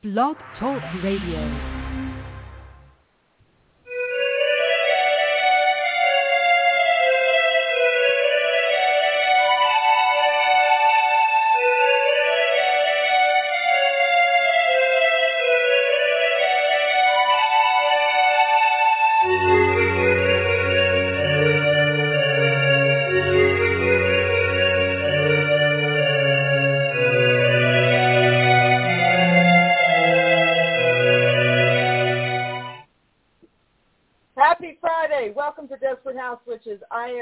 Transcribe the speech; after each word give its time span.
Blog 0.00 0.36
Talk 0.60 0.80
Radio. 1.02 1.77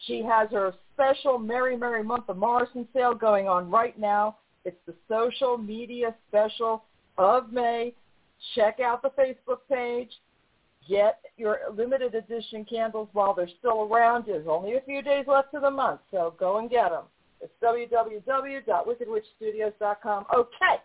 She 0.06 0.22
has 0.22 0.48
her 0.50 0.74
special 0.94 1.38
Merry 1.38 1.76
Merry 1.76 2.04
Month 2.04 2.28
of 2.28 2.36
Morrison 2.36 2.86
sale 2.92 3.14
going 3.14 3.48
on 3.48 3.70
right 3.70 3.98
now. 3.98 4.36
It's 4.64 4.76
the 4.86 4.94
social 5.08 5.58
media 5.58 6.14
special 6.28 6.84
of 7.16 7.52
May. 7.52 7.94
Check 8.54 8.78
out 8.80 9.02
the 9.02 9.10
Facebook 9.10 9.58
page 9.68 10.10
get 10.88 11.20
your 11.36 11.58
limited 11.76 12.14
edition 12.14 12.64
candles 12.64 13.08
while 13.12 13.34
they're 13.34 13.50
still 13.58 13.82
around. 13.82 14.24
There's 14.26 14.46
only 14.48 14.76
a 14.76 14.80
few 14.80 15.02
days 15.02 15.26
left 15.28 15.52
of 15.54 15.62
the 15.62 15.70
month, 15.70 16.00
so 16.10 16.34
go 16.38 16.58
and 16.58 16.70
get 16.70 16.90
them. 16.90 17.04
It's 17.40 17.52
www.wickedwitchstudios.com. 17.62 20.24
Okay, 20.34 20.82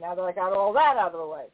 now 0.00 0.14
that 0.14 0.22
I 0.22 0.32
got 0.32 0.52
all 0.52 0.72
that 0.72 0.96
out 0.96 1.14
of 1.14 1.20
the 1.20 1.26
way, 1.26 1.44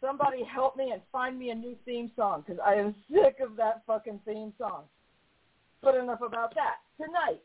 somebody 0.00 0.42
help 0.44 0.76
me 0.76 0.90
and 0.92 1.00
find 1.10 1.38
me 1.38 1.48
a 1.50 1.54
new 1.54 1.74
theme 1.86 2.10
song 2.16 2.44
because 2.46 2.60
I 2.64 2.74
am 2.74 2.94
sick 3.10 3.38
of 3.40 3.56
that 3.56 3.82
fucking 3.86 4.20
theme 4.26 4.52
song. 4.58 4.84
But 5.80 5.94
enough 5.96 6.20
about 6.20 6.54
that. 6.54 6.80
Tonight, 6.96 7.40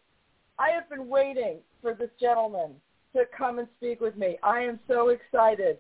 I 0.59 0.71
have 0.71 0.89
been 0.89 1.07
waiting 1.07 1.59
for 1.81 1.93
this 1.93 2.09
gentleman 2.19 2.71
to 3.15 3.23
come 3.35 3.59
and 3.59 3.67
speak 3.77 4.01
with 4.01 4.17
me. 4.17 4.37
I 4.43 4.59
am 4.61 4.79
so 4.87 5.09
excited. 5.09 5.77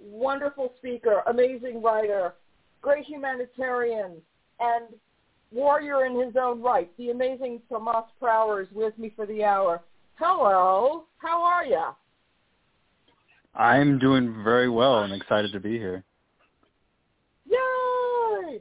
Wonderful 0.00 0.72
speaker, 0.78 1.22
amazing 1.28 1.82
writer, 1.82 2.34
great 2.84 3.06
humanitarian, 3.06 4.12
and 4.60 4.84
warrior 5.50 6.04
in 6.04 6.20
his 6.20 6.36
own 6.38 6.60
right. 6.60 6.90
The 6.98 7.10
amazing 7.10 7.62
Tomas 7.68 8.04
Prower 8.20 8.60
is 8.60 8.68
with 8.72 8.96
me 8.98 9.10
for 9.16 9.24
the 9.24 9.42
hour. 9.42 9.80
Hello, 10.16 11.06
how 11.16 11.42
are 11.42 11.64
you? 11.64 11.82
I'm 13.54 13.98
doing 13.98 14.42
very 14.44 14.68
well 14.68 15.00
and 15.00 15.14
excited 15.14 15.50
to 15.52 15.60
be 15.60 15.78
here. 15.78 16.04
Yay! 17.46 18.60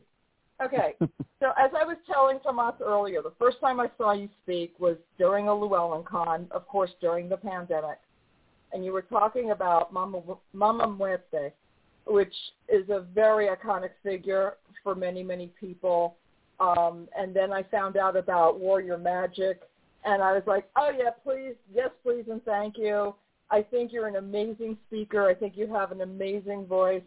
Okay, 0.63 0.95
so 1.01 1.47
as 1.57 1.71
I 1.77 1.83
was 1.83 1.97
telling 2.09 2.39
Tomas 2.39 2.75
earlier, 2.81 3.21
the 3.21 3.33
first 3.37 3.59
time 3.59 3.81
I 3.81 3.89
saw 3.97 4.13
you 4.13 4.29
speak 4.43 4.73
was 4.79 4.95
during 5.17 5.49
a 5.49 5.53
Llewellyn 5.53 6.05
Con, 6.05 6.47
of 6.51 6.65
course, 6.67 6.91
during 7.01 7.27
the 7.27 7.37
pandemic, 7.37 7.99
and 8.71 8.85
you 8.85 8.93
were 8.93 9.01
talking 9.01 9.51
about 9.51 9.91
Mama, 9.91 10.21
Mama 10.53 10.87
Muerte, 10.87 11.51
which 12.05 12.33
is 12.69 12.89
a 12.89 13.01
very 13.13 13.47
iconic 13.47 13.91
figure 14.01 14.55
for 14.83 14.95
many, 14.95 15.23
many 15.23 15.47
people. 15.59 16.15
Um, 16.59 17.07
and 17.17 17.35
then 17.35 17.51
I 17.51 17.63
found 17.63 17.97
out 17.97 18.15
about 18.15 18.59
Warrior 18.59 18.97
Magic, 18.97 19.61
and 20.05 20.21
I 20.21 20.33
was 20.33 20.43
like, 20.45 20.69
oh 20.75 20.91
yeah, 20.97 21.11
please, 21.23 21.55
yes, 21.73 21.89
please, 22.03 22.25
and 22.29 22.43
thank 22.43 22.77
you. 22.77 23.15
I 23.49 23.61
think 23.61 23.91
you're 23.91 24.07
an 24.07 24.15
amazing 24.15 24.77
speaker. 24.87 25.27
I 25.27 25.33
think 25.33 25.55
you 25.55 25.67
have 25.67 25.91
an 25.91 26.01
amazing 26.01 26.65
voice. 26.65 27.03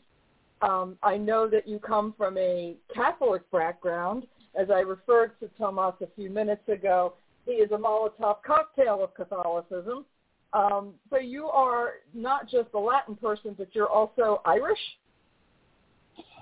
Um, 0.63 0.97
I 1.03 1.17
know 1.17 1.49
that 1.49 1.69
you 1.69 1.79
come 1.79 2.15
from 2.17 2.39
a 2.39 2.77
Catholic 2.95 3.49
background. 3.51 4.27
As 4.59 4.71
I 4.71 4.81
referred 4.81 5.39
to 5.41 5.49
Tomas 5.59 5.95
a 6.01 6.07
few 6.17 6.31
minutes 6.31 6.67
ago, 6.69 7.15
he 7.45 7.53
is 7.53 7.71
a 7.73 7.77
Molotov 7.77 8.43
cocktail 8.45 9.05
of 9.05 9.15
Catholicism. 9.15 10.07
Um, 10.53 10.95
so 11.11 11.19
you 11.19 11.47
are 11.47 11.95
not 12.15 12.49
just 12.49 12.69
a 12.75 12.79
Latin 12.79 13.17
person, 13.17 13.55
but 13.59 13.69
you're 13.75 13.89
also 13.89 14.41
Irish? 14.45 14.79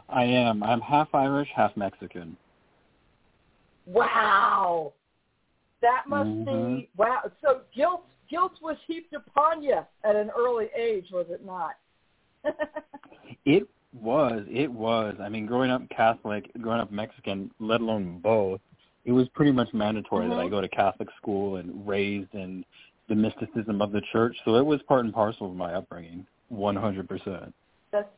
I 0.09 0.25
am. 0.25 0.63
I'm 0.63 0.81
half 0.81 1.09
Irish, 1.15 1.49
half 1.55 1.77
Mexican. 1.77 2.37
Wow. 3.87 4.93
That 5.81 6.05
must 6.09 6.31
Mhm. 6.31 6.77
be 6.77 6.91
wow. 6.97 7.31
So 7.43 7.63
guilt 7.75 8.07
guilt 8.29 8.61
was 8.63 8.79
heaped 8.87 9.13
upon 9.13 9.63
you 9.63 9.85
at 10.03 10.17
an 10.17 10.31
early 10.31 10.71
age, 10.75 11.11
was 11.11 11.29
it 11.31 11.45
not? 11.45 11.77
It 13.45 13.69
was. 13.93 14.47
It 14.51 14.71
was. 14.71 15.15
I 15.21 15.29
mean, 15.29 15.47
growing 15.47 15.71
up 15.71 15.87
Catholic, 15.91 16.51
growing 16.61 16.81
up 16.81 16.91
Mexican, 16.91 17.51
let 17.59 17.81
alone 17.81 18.19
both, 18.21 18.61
it 19.05 19.13
was 19.13 19.29
pretty 19.31 19.53
much 19.53 19.73
mandatory 19.75 20.29
that 20.29 20.39
I 20.39 20.47
Mhm. 20.47 20.51
go 20.51 20.61
to 20.61 20.69
Catholic 20.69 21.11
school 21.13 21.57
and 21.57 21.87
raised 21.87 22.35
in 22.35 22.65
the 23.09 23.15
mysticism 23.15 23.83
of 23.83 23.93
the 23.93 24.03
church. 24.13 24.37
So 24.45 24.57
it 24.57 24.65
was 24.65 24.81
part 24.89 25.05
and 25.05 25.13
parcel 25.13 25.51
of 25.51 25.57
my 25.57 25.75
upbringing, 25.75 26.27
100%. 26.53 27.53
that's 27.93 28.09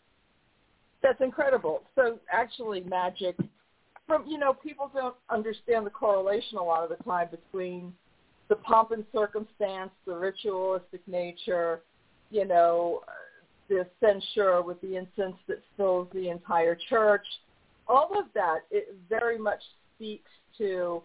that's 1.03 1.21
incredible. 1.21 1.83
So 1.95 2.19
actually, 2.33 2.81
magic 2.81 3.37
from 4.07 4.27
you 4.27 4.39
know 4.39 4.53
people 4.55 4.91
don't 4.95 5.15
understand 5.31 5.87
the 5.87 5.91
correlation 5.91 6.59
a 6.59 6.63
lot 6.63 6.83
of 6.83 6.97
the 6.97 7.03
time 7.05 7.29
between 7.31 7.93
the 8.49 8.57
pomp 8.57 8.93
and 8.93 9.05
circumstance, 9.13 9.91
the 10.07 10.15
ritualistic 10.15 11.01
nature, 11.09 11.81
you 12.31 12.47
know, 12.47 13.01
the 13.69 13.87
censer 14.01 14.63
with 14.63 14.81
the 14.81 14.97
incense 14.97 15.37
that 15.49 15.61
fills 15.77 16.09
the 16.13 16.29
entire 16.29 16.77
church. 16.89 17.27
All 17.89 18.19
of 18.19 18.27
that 18.35 18.61
it 18.71 18.97
very 19.09 19.39
much 19.39 19.61
speaks 19.97 20.31
to 20.59 21.03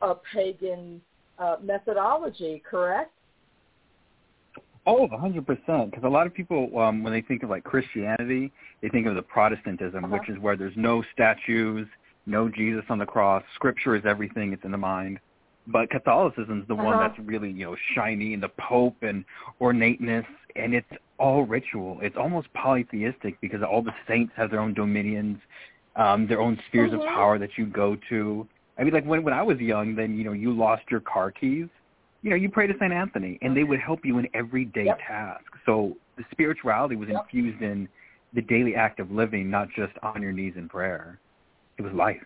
a 0.00 0.14
pagan 0.32 1.00
uh, 1.38 1.56
methodology, 1.62 2.62
correct? 2.68 3.12
Oh, 4.88 5.04
a 5.12 5.18
hundred 5.18 5.46
percent. 5.46 5.90
Because 5.90 6.04
a 6.04 6.08
lot 6.08 6.26
of 6.26 6.32
people, 6.32 6.78
um, 6.78 7.02
when 7.02 7.12
they 7.12 7.20
think 7.20 7.42
of 7.42 7.50
like 7.50 7.62
Christianity, 7.62 8.50
they 8.80 8.88
think 8.88 9.06
of 9.06 9.14
the 9.14 9.22
Protestantism, 9.22 10.04
Uh-huh. 10.04 10.14
which 10.14 10.30
is 10.30 10.38
where 10.38 10.56
there's 10.56 10.76
no 10.76 11.02
statues, 11.12 11.86
no 12.24 12.48
Jesus 12.48 12.84
on 12.88 12.98
the 12.98 13.04
cross. 13.04 13.44
Scripture 13.54 13.94
is 13.96 14.06
everything; 14.06 14.54
it's 14.54 14.64
in 14.64 14.72
the 14.72 14.78
mind. 14.78 15.20
But 15.66 15.90
Catholicism 15.90 16.62
is 16.62 16.68
the 16.68 16.74
one 16.74 16.94
Uh-huh. 16.94 17.08
that's 17.08 17.18
really 17.28 17.50
you 17.50 17.66
know 17.66 17.76
shiny, 17.92 18.32
and 18.32 18.42
the 18.42 18.48
Pope 18.48 18.96
and 19.02 19.26
ornateness, 19.60 20.26
and 20.56 20.74
it's 20.74 20.90
all 21.18 21.44
ritual. 21.44 21.98
It's 22.00 22.16
almost 22.16 22.50
polytheistic 22.54 23.38
because 23.42 23.62
all 23.62 23.82
the 23.82 23.94
saints 24.06 24.32
have 24.36 24.50
their 24.50 24.60
own 24.60 24.72
dominions, 24.72 25.38
um, 25.96 26.26
their 26.26 26.40
own 26.40 26.56
spheres 26.66 26.92
Mhm. 26.92 27.00
of 27.00 27.06
power 27.08 27.38
that 27.38 27.58
you 27.58 27.66
go 27.66 27.94
to. 28.08 28.48
I 28.78 28.84
mean, 28.84 28.94
like 28.94 29.04
when 29.04 29.22
when 29.22 29.34
I 29.34 29.42
was 29.42 29.60
young, 29.60 29.94
then 29.94 30.16
you 30.16 30.24
know 30.24 30.32
you 30.32 30.50
lost 30.50 30.90
your 30.90 31.00
car 31.00 31.30
keys 31.30 31.68
you 32.22 32.30
know, 32.30 32.36
you 32.36 32.50
pray 32.50 32.66
to 32.66 32.74
St. 32.74 32.92
Anthony, 32.92 33.38
and 33.42 33.56
they 33.56 33.64
would 33.64 33.80
help 33.80 34.04
you 34.04 34.18
in 34.18 34.28
everyday 34.34 34.86
Yep. 34.86 34.98
task. 35.06 35.44
So 35.64 35.96
the 36.16 36.24
spirituality 36.30 36.96
was 36.96 37.08
Yep. 37.08 37.22
infused 37.22 37.62
in 37.62 37.88
the 38.32 38.42
daily 38.42 38.74
act 38.74 39.00
of 39.00 39.10
living, 39.10 39.48
not 39.48 39.68
just 39.70 39.96
on 40.02 40.20
your 40.20 40.32
knees 40.32 40.56
in 40.56 40.68
prayer. 40.68 41.18
It 41.78 41.82
was 41.82 41.92
life. 41.92 42.24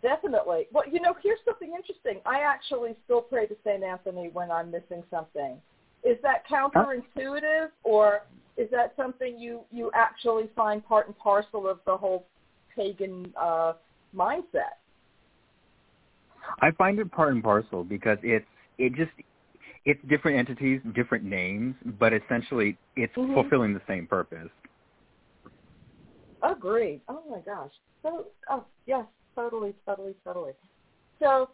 Definitely. 0.00 0.68
Well, 0.70 0.84
you 0.88 1.00
know, 1.00 1.14
here's 1.22 1.40
something 1.44 1.74
interesting. 1.74 2.20
I 2.24 2.40
actually 2.40 2.96
still 3.04 3.20
pray 3.20 3.46
to 3.46 3.56
St. 3.64 3.82
Anthony 3.82 4.28
when 4.28 4.50
I'm 4.50 4.70
missing 4.70 5.02
something. 5.10 5.60
Is 6.04 6.16
that 6.22 6.46
counterintuitive, 6.46 7.70
or 7.82 8.26
is 8.56 8.70
that 8.70 8.94
something 8.96 9.38
you 9.38 9.64
you 9.72 9.90
actually 9.94 10.48
find 10.54 10.84
part 10.84 11.08
and 11.08 11.18
parcel 11.18 11.66
of 11.68 11.80
the 11.84 11.96
whole 11.96 12.28
pagan 12.74 13.32
uh, 13.36 13.74
mindset? 14.14 14.78
I 16.60 16.70
find 16.72 16.98
it 16.98 17.10
part 17.10 17.34
and 17.34 17.42
parcel 17.42 17.84
because 17.84 18.18
it's 18.22 18.46
it 18.78 18.94
just 18.94 19.10
it's 19.84 20.00
different 20.08 20.38
entities, 20.38 20.80
different 20.94 21.24
names, 21.24 21.74
but 21.98 22.12
essentially 22.12 22.76
it's 22.96 23.14
Mhm. 23.14 23.34
fulfilling 23.34 23.74
the 23.74 23.82
same 23.86 24.06
purpose. 24.06 24.50
Agreed. 26.42 27.00
Oh 27.08 27.22
my 27.28 27.40
gosh. 27.40 27.72
So, 28.02 28.26
oh 28.48 28.64
yes, 28.86 29.06
totally, 29.34 29.74
totally, 29.86 30.14
totally. 30.24 30.52
So, 31.18 31.50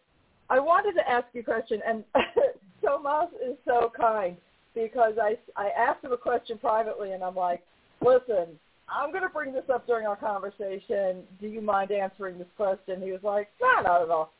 I 0.51 0.59
wanted 0.59 0.95
to 0.95 1.09
ask 1.09 1.27
you 1.33 1.41
a 1.41 1.45
question, 1.45 1.81
and 1.87 2.05
Tomas 2.83 3.33
is 3.43 3.57
so 3.65 3.91
kind 3.97 4.37
because 4.75 5.15
I 5.21 5.39
I 5.57 5.71
asked 5.71 6.05
him 6.05 6.13
a 6.13 6.17
question 6.19 6.59
privately, 6.59 7.13
and 7.13 7.23
I'm 7.23 7.37
like, 7.37 7.63
listen, 8.01 8.59
I'm 8.89 9.11
going 9.11 9.23
to 9.23 9.29
bring 9.31 9.53
this 9.53 9.69
up 9.73 9.87
during 9.87 10.07
our 10.07 10.17
conversation. 10.17 11.23
Do 11.41 11.47
you 11.47 11.61
mind 11.61 11.91
answering 11.91 12.39
this 12.39 12.49
question? 12.57 13.01
He 13.01 13.13
was 13.13 13.23
like, 13.23 13.49
no, 13.61 13.81
not 13.83 14.03
at 14.03 14.11
all. 14.11 14.33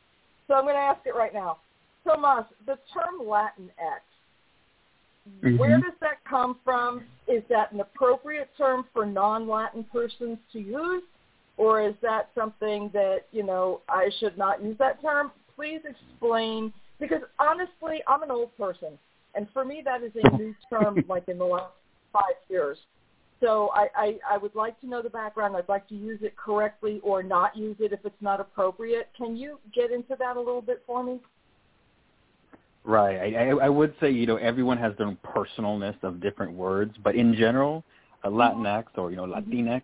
So 0.47 0.53
I'm 0.53 0.63
going 0.63 0.75
to 0.75 0.79
ask 0.79 1.05
it 1.05 1.15
right 1.15 1.33
now. 1.33 1.57
Tomas, 2.05 2.45
the 2.65 2.77
term 2.93 3.27
Latin 3.27 3.69
X, 3.79 4.03
Mm-hmm. 5.27 5.57
where 5.57 5.79
does 5.79 5.93
that 6.01 6.23
come 6.29 6.57
from? 6.63 7.03
Is 7.27 7.41
that 7.49 7.71
an 7.71 7.79
appropriate 7.79 8.49
term 8.57 8.85
for 8.93 9.05
non-Latin 9.05 9.85
persons 9.91 10.37
to 10.53 10.59
use? 10.59 11.01
Or 11.57 11.81
is 11.81 11.95
that 12.01 12.29
something 12.35 12.91
that, 12.93 13.21
you 13.31 13.41
know, 13.41 13.81
I 13.89 14.09
should 14.19 14.37
not 14.37 14.63
use 14.63 14.77
that 14.77 15.01
term? 15.01 15.31
Please 15.55 15.79
explain, 15.83 16.71
because 16.99 17.21
honestly, 17.39 18.03
I'm 18.07 18.21
an 18.23 18.29
old 18.29 18.55
person. 18.57 18.99
And 19.33 19.47
for 19.51 19.65
me, 19.65 19.81
that 19.83 20.03
is 20.03 20.11
a 20.21 20.37
new 20.37 20.53
term 20.69 21.03
like 21.09 21.27
in 21.27 21.37
the 21.37 21.45
last 21.45 21.73
five 22.13 22.35
years. 22.49 22.77
So 23.45 23.69
I, 23.75 23.87
I, 23.95 24.19
I 24.31 24.37
would 24.37 24.55
like 24.55 24.79
to 24.81 24.87
know 24.87 25.03
the 25.03 25.09
background. 25.09 25.55
I'd 25.55 25.69
like 25.69 25.87
to 25.89 25.95
use 25.95 26.17
it 26.23 26.35
correctly 26.35 26.99
or 27.03 27.21
not 27.21 27.55
use 27.55 27.75
it 27.79 27.93
if 27.93 27.99
it's 28.03 28.15
not 28.19 28.39
appropriate. 28.39 29.09
Can 29.15 29.37
you 29.37 29.59
get 29.71 29.91
into 29.91 30.15
that 30.17 30.35
a 30.35 30.39
little 30.39 30.63
bit 30.63 30.81
for 30.87 31.03
me? 31.03 31.19
Right. 32.83 33.35
I, 33.35 33.49
I 33.51 33.69
would 33.69 33.93
say, 34.01 34.09
you 34.09 34.25
know, 34.25 34.37
everyone 34.37 34.79
has 34.79 34.93
their 34.97 35.05
own 35.05 35.19
personalness 35.23 35.95
of 36.01 36.19
different 36.21 36.53
words, 36.53 36.95
but 37.03 37.15
in 37.15 37.35
general, 37.35 37.83
a 38.23 38.29
Latinx 38.29 38.85
or, 38.95 39.11
you 39.11 39.17
know, 39.17 39.27
mm-hmm. 39.27 39.51
Latinx, 39.51 39.83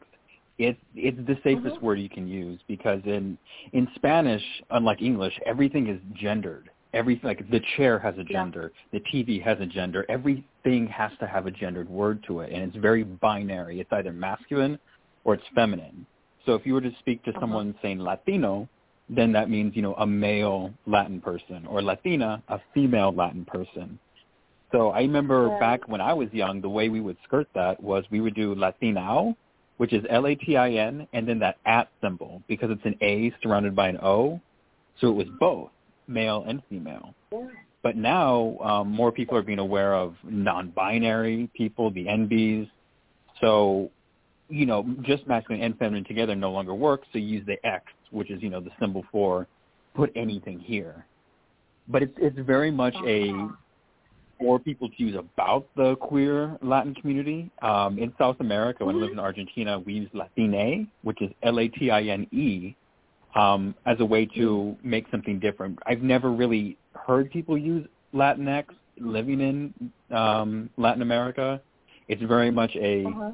it's 0.58 0.80
it's 0.96 1.18
the 1.28 1.38
safest 1.44 1.76
Mm-hmm. 1.76 1.86
word 1.86 2.00
you 2.00 2.10
can 2.10 2.28
use 2.28 2.60
because 2.68 3.02
in 3.06 3.38
in 3.74 3.88
Spanish, 3.94 4.44
unlike 4.72 5.04
English, 5.04 5.40
everything 5.46 5.88
is 5.88 6.00
gendered. 6.16 6.71
Everything 6.94 7.28
like 7.28 7.50
the 7.50 7.62
chair 7.78 7.98
has 8.00 8.18
a 8.18 8.24
Yeah. 8.24 8.44
gender, 8.44 8.74
the 8.92 9.00
TV 9.00 9.40
has 9.40 9.60
a 9.62 9.66
gender. 9.66 10.06
Everything 10.10 10.88
has 10.88 11.12
to 11.20 11.28
have 11.28 11.48
a 11.48 11.52
gendered 11.52 11.90
word 11.90 12.22
to 12.24 12.42
it, 12.42 12.52
and 12.52 12.64
it's 12.64 12.76
very 12.76 13.04
binary. 13.04 13.80
It's 13.80 13.92
either 13.94 14.12
masculine 14.12 14.78
or 15.24 15.36
it's 15.36 15.48
feminine. 15.56 16.06
So 16.46 16.56
if 16.56 16.66
you 16.66 16.74
were 16.74 16.82
to 16.82 16.94
speak 17.00 17.24
to 17.24 17.32
Uh-huh. 17.32 17.40
someone 17.40 17.76
saying 17.82 18.00
Latino, 18.00 18.68
then 19.08 19.32
that 19.34 19.50
means, 19.50 19.76
you 19.76 19.82
know, 19.82 19.94
a 19.96 20.06
male 20.06 20.74
Latin 20.86 21.22
person 21.22 21.66
or 21.68 21.82
Latina, 21.82 22.42
a 22.48 22.60
female 22.74 23.12
Latin 23.12 23.46
person. 23.46 24.00
So 24.72 24.90
I 24.92 25.02
remember 25.02 25.50
Right. 25.50 25.60
back 25.60 25.88
when 25.88 26.02
I 26.02 26.14
was 26.14 26.34
young, 26.34 26.62
the 26.62 26.70
way 26.70 26.90
we 26.90 27.02
would 27.02 27.18
skirt 27.24 27.48
that 27.54 27.82
was 27.82 28.10
we 28.10 28.22
would 28.22 28.34
do 28.34 28.56
Latinao, 28.56 29.36
which 29.78 29.94
is 29.94 30.06
L-A-T-I-N, 30.10 31.08
and 31.14 31.28
then 31.28 31.40
that 31.40 31.58
at 31.66 31.90
symbol 32.02 32.42
because 32.48 32.72
it's 32.72 32.86
an 32.86 32.96
A 33.02 33.32
surrounded 33.42 33.76
by 33.76 33.90
an 33.90 33.98
O. 34.02 34.40
So 35.00 35.10
it 35.10 35.16
was 35.16 35.28
both 35.40 35.72
male 36.12 36.46
and 36.48 36.62
female. 36.70 37.14
Yeah. 37.32 37.48
But 37.84 37.96
now 37.96 38.58
um, 38.60 38.92
more 38.92 39.12
people 39.12 39.36
are 39.38 39.42
being 39.42 39.60
aware 39.60 39.96
of 39.96 40.16
non-binary 40.24 41.50
people, 41.56 41.90
the 41.92 42.06
NBs. 42.06 42.70
So, 43.40 43.90
you 44.50 44.66
know, 44.66 44.86
just 45.02 45.26
masculine 45.28 45.64
and 45.64 45.78
feminine 45.78 46.04
together 46.04 46.36
no 46.36 46.52
longer 46.52 46.76
works. 46.76 47.08
So 47.12 47.18
you 47.18 47.26
use 47.26 47.46
the 47.46 47.66
X, 47.66 47.86
which 48.12 48.30
is, 48.30 48.42
you 48.44 48.50
know, 48.50 48.60
the 48.60 48.70
symbol 48.80 49.04
for 49.12 49.48
put 49.96 50.12
anything 50.16 50.60
here. 50.60 51.06
But 51.88 52.04
it's 52.04 52.14
it's 52.18 52.38
very 52.40 52.70
much 52.70 52.96
a 53.06 53.34
for 54.42 54.60
people 54.60 54.90
to 54.90 54.96
use 54.98 55.16
about 55.16 55.68
the 55.76 55.96
queer 55.98 56.58
Latin 56.62 56.96
community. 56.96 57.50
Um, 57.62 58.00
in 58.00 58.12
South 58.18 58.38
America, 58.40 58.84
when 58.84 58.96
I 58.96 59.00
lived 59.00 59.14
in 59.14 59.20
Argentina, 59.20 59.80
we 59.80 59.94
use 59.94 60.10
Latine, 60.14 60.88
which 61.04 61.22
is 61.22 61.30
L-A-T-I-N-E, 61.44 62.76
um, 63.36 63.76
as 63.86 64.00
a 64.00 64.06
way 64.06 64.26
to 64.26 64.76
make 64.84 65.06
something 65.12 65.40
different. 65.40 65.80
I've 65.86 66.02
never 66.02 66.32
really 66.32 66.78
heard 66.94 67.32
people 67.32 67.58
use 67.58 67.88
Latinx 68.14 68.66
living 69.00 69.42
in 69.42 70.16
um, 70.16 70.70
Latin 70.78 71.02
America. 71.02 71.62
It's 72.08 72.22
very 72.24 72.52
much 72.52 72.76
a 72.76 73.06
Uh-huh. 73.06 73.32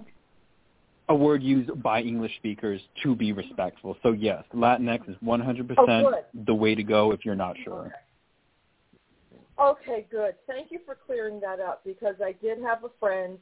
a 1.09 1.15
word 1.15 1.41
used 1.41 1.81
by 1.81 2.01
English 2.01 2.35
speakers 2.35 2.81
to 3.01 3.15
be 3.15 3.31
respectful. 3.31 3.97
So 4.03 4.11
yes, 4.11 4.43
Latinx 4.53 5.09
is 5.09 5.15
100% 5.23 5.75
Oh, 6.03 6.21
the 6.45 6.53
way 6.53 6.75
to 6.75 6.83
go 6.83 7.11
if 7.11 7.25
you're 7.25 7.35
not 7.35 7.55
sure. 7.63 7.93
Okay, 9.59 10.05
good. 10.11 10.35
Thank 10.45 10.69
you 10.71 10.79
for 10.85 10.95
clearing 10.95 11.39
that 11.39 11.59
up 11.59 11.81
because 11.83 12.15
I 12.23 12.33
did 12.33 12.61
have 12.61 12.83
a 12.83 12.89
friend 12.99 13.39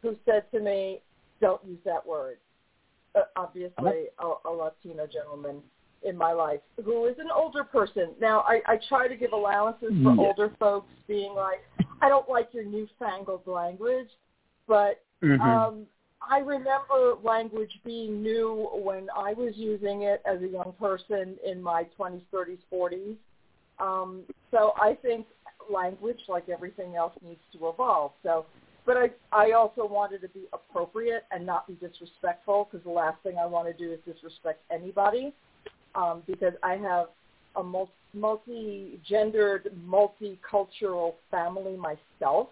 who 0.00 0.16
said 0.24 0.50
to 0.52 0.60
me, 0.60 1.02
"Don't 1.40 1.62
use 1.64 1.82
that 1.84 2.06
word." 2.06 2.38
Uh, 3.16 3.22
obviously, 3.36 4.06
a, 4.18 4.48
a 4.48 4.50
Latino 4.50 5.06
gentleman 5.06 5.62
in 6.02 6.16
my 6.16 6.32
life 6.32 6.60
who 6.84 7.06
is 7.06 7.16
an 7.18 7.28
older 7.34 7.64
person. 7.64 8.10
Now, 8.20 8.40
I, 8.40 8.60
I 8.66 8.78
try 8.88 9.08
to 9.08 9.16
give 9.16 9.32
allowances 9.32 9.92
for 10.02 10.14
Yeah. 10.14 10.26
older 10.28 10.52
folks 10.60 10.90
being 11.08 11.34
like, 11.34 11.64
"I 12.02 12.08
don't 12.08 12.28
like 12.28 12.52
your 12.52 12.64
newfangled 12.64 13.46
language," 13.46 14.08
but 14.66 15.02
Mm-hmm. 15.22 15.40
um, 15.40 15.86
I 16.20 16.38
remember 16.38 17.14
language 17.22 17.80
being 17.84 18.22
new 18.22 18.68
when 18.74 19.08
I 19.16 19.32
was 19.32 19.54
using 19.56 20.02
it 20.02 20.22
as 20.26 20.42
a 20.42 20.46
young 20.48 20.74
person 20.78 21.36
in 21.44 21.62
my 21.62 21.86
20s, 21.98 22.22
30s, 22.32 22.58
40s. 22.72 23.16
Um, 23.78 24.22
so 24.50 24.72
I 24.76 24.94
think 25.00 25.26
language, 25.70 26.20
like 26.28 26.48
everything 26.48 26.96
else, 26.96 27.12
needs 27.22 27.40
to 27.52 27.68
evolve. 27.68 28.12
So, 28.22 28.46
but 28.86 28.96
I, 28.96 29.10
I 29.32 29.50
also 29.52 29.86
wanted 29.86 30.22
to 30.22 30.28
be 30.28 30.44
appropriate 30.52 31.24
and 31.32 31.44
not 31.44 31.66
be 31.66 31.74
disrespectful 31.74 32.68
because 32.70 32.84
the 32.84 32.92
last 32.92 33.20
thing 33.22 33.36
I 33.36 33.44
want 33.46 33.66
to 33.66 33.74
do 33.74 33.92
is 33.92 33.98
disrespect 34.06 34.62
anybody 34.70 35.34
um, 35.96 36.22
because 36.26 36.52
I 36.62 36.76
have 36.76 37.08
a 37.56 37.62
mul- 37.62 37.90
multi-gendered, 38.14 39.70
multicultural 39.86 41.14
family 41.30 41.76
myself. 41.76 42.48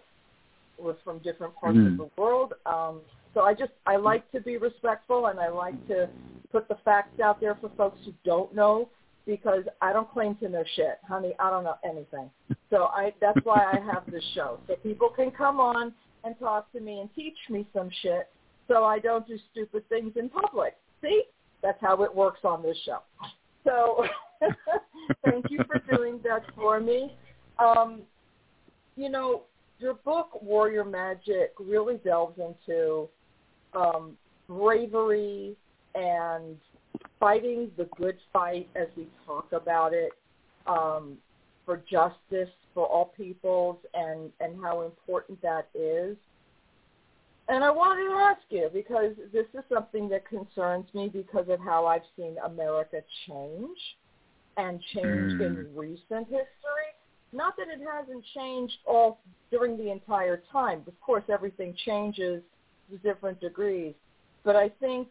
We're 0.77 0.95
from 1.05 1.19
different 1.19 1.55
parts 1.55 1.77
Mm. 1.77 1.93
of 1.93 1.97
the 1.97 2.21
world. 2.21 2.53
Um, 2.65 3.01
so 3.33 3.41
I 3.41 3.53
just, 3.53 3.71
I 3.85 3.95
like 3.95 4.29
to 4.31 4.41
be 4.41 4.57
respectful 4.57 5.27
and 5.27 5.39
I 5.39 5.47
like 5.47 5.87
to 5.87 6.09
put 6.51 6.67
the 6.67 6.75
facts 6.83 7.19
out 7.19 7.39
there 7.39 7.55
for 7.55 7.69
folks 7.77 7.97
who 8.05 8.13
don't 8.25 8.53
know 8.53 8.89
because 9.25 9.63
I 9.81 9.93
don't 9.93 10.11
claim 10.11 10.35
to 10.35 10.49
know 10.49 10.63
shit, 10.75 10.99
honey. 11.07 11.33
I 11.39 11.49
don't 11.49 11.63
know 11.63 11.77
anything. 11.83 12.29
So 12.69 12.85
I 12.85 13.13
that's 13.19 13.39
why 13.43 13.63
I 13.63 13.79
have 13.79 14.03
this 14.11 14.23
show. 14.33 14.59
So 14.67 14.75
people 14.75 15.09
can 15.09 15.31
come 15.31 15.59
on 15.59 15.93
and 16.25 16.37
talk 16.39 16.71
to 16.73 16.79
me 16.79 16.99
and 16.99 17.09
teach 17.15 17.37
me 17.49 17.65
some 17.73 17.89
shit 18.01 18.29
so 18.67 18.83
I 18.83 18.99
don't 18.99 19.27
do 19.27 19.37
stupid 19.51 19.87
things 19.89 20.13
in 20.15 20.29
public. 20.29 20.75
See? 21.01 21.23
That's 21.61 21.79
how 21.81 22.03
it 22.03 22.13
works 22.13 22.41
on 22.43 22.61
this 22.61 22.77
show. 22.85 22.99
So 23.63 24.05
thank 25.25 25.49
you 25.49 25.59
for 25.65 25.81
doing 25.95 26.19
that 26.23 26.43
for 26.55 26.79
me. 26.79 27.13
Um, 27.59 28.01
you 28.95 29.09
know, 29.09 29.43
your 29.79 29.95
book 29.95 30.41
Warrior 30.41 30.85
Magic 30.85 31.53
really 31.59 31.97
delves 31.97 32.39
into 32.39 33.07
um, 33.73 34.17
bravery 34.47 35.55
and 35.95 36.57
fighting 37.19 37.71
the 37.77 37.87
good 37.97 38.17
fight 38.31 38.69
as 38.75 38.87
we 38.95 39.07
talk 39.25 39.51
about 39.51 39.93
it 39.93 40.11
um, 40.67 41.17
for 41.65 41.77
justice 41.89 42.49
for 42.73 42.85
all 42.85 43.05
peoples 43.17 43.77
and, 43.93 44.31
and 44.39 44.61
how 44.61 44.81
important 44.83 45.41
that 45.41 45.67
is. 45.73 46.17
And 47.47 47.63
I 47.63 47.69
wanted 47.69 48.09
to 48.09 48.15
ask 48.15 48.41
you 48.49 48.69
because 48.73 49.13
this 49.31 49.45
is 49.53 49.63
something 49.71 50.09
that 50.09 50.27
concerns 50.27 50.85
me 50.93 51.09
because 51.09 51.47
of 51.47 51.59
how 51.59 51.85
I've 51.85 52.01
seen 52.15 52.35
America 52.43 53.01
change 53.27 53.77
and 54.57 54.81
change 54.93 55.33
Mm. 55.33 55.41
in 55.45 55.75
recent 55.75 56.27
history. 56.27 56.91
Not 57.33 57.55
that 57.57 57.67
it 57.67 57.81
hasn't 57.81 58.23
changed 58.33 58.77
all 58.85 59.19
during 59.51 59.77
the 59.77 59.91
entire 59.91 60.37
time. 60.51 60.83
Of 60.87 60.99
course, 61.01 61.23
everything 61.29 61.75
changes 61.85 62.41
to 62.89 62.97
different 62.99 63.39
degrees. 63.41 63.93
But 64.43 64.55
I 64.55 64.69
think, 64.69 65.09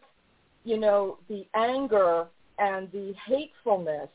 you 0.63 0.77
know, 0.77 1.19
the 1.27 1.47
anger 1.53 2.27
and 2.57 2.91
the 2.91 3.13
hatefulness, 3.27 4.09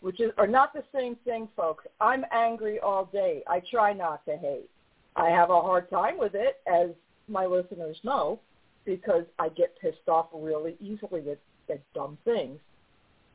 which 0.00 0.20
is, 0.20 0.30
are 0.38 0.46
not 0.46 0.72
the 0.72 0.84
same 0.94 1.16
thing, 1.24 1.48
folks. 1.56 1.84
I'm 2.00 2.24
angry 2.32 2.78
all 2.80 3.06
day. 3.06 3.42
I 3.46 3.62
try 3.70 3.92
not 3.92 4.24
to 4.26 4.36
hate. 4.36 4.70
I 5.16 5.28
have 5.28 5.50
a 5.50 5.60
hard 5.60 5.90
time 5.90 6.18
with 6.18 6.34
it, 6.34 6.60
as 6.66 6.90
my 7.28 7.46
listeners 7.46 7.96
know, 8.02 8.40
because 8.84 9.24
I 9.38 9.48
get 9.50 9.78
pissed 9.80 10.08
off 10.08 10.26
really 10.32 10.76
easily 10.80 11.20
at, 11.30 11.38
at 11.70 11.80
dumb 11.94 12.16
things. 12.24 12.58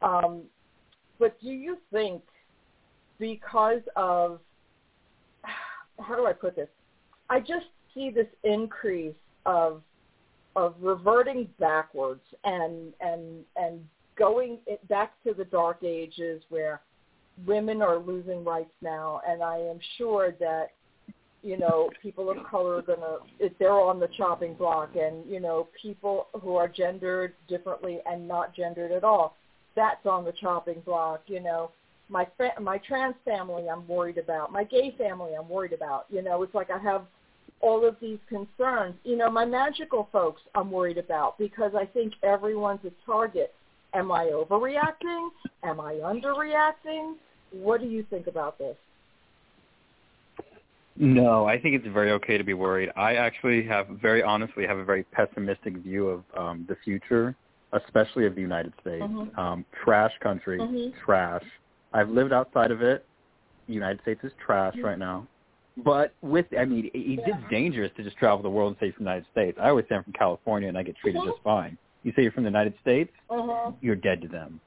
Um, 0.02 0.44
but 1.20 1.40
do 1.42 1.50
you 1.50 1.78
think 1.92 2.22
because 3.20 3.82
of 3.96 4.40
how 6.00 6.16
do 6.16 6.26
I 6.26 6.34
put 6.34 6.56
this? 6.56 6.68
I 7.30 7.40
just 7.40 7.68
see 7.94 8.10
this 8.10 8.28
increase 8.44 9.16
of 9.46 9.82
of 10.56 10.74
reverting 10.80 11.50
backwards 11.60 12.24
and 12.44 12.94
and 13.02 13.44
and 13.56 13.86
going 14.18 14.60
back 14.90 15.14
to 15.26 15.34
the 15.34 15.46
dark 15.46 15.84
ages 15.84 16.42
where 16.50 16.82
women 17.46 17.82
are 17.82 17.98
losing 17.98 18.44
rights 18.44 18.74
now 18.82 19.22
and 19.28 19.44
I 19.44 19.58
am 19.58 19.80
sure 19.98 20.34
that 20.40 20.72
you 21.46 21.58
know, 21.58 21.92
people 22.02 22.32
of 22.32 22.38
color 22.50 22.78
are 22.78 22.82
gonna 22.82 23.18
they're 23.60 23.72
on 23.72 24.00
the 24.00 24.10
chopping 24.18 24.56
block, 24.56 24.96
and 24.96 25.24
you 25.30 25.40
know, 25.40 25.68
people 25.80 26.26
who 26.42 26.56
are 26.56 26.68
gendered 26.68 27.34
differently 27.48 28.00
and 28.08 28.28
not 28.28 28.56
gendered 28.56 28.92
at 28.92 29.04
all, 29.04 29.38
that's 29.76 30.04
on 30.08 30.26
the 30.26 30.32
chopping 30.42 30.80
block. 30.80 31.22
You 31.28 31.42
know, 31.42 31.70
my 32.10 32.28
fa- 32.36 32.60
my 32.60 32.80
trans 32.80 33.14
family, 33.24 33.70
I'm 33.70 33.88
worried 33.88 34.18
about. 34.18 34.52
My 34.52 34.64
gay 34.64 34.96
family, 34.98 35.34
I'm 35.40 35.48
worried 35.48 35.74
about. 35.74 36.08
You 36.10 36.24
know, 36.24 36.42
it's 36.42 36.56
like 36.56 36.72
I 36.72 36.80
have 36.80 37.06
all 37.62 37.88
of 37.88 37.96
these 38.02 38.20
concerns. 38.28 38.96
You 39.04 39.16
know, 39.16 39.30
my 39.30 39.46
magical 39.46 40.10
folks, 40.12 40.42
I'm 40.56 40.72
worried 40.72 40.98
about 40.98 41.38
because 41.38 41.74
I 41.76 41.86
think 41.86 42.14
everyone's 42.24 42.86
a 42.86 43.06
target. 43.06 43.54
Am 43.96 44.12
I 44.12 44.26
overreacting? 44.26 45.30
Am 45.64 45.80
I 45.80 45.94
underreacting? 45.96 47.16
What 47.52 47.80
do 47.80 47.88
you 47.88 48.06
think 48.10 48.28
about 48.28 48.58
this? 48.58 48.76
No, 50.98 51.46
I 51.46 51.60
think 51.60 51.76
it's 51.76 51.88
very 51.94 52.12
okay 52.12 52.38
to 52.38 52.44
be 52.44 52.54
worried. 52.54 52.90
I 52.96 53.16
actually 53.16 53.66
have, 53.66 53.88
very 54.02 54.22
honestly, 54.22 54.68
have 54.68 54.78
a 54.78 54.84
very 54.84 55.04
pessimistic 55.04 55.78
view 55.78 56.10
of 56.10 56.24
um, 56.38 56.66
the 56.68 56.76
future, 56.84 57.36
especially 57.72 58.26
of 58.26 58.36
the 58.36 58.42
United 58.42 58.74
States. 58.82 59.04
Mhm. 59.04 59.38
Um, 59.38 59.66
trash 59.84 60.18
country, 60.20 60.60
Mhm. 60.60 60.94
trash. 60.98 61.44
I've 61.94 62.10
lived 62.10 62.34
outside 62.34 62.72
of 62.72 62.82
it. 62.82 63.06
The 63.68 63.74
United 63.74 64.02
States 64.02 64.24
is 64.24 64.34
trash 64.46 64.76
right 64.78 65.00
now. 65.00 65.28
But 65.78 66.14
with, 66.22 66.46
I 66.58 66.64
mean, 66.64 66.90
it, 66.94 66.96
Yeah. 66.96 67.24
it's 67.28 67.50
dangerous 67.50 67.92
to 67.94 68.04
just 68.04 68.18
travel 68.18 68.42
the 68.42 68.50
world 68.50 68.72
and 68.72 68.80
say 68.80 68.92
from 68.92 69.06
the 69.06 69.12
United 69.12 69.30
States. 69.32 69.58
I 69.60 69.70
always 69.70 69.86
say 69.88 69.96
I'm 69.96 70.04
from 70.04 70.14
California 70.14 70.70
and 70.70 70.78
I 70.78 70.84
get 70.84 70.96
treated 70.98 71.22
just 71.24 71.42
fine. 71.42 71.78
You 72.06 72.14
say 72.16 72.22
you're 72.22 72.32
from 72.32 72.44
the 72.44 72.50
United 72.50 72.76
States, 72.80 73.12
Uh-huh. 73.30 73.72
you're 73.82 73.96
dead 73.96 74.22
to 74.22 74.28
them. 74.28 74.62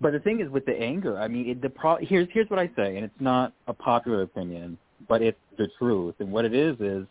But 0.00 0.12
the 0.12 0.18
thing 0.18 0.40
is 0.40 0.48
with 0.50 0.66
the 0.66 0.76
anger, 0.76 1.16
I 1.16 1.28
mean, 1.28 1.48
it, 1.48 1.62
the 1.62 1.70
pro- 1.70 1.98
here's 1.98 2.28
here's 2.32 2.50
what 2.50 2.58
I 2.58 2.68
say, 2.74 2.96
and 2.96 3.04
it's 3.04 3.20
not 3.20 3.52
a 3.68 3.72
popular 3.72 4.22
opinion, 4.22 4.76
but 5.08 5.22
it's 5.22 5.38
the 5.56 5.68
truth. 5.78 6.16
And 6.18 6.32
what 6.32 6.44
it 6.44 6.54
is 6.54 6.76
is, 6.80 7.06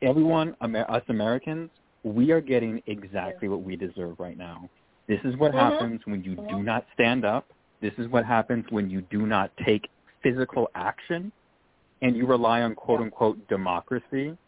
everyone, 0.00 0.56
Amer- 0.62 0.88
us 0.88 1.02
Americans, 1.08 1.70
we 2.04 2.30
are 2.30 2.40
getting 2.40 2.80
exactly 2.86 3.48
what 3.48 3.62
we 3.62 3.74
deserve 3.74 4.20
right 4.20 4.38
now. 4.38 4.70
This 5.08 5.20
is 5.24 5.36
what 5.38 5.50
Mhm. 5.50 5.58
happens 5.58 6.06
when 6.06 6.22
you 6.22 6.36
do 6.36 6.58
Mhm. 6.58 6.64
not 6.64 6.86
stand 6.92 7.24
up. 7.24 7.52
This 7.80 7.98
is 7.98 8.06
what 8.08 8.24
happens 8.24 8.64
when 8.70 8.88
you 8.88 9.02
do 9.02 9.26
not 9.26 9.50
take 9.56 9.90
physical 10.22 10.70
action, 10.76 11.32
and 12.00 12.16
you 12.16 12.26
rely 12.26 12.62
on 12.62 12.76
quote 12.76 13.00
unquote 13.00 13.44
democracy 13.48 14.38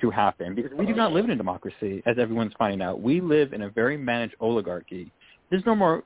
to 0.00 0.10
happen 0.10 0.54
because 0.54 0.72
we 0.72 0.86
do 0.86 0.94
not 0.94 1.12
live 1.12 1.24
in 1.24 1.30
a 1.30 1.36
democracy, 1.36 2.02
as 2.06 2.16
everyone's 2.18 2.52
finding 2.58 2.82
out. 2.82 3.00
We 3.00 3.20
live 3.20 3.52
in 3.52 3.62
a 3.62 3.70
very 3.70 3.96
managed 3.96 4.34
oligarchy. 4.40 5.10
There's 5.50 5.64
no 5.66 5.74
more 5.74 6.02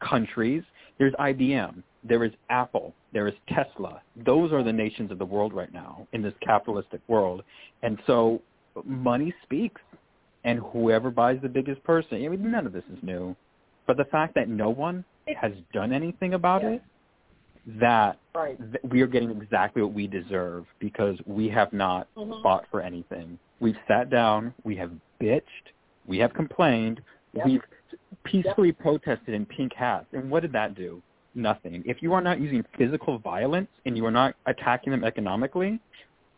countries. 0.00 0.62
There's 0.98 1.12
IBM. 1.14 1.82
There 2.04 2.24
is 2.24 2.32
Apple. 2.50 2.94
There 3.12 3.26
is 3.26 3.34
Tesla. 3.48 4.02
Those 4.24 4.52
are 4.52 4.62
the 4.62 4.72
nations 4.72 5.10
of 5.10 5.18
the 5.18 5.24
world 5.24 5.52
right 5.52 5.72
now 5.72 6.06
in 6.12 6.22
this 6.22 6.34
capitalistic 6.44 7.00
world. 7.08 7.42
And 7.82 7.98
so 8.06 8.42
money 8.84 9.34
speaks. 9.42 9.80
And 10.44 10.58
whoever 10.58 11.10
buys 11.10 11.38
the 11.42 11.48
biggest 11.48 11.82
person, 11.84 12.22
I 12.22 12.28
mean, 12.28 12.50
none 12.50 12.66
of 12.66 12.74
this 12.74 12.84
is 12.92 12.98
new. 13.02 13.34
But 13.86 13.96
the 13.96 14.04
fact 14.04 14.34
that 14.34 14.48
no 14.48 14.68
one 14.68 15.02
has 15.40 15.52
done 15.72 15.90
anything 15.90 16.34
about 16.34 16.62
it, 16.62 16.82
that 17.66 18.18
Right. 18.34 18.58
th- 18.58 18.84
we 18.84 19.00
are 19.02 19.06
getting 19.06 19.30
exactly 19.30 19.82
what 19.82 19.92
we 19.92 20.06
deserve 20.06 20.66
because 20.78 21.18
we 21.26 21.48
have 21.48 21.72
not 21.72 22.06
Mhm. 22.16 22.42
fought 22.42 22.66
for 22.70 22.80
anything. 22.80 23.38
We've 23.60 23.78
sat 23.88 24.10
down, 24.10 24.52
we 24.64 24.76
have 24.76 24.92
bitched, 25.20 25.72
we 26.06 26.18
have 26.18 26.34
complained, 26.34 27.00
Yep. 27.32 27.46
we've 27.46 27.62
peacefully 28.24 28.72
protested 28.72 29.34
in 29.34 29.46
pink 29.46 29.72
hats. 29.74 30.06
And 30.12 30.30
what 30.30 30.40
did 30.40 30.52
that 30.52 30.74
do? 30.74 31.02
Nothing. 31.34 31.82
If 31.86 32.02
you 32.02 32.12
are 32.12 32.20
not 32.20 32.38
using 32.40 32.62
physical 32.76 33.18
violence 33.18 33.70
and 33.86 33.96
you 33.96 34.04
are 34.06 34.10
not 34.10 34.34
attacking 34.46 34.90
them 34.92 35.04
economically, 35.04 35.80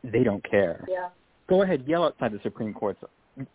they 0.05 0.23
don't 0.23 0.43
care. 0.45 0.85
Yeah. 0.89 1.09
Go 1.49 1.63
ahead, 1.63 1.83
yell 1.87 2.05
outside 2.05 2.33
the 2.33 2.41
Supreme 2.41 2.73
Court. 2.73 2.97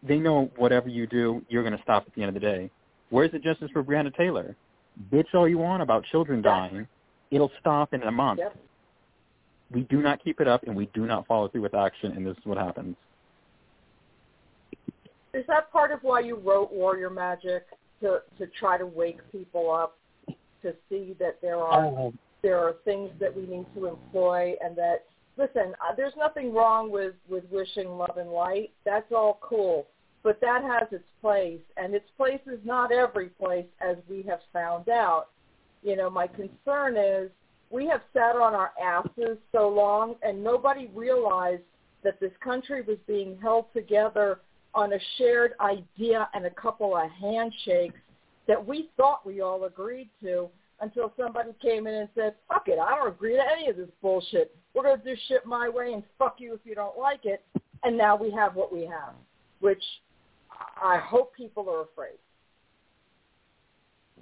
They 0.04 0.20
know 0.20 0.52
whatever 0.58 0.90
you 0.90 1.08
do, 1.08 1.44
you're 1.50 1.64
going 1.64 1.76
to 1.76 1.82
stop 1.82 2.06
at 2.08 2.14
the 2.14 2.22
end 2.22 2.30
of 2.30 2.34
the 2.36 2.40
day. 2.40 2.70
Where's 3.10 3.32
the 3.32 3.40
justice 3.40 3.72
for 3.72 3.84
Breonna 3.84 4.14
Taylor? 4.16 4.56
Bitch 5.12 5.34
all 5.34 5.48
you 5.48 5.58
want 5.58 5.82
about 5.82 6.04
children 6.06 6.42
dying. 6.42 6.88
It'll 7.32 7.52
stop 7.60 7.94
in 7.94 8.04
a 8.04 8.12
month. 8.12 8.40
Yep. 8.40 8.58
We 9.72 9.82
do 9.84 10.02
not 10.02 10.22
keep 10.24 10.42
it 10.42 10.48
up, 10.48 10.64
and 10.64 10.76
we 10.76 10.88
do 10.94 11.06
not 11.06 11.26
follow 11.26 11.48
through 11.48 11.62
with 11.62 11.74
action, 11.74 12.12
and 12.12 12.28
this 12.28 12.38
is 12.38 12.46
what 12.46 12.58
happens. 12.58 12.96
Is 15.34 15.46
that 15.48 15.72
part 15.72 15.92
of 15.92 16.00
why 16.02 16.20
you 16.20 16.36
wrote 16.36 16.74
Warrior 16.74 17.10
Magic 17.10 17.66
to 18.02 18.22
to 18.38 18.48
try 18.60 18.78
to 18.78 18.86
wake 18.86 19.20
people 19.32 19.72
up 19.72 19.98
to 20.62 20.76
see 20.90 21.16
that 21.20 21.38
there 21.42 21.58
are 21.58 22.12
there 22.42 22.60
are 22.60 22.76
things 22.84 23.12
that 23.20 23.34
we 23.34 23.44
need 23.44 23.66
to 23.76 23.88
employ 23.88 24.56
and 24.62 24.76
that 24.76 25.06
listen, 25.38 25.74
uh, 25.82 25.96
there's 25.96 26.14
nothing 26.18 26.54
wrong 26.54 26.92
with 26.92 27.14
with 27.30 27.44
wishing 27.50 27.90
love 27.90 28.18
and 28.18 28.30
light. 28.30 28.72
That's 28.86 29.12
all 29.12 29.40
cool, 29.42 29.88
but 30.24 30.40
that 30.42 30.64
has 30.64 30.92
its 30.92 31.08
place, 31.22 31.62
and 31.78 31.94
its 31.94 32.10
place 32.18 32.42
is 32.46 32.60
not 32.64 32.92
every 32.92 33.30
place, 33.30 33.68
as 33.80 33.98
we 34.10 34.22
have 34.24 34.40
found 34.52 34.90
out. 34.90 35.28
You 35.84 35.96
know, 35.96 36.10
my 36.10 36.28
concern 36.28 36.98
is 36.98 37.30
we 37.70 37.88
have 37.88 38.02
sat 38.14 38.36
on 38.36 38.54
our 38.54 38.72
asses 38.82 39.38
so 39.52 39.70
long, 39.70 40.16
and 40.22 40.44
nobody 40.44 40.90
realized 40.94 41.64
that 42.04 42.20
this 42.20 42.32
country 42.44 42.82
was 42.82 42.98
being 43.08 43.38
held 43.42 43.66
together 43.74 44.40
on 44.74 44.94
a 44.94 45.00
shared 45.18 45.54
idea 45.60 46.30
and 46.34 46.46
a 46.46 46.50
couple 46.50 46.96
of 46.96 47.10
handshakes 47.12 48.00
that 48.48 48.66
we 48.66 48.90
thought 48.98 49.26
we 49.26 49.42
all 49.42 49.66
agreed 49.66 50.10
to 50.24 50.50
until 50.82 51.14
somebody 51.18 51.52
came 51.62 51.86
in 51.88 51.94
and 51.94 52.10
said, 52.16 52.34
fuck 52.48 52.68
it, 52.68 52.80
I 52.80 52.96
don't 52.96 53.08
agree 53.08 53.36
to 53.36 53.44
any 53.52 53.70
of 53.70 53.78
this 53.78 53.90
bullshit. 54.02 54.56
We're 54.74 54.84
going 54.84 55.00
to 55.00 55.04
do 55.04 55.16
shit 55.28 55.46
my 55.46 55.70
way 55.70 55.94
and 55.94 56.04
fuck 56.18 56.38
you 56.40 56.54
if 56.54 56.62
you 56.64 56.74
don't 56.74 56.98
like 56.98 57.26
it. 57.26 57.44
And 57.84 57.98
now 57.98 58.16
we 58.16 58.32
have 58.32 58.56
what 58.56 58.74
we 58.74 58.82
have, 58.82 59.14
which 59.60 59.84
I 60.82 60.98
hope 60.98 61.36
people 61.36 61.70
are 61.70 61.82
afraid. 61.82 62.18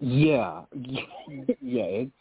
Yeah, 0.01 0.61
yeah. 1.61 1.83
It's 1.83 2.11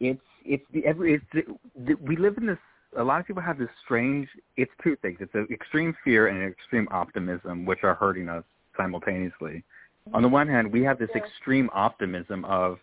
it's 0.00 0.20
it's 0.44 0.64
the 0.72 0.84
every 0.84 1.14
it's 1.14 1.46
the, 1.74 1.94
we 1.94 2.16
live 2.16 2.36
in 2.38 2.46
this. 2.46 2.58
A 2.96 3.04
lot 3.04 3.20
of 3.20 3.26
people 3.26 3.42
have 3.42 3.58
this 3.58 3.68
strange. 3.84 4.28
It's 4.56 4.70
two 4.82 4.96
things. 5.02 5.18
It's 5.20 5.34
an 5.34 5.46
extreme 5.50 5.94
fear 6.04 6.28
and 6.28 6.42
an 6.42 6.48
extreme 6.48 6.88
optimism, 6.90 7.66
which 7.66 7.80
are 7.82 7.94
hurting 7.94 8.28
us 8.28 8.44
simultaneously. 8.76 9.62
On 10.14 10.22
the 10.22 10.28
one 10.28 10.48
hand, 10.48 10.72
we 10.72 10.82
have 10.84 10.98
this 10.98 11.10
extreme 11.14 11.68
optimism 11.74 12.44
of 12.46 12.78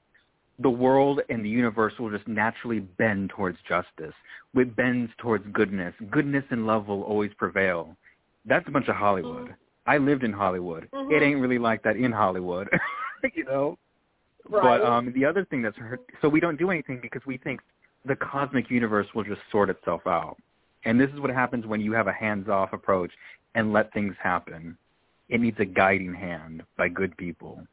the 0.60 0.70
world 0.70 1.22
and 1.30 1.44
the 1.44 1.50
universe 1.50 1.94
will 2.00 2.10
just 2.10 2.28
naturally 2.28 2.80
bend 2.80 3.32
towards 3.32 3.58
justice. 3.68 4.14
It 4.54 4.76
bends 4.76 5.12
towards 5.18 5.46
goodness. 5.52 5.94
Goodness 6.12 6.44
and 6.52 6.66
love 6.66 6.88
will 6.88 7.04
always 7.04 7.32
prevail. 7.38 7.96
That's 8.46 8.68
a 8.68 8.72
bunch 8.72 8.88
of 8.88 8.96
Hollywood. 8.96 9.50
Mhm. 9.50 9.56
I 9.88 9.98
lived 9.98 10.24
in 10.24 10.32
Hollywood. 10.32 10.90
Mhm. 10.92 11.12
It 11.12 11.24
ain't 11.24 11.42
really 11.42 11.58
like 11.58 11.82
that 11.84 11.98
in 11.98 12.12
Hollywood. 12.12 12.70
you 13.34 13.44
know? 13.44 13.78
Right. 14.50 14.80
But 14.80 14.86
um, 14.86 15.12
the 15.14 15.26
other 15.26 15.46
thing 15.46 15.62
that's 15.62 15.78
hurt, 15.78 16.02
so 16.22 16.30
we 16.30 16.40
don't 16.40 16.58
do 16.58 16.70
anything 16.70 17.00
because 17.02 17.22
we 17.26 17.38
think 17.38 17.62
the 18.06 18.16
cosmic 18.16 18.70
universe 18.70 19.08
will 19.16 19.24
just 19.24 19.42
sort 19.52 19.70
itself 19.70 20.02
out. 20.06 20.38
And 20.86 21.00
this 21.00 21.10
is 21.12 21.20
what 21.20 21.32
happens 21.32 21.66
when 21.66 21.82
you 21.82 21.94
have 21.94 22.08
a 22.08 22.14
hands-off 22.14 22.72
approach 22.74 23.12
and 23.56 23.74
let 23.74 23.92
things 23.94 24.16
happen. 24.22 24.78
It 25.30 25.42
needs 25.42 25.58
a 25.60 25.66
guiding 25.66 26.14
hand 26.14 26.62
by 26.78 26.90
good 26.90 27.18
people. 27.18 27.66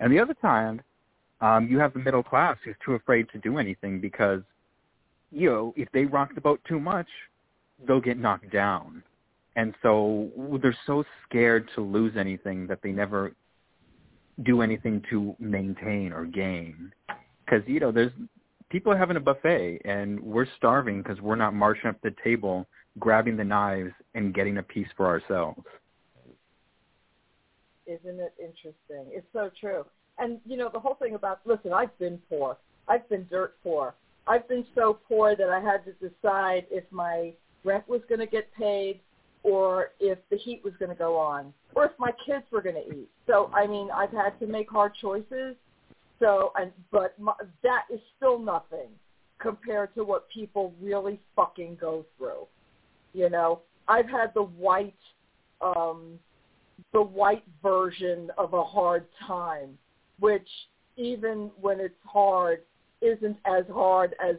And 0.00 0.12
the 0.12 0.18
other 0.18 0.34
time, 0.34 0.80
um, 1.40 1.68
you 1.68 1.78
have 1.78 1.92
the 1.92 2.00
middle 2.00 2.22
class 2.22 2.56
who's 2.64 2.74
too 2.84 2.94
afraid 2.94 3.28
to 3.30 3.38
do 3.38 3.58
anything 3.58 4.00
because, 4.00 4.42
you 5.30 5.48
know, 5.48 5.72
if 5.76 5.88
they 5.92 6.04
rock 6.04 6.34
the 6.34 6.40
boat 6.40 6.60
too 6.66 6.80
much, 6.80 7.06
they'll 7.86 8.00
get 8.00 8.18
knocked 8.18 8.50
down. 8.50 9.04
And 9.54 9.74
so 9.82 10.30
they're 10.60 10.76
so 10.86 11.04
scared 11.28 11.68
to 11.76 11.80
lose 11.80 12.16
anything 12.16 12.66
that 12.66 12.80
they 12.82 12.90
never 12.90 13.32
do 14.44 14.62
anything 14.62 15.02
to 15.10 15.34
maintain 15.38 16.12
or 16.12 16.24
gain. 16.24 16.92
Because 17.44 17.66
you 17.66 17.80
know, 17.80 17.92
there's 17.92 18.12
people 18.70 18.92
are 18.92 18.98
having 18.98 19.16
a 19.16 19.20
buffet 19.20 19.80
and 19.84 20.20
we're 20.20 20.46
starving 20.56 21.02
because 21.02 21.20
we're 21.20 21.36
not 21.36 21.54
marching 21.54 21.88
up 21.88 21.96
the 22.02 22.14
table, 22.22 22.66
grabbing 22.98 23.36
the 23.36 23.44
knives 23.44 23.92
and 24.14 24.34
getting 24.34 24.58
a 24.58 24.62
piece 24.62 24.88
for 24.96 25.06
ourselves. 25.06 25.62
Isn't 27.86 28.20
it 28.20 28.34
interesting? 28.38 29.06
It's 29.10 29.26
so 29.32 29.50
true. 29.58 29.84
And 30.18 30.40
you 30.44 30.56
know, 30.56 30.68
the 30.72 30.80
whole 30.80 30.94
thing 30.94 31.14
about 31.14 31.40
listen, 31.44 31.72
I've 31.72 31.96
been 31.98 32.20
poor. 32.28 32.56
I've 32.86 33.08
been 33.08 33.26
dirt 33.30 33.54
poor. 33.62 33.94
I've 34.26 34.46
been 34.46 34.66
so 34.74 34.98
poor 35.08 35.34
that 35.36 35.48
I 35.48 35.60
had 35.60 35.84
to 35.86 35.92
decide 35.92 36.66
if 36.70 36.84
my 36.90 37.32
rent 37.64 37.88
was 37.88 38.02
going 38.08 38.20
to 38.20 38.26
get 38.26 38.52
paid 38.52 39.00
or 39.42 39.90
if 40.00 40.18
the 40.30 40.36
heat 40.36 40.62
was 40.64 40.72
going 40.78 40.90
to 40.90 40.96
go 40.96 41.16
on 41.16 41.52
or 41.74 41.84
if 41.84 41.92
my 41.98 42.10
kids 42.26 42.44
were 42.50 42.62
going 42.62 42.74
to 42.74 42.86
eat. 42.94 43.08
So, 43.26 43.50
I 43.54 43.66
mean, 43.66 43.88
I've 43.94 44.10
had 44.10 44.38
to 44.40 44.46
make 44.46 44.70
hard 44.70 44.92
choices. 45.00 45.54
So, 46.18 46.52
and 46.56 46.72
but 46.90 47.18
my, 47.18 47.32
that 47.62 47.84
is 47.92 48.00
still 48.16 48.38
nothing 48.38 48.88
compared 49.38 49.94
to 49.94 50.04
what 50.04 50.28
people 50.30 50.74
really 50.80 51.20
fucking 51.36 51.78
go 51.80 52.04
through. 52.16 52.46
You 53.12 53.30
know, 53.30 53.60
I've 53.86 54.08
had 54.08 54.34
the 54.34 54.42
white 54.42 54.94
um 55.60 56.18
the 56.92 57.02
white 57.02 57.44
version 57.62 58.30
of 58.38 58.54
a 58.54 58.64
hard 58.64 59.06
time, 59.26 59.78
which 60.18 60.48
even 60.96 61.50
when 61.60 61.80
it's 61.80 61.94
hard, 62.04 62.62
isn't 63.00 63.36
as 63.44 63.64
hard 63.72 64.14
as 64.24 64.36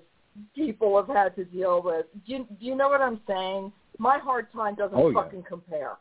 people 0.56 0.98
have 0.98 1.13
had 1.13 1.36
to 1.36 1.46
deal 1.46 1.82
with. 1.82 2.06
Do 2.25 2.34
you, 2.34 2.48
do 2.60 2.65
you 2.65 2.75
know 2.75 2.89
what 2.89 3.01
I'm 3.01 3.22
saying? 3.27 3.72
My 4.00 4.18
hard 4.18 4.51
time 4.51 4.74
doesn't 4.75 4.98
Oh, 4.98 5.10
yeah. 5.10 5.22
fucking 5.22 5.44
compare. 5.44 5.98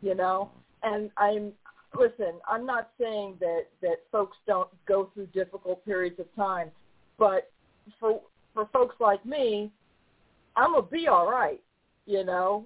You 0.00 0.14
know, 0.14 0.52
and 0.84 1.10
I'm 1.16 1.52
listen. 1.98 2.34
I'm 2.46 2.64
not 2.64 2.90
saying 3.00 3.36
that 3.40 3.64
that 3.82 3.96
folks 4.12 4.36
don't 4.46 4.68
go 4.86 5.10
through 5.12 5.26
difficult 5.28 5.84
periods 5.84 6.20
of 6.20 6.32
time, 6.36 6.70
but 7.18 7.50
for 7.98 8.20
for 8.54 8.66
folks 8.72 8.94
like 9.00 9.24
me, 9.26 9.72
I'm 10.56 10.72
gonna 10.72 10.86
be 10.86 11.08
all 11.08 11.28
right. 11.28 11.60
You 12.06 12.24
know, 12.24 12.64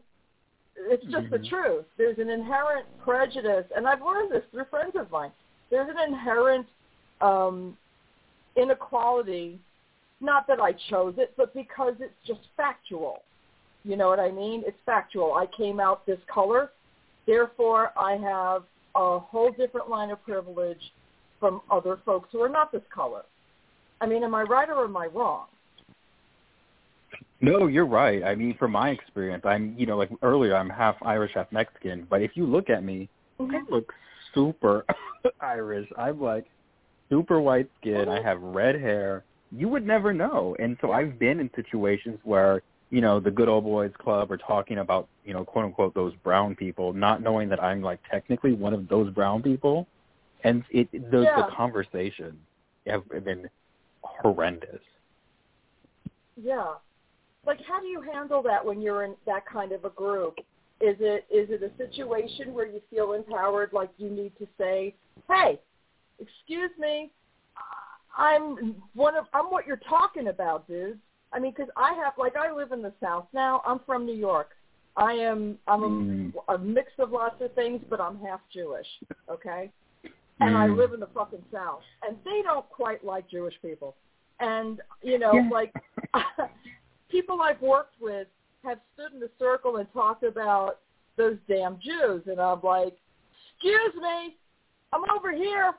it's 0.76 1.04
just 1.06 1.30
the 1.30 1.38
Mhm. 1.38 1.49
truth. 1.49 1.87
There's 1.96 2.18
an 2.18 2.28
inherent 2.28 2.87
prejudice, 2.99 3.66
and 3.75 3.88
I've 3.88 4.02
learned 4.02 4.30
this 4.30 4.44
through 4.50 4.64
friends 4.66 4.94
of 4.94 5.11
mine. 5.11 5.32
There's 5.70 5.88
an 5.88 5.99
inherent 5.99 6.66
um, 7.20 7.78
inequality. 8.56 9.61
Not 10.20 10.46
that 10.49 10.61
I 10.61 10.72
chose 10.72 11.14
it, 11.18 11.32
but 11.37 11.54
because 11.54 11.94
it's 12.00 12.20
just 12.26 12.40
factual. 12.56 13.22
You 13.84 13.96
know 13.96 14.08
what 14.08 14.20
I 14.20 14.30
mean? 14.30 14.62
It's 14.66 14.76
factual. 14.86 15.34
I 15.34 15.46
came 15.56 15.80
out 15.80 16.06
this 16.06 16.20
color, 16.32 16.70
therefore 17.26 17.90
I 17.98 18.12
have 18.12 18.62
a 18.94 19.18
whole 19.18 19.50
different 19.52 19.88
line 19.88 20.10
of 20.10 20.22
privilege 20.22 20.92
from 21.40 21.60
other 21.70 21.98
folks 22.04 22.28
who 22.30 22.40
are 22.40 22.48
not 22.48 22.70
this 22.70 22.82
color. 22.94 23.22
I 24.00 24.06
mean, 24.06 24.22
am 24.22 24.34
I 24.34 24.42
right 24.42 24.68
or 24.68 24.84
am 24.84 24.96
I 24.96 25.06
wrong? 25.06 25.46
No, 27.40 27.66
you're 27.66 27.86
right. 27.86 28.22
I 28.22 28.36
mean, 28.36 28.56
from 28.56 28.72
my 28.72 28.90
experience, 28.90 29.42
I'm, 29.44 29.74
you 29.76 29.84
know, 29.84 29.98
like 29.98 30.10
earlier, 30.22 30.56
I'm 30.56 30.70
half 30.70 30.94
Irish, 31.02 31.32
half 31.34 31.50
Mexican. 31.50 32.06
But 32.08 32.22
if 32.22 32.32
you 32.36 32.46
look 32.46 32.70
at 32.70 32.84
me, 32.84 33.08
I 33.40 33.42
mm-hmm. 33.42 33.72
look 33.72 33.92
super 34.32 34.84
Irish. 35.40 35.88
I'm 35.98 36.20
like 36.20 36.46
super 37.10 37.40
white 37.40 37.68
skin. 37.80 38.08
I 38.08 38.18
mm-hmm. 38.18 38.26
have 38.26 38.40
red 38.40 38.76
hair. 38.76 39.24
You 39.50 39.68
would 39.68 39.84
never 39.84 40.12
know. 40.12 40.56
And 40.60 40.76
so 40.80 40.92
I've 40.92 41.18
been 41.18 41.40
in 41.40 41.50
situations 41.56 42.20
where, 42.22 42.62
you 42.92 43.00
know, 43.00 43.18
the 43.18 43.30
good 43.30 43.49
old 43.49 43.64
boys 43.64 43.90
club 43.99 44.30
are 44.30 44.37
talking 44.37 44.78
about, 44.78 45.08
you 45.25 45.32
know, 45.32 45.46
quote 45.46 45.64
unquote 45.64 45.94
those 45.94 46.14
brown 46.16 46.54
people, 46.54 46.92
not 46.92 47.22
knowing 47.22 47.49
that 47.49 47.61
I'm 47.61 47.80
like 47.80 47.99
technically 48.08 48.52
one 48.52 48.75
of 48.75 48.87
those 48.87 49.11
brown 49.11 49.42
people. 49.42 49.88
And 50.44 50.62
it 50.70 50.92
the, 51.11 51.22
Yeah. 51.22 51.37
the 51.37 51.49
conversations 51.56 52.38
have 52.87 53.08
been 53.25 53.49
horrendous. 54.02 54.82
Yeah. 56.37 56.75
Like 57.46 57.61
how 57.66 57.80
do 57.80 57.87
you 57.87 58.02
handle 58.02 58.42
that 58.42 58.62
when 58.62 58.82
you're 58.82 59.04
in 59.04 59.14
that 59.25 59.46
kind 59.46 59.72
of 59.72 59.87
a 59.87 59.90
group? 59.90 60.38
Is 60.82 60.96
it 61.00 61.25
is 61.30 61.49
it 61.49 61.62
a 61.62 61.75
situation 61.78 62.52
where 62.52 62.66
you 62.66 62.82
feel 62.90 63.14
empowered 63.14 63.72
like 63.72 63.88
you 63.96 64.11
need 64.11 64.37
to 64.38 64.46
say, 64.58 64.94
"Hey, 65.28 65.58
excuse 66.18 66.72
me, 66.78 67.11
I'm 68.18 68.76
one 68.94 69.16
of 69.16 69.25
I'm 69.32 69.46
what 69.46 69.66
you're 69.66 69.80
talking 69.88 70.28
about, 70.28 70.68
dude." 70.68 70.99
I 71.32 71.38
mean, 71.38 71.52
cuz 71.54 71.68
I 71.76 71.94
have 71.94 72.14
like 72.18 72.36
I 72.36 72.52
live 72.52 72.72
in 72.72 72.82
the 72.82 72.92
South 73.00 73.26
now. 73.32 73.62
I'm 73.64 73.80
from 73.80 74.04
New 74.06 74.14
York. 74.14 74.50
I 74.96 75.12
am 75.14 75.58
I'm 75.66 75.82
a, 75.82 75.88
Mm. 75.88 76.32
a 76.48 76.58
mix 76.58 76.92
of 76.98 77.12
lots 77.12 77.40
of 77.40 77.52
things, 77.54 77.82
but 77.88 78.00
I'm 78.00 78.18
half 78.20 78.40
Jewish, 78.50 78.86
okay? 79.28 79.72
And 80.40 80.56
I 80.56 80.66
Mm. 80.68 80.76
live 80.76 80.92
in 80.92 81.00
the 81.00 81.06
fucking 81.08 81.44
South, 81.50 81.82
and 82.06 82.22
they 82.24 82.42
don't 82.42 82.68
quite 82.68 83.04
like 83.04 83.26
Jewish 83.28 83.60
people. 83.62 83.94
And 84.40 84.80
you 85.02 85.18
know, 85.18 85.34
Yeah. 85.34 85.48
like 85.50 85.72
people 87.08 87.40
I've 87.40 87.60
worked 87.62 88.00
with 88.00 88.28
have 88.64 88.80
stood 88.94 89.12
in 89.12 89.20
the 89.20 89.30
circle 89.38 89.76
and 89.76 89.90
talked 89.92 90.24
about 90.24 90.80
those 91.16 91.38
damn 91.48 91.78
Jews, 91.78 92.26
and 92.26 92.40
I'm 92.40 92.60
like, 92.62 92.96
"Excuse 93.54 93.94
me, 93.94 94.36
I'm 94.92 95.08
over 95.10 95.32
here," 95.32 95.74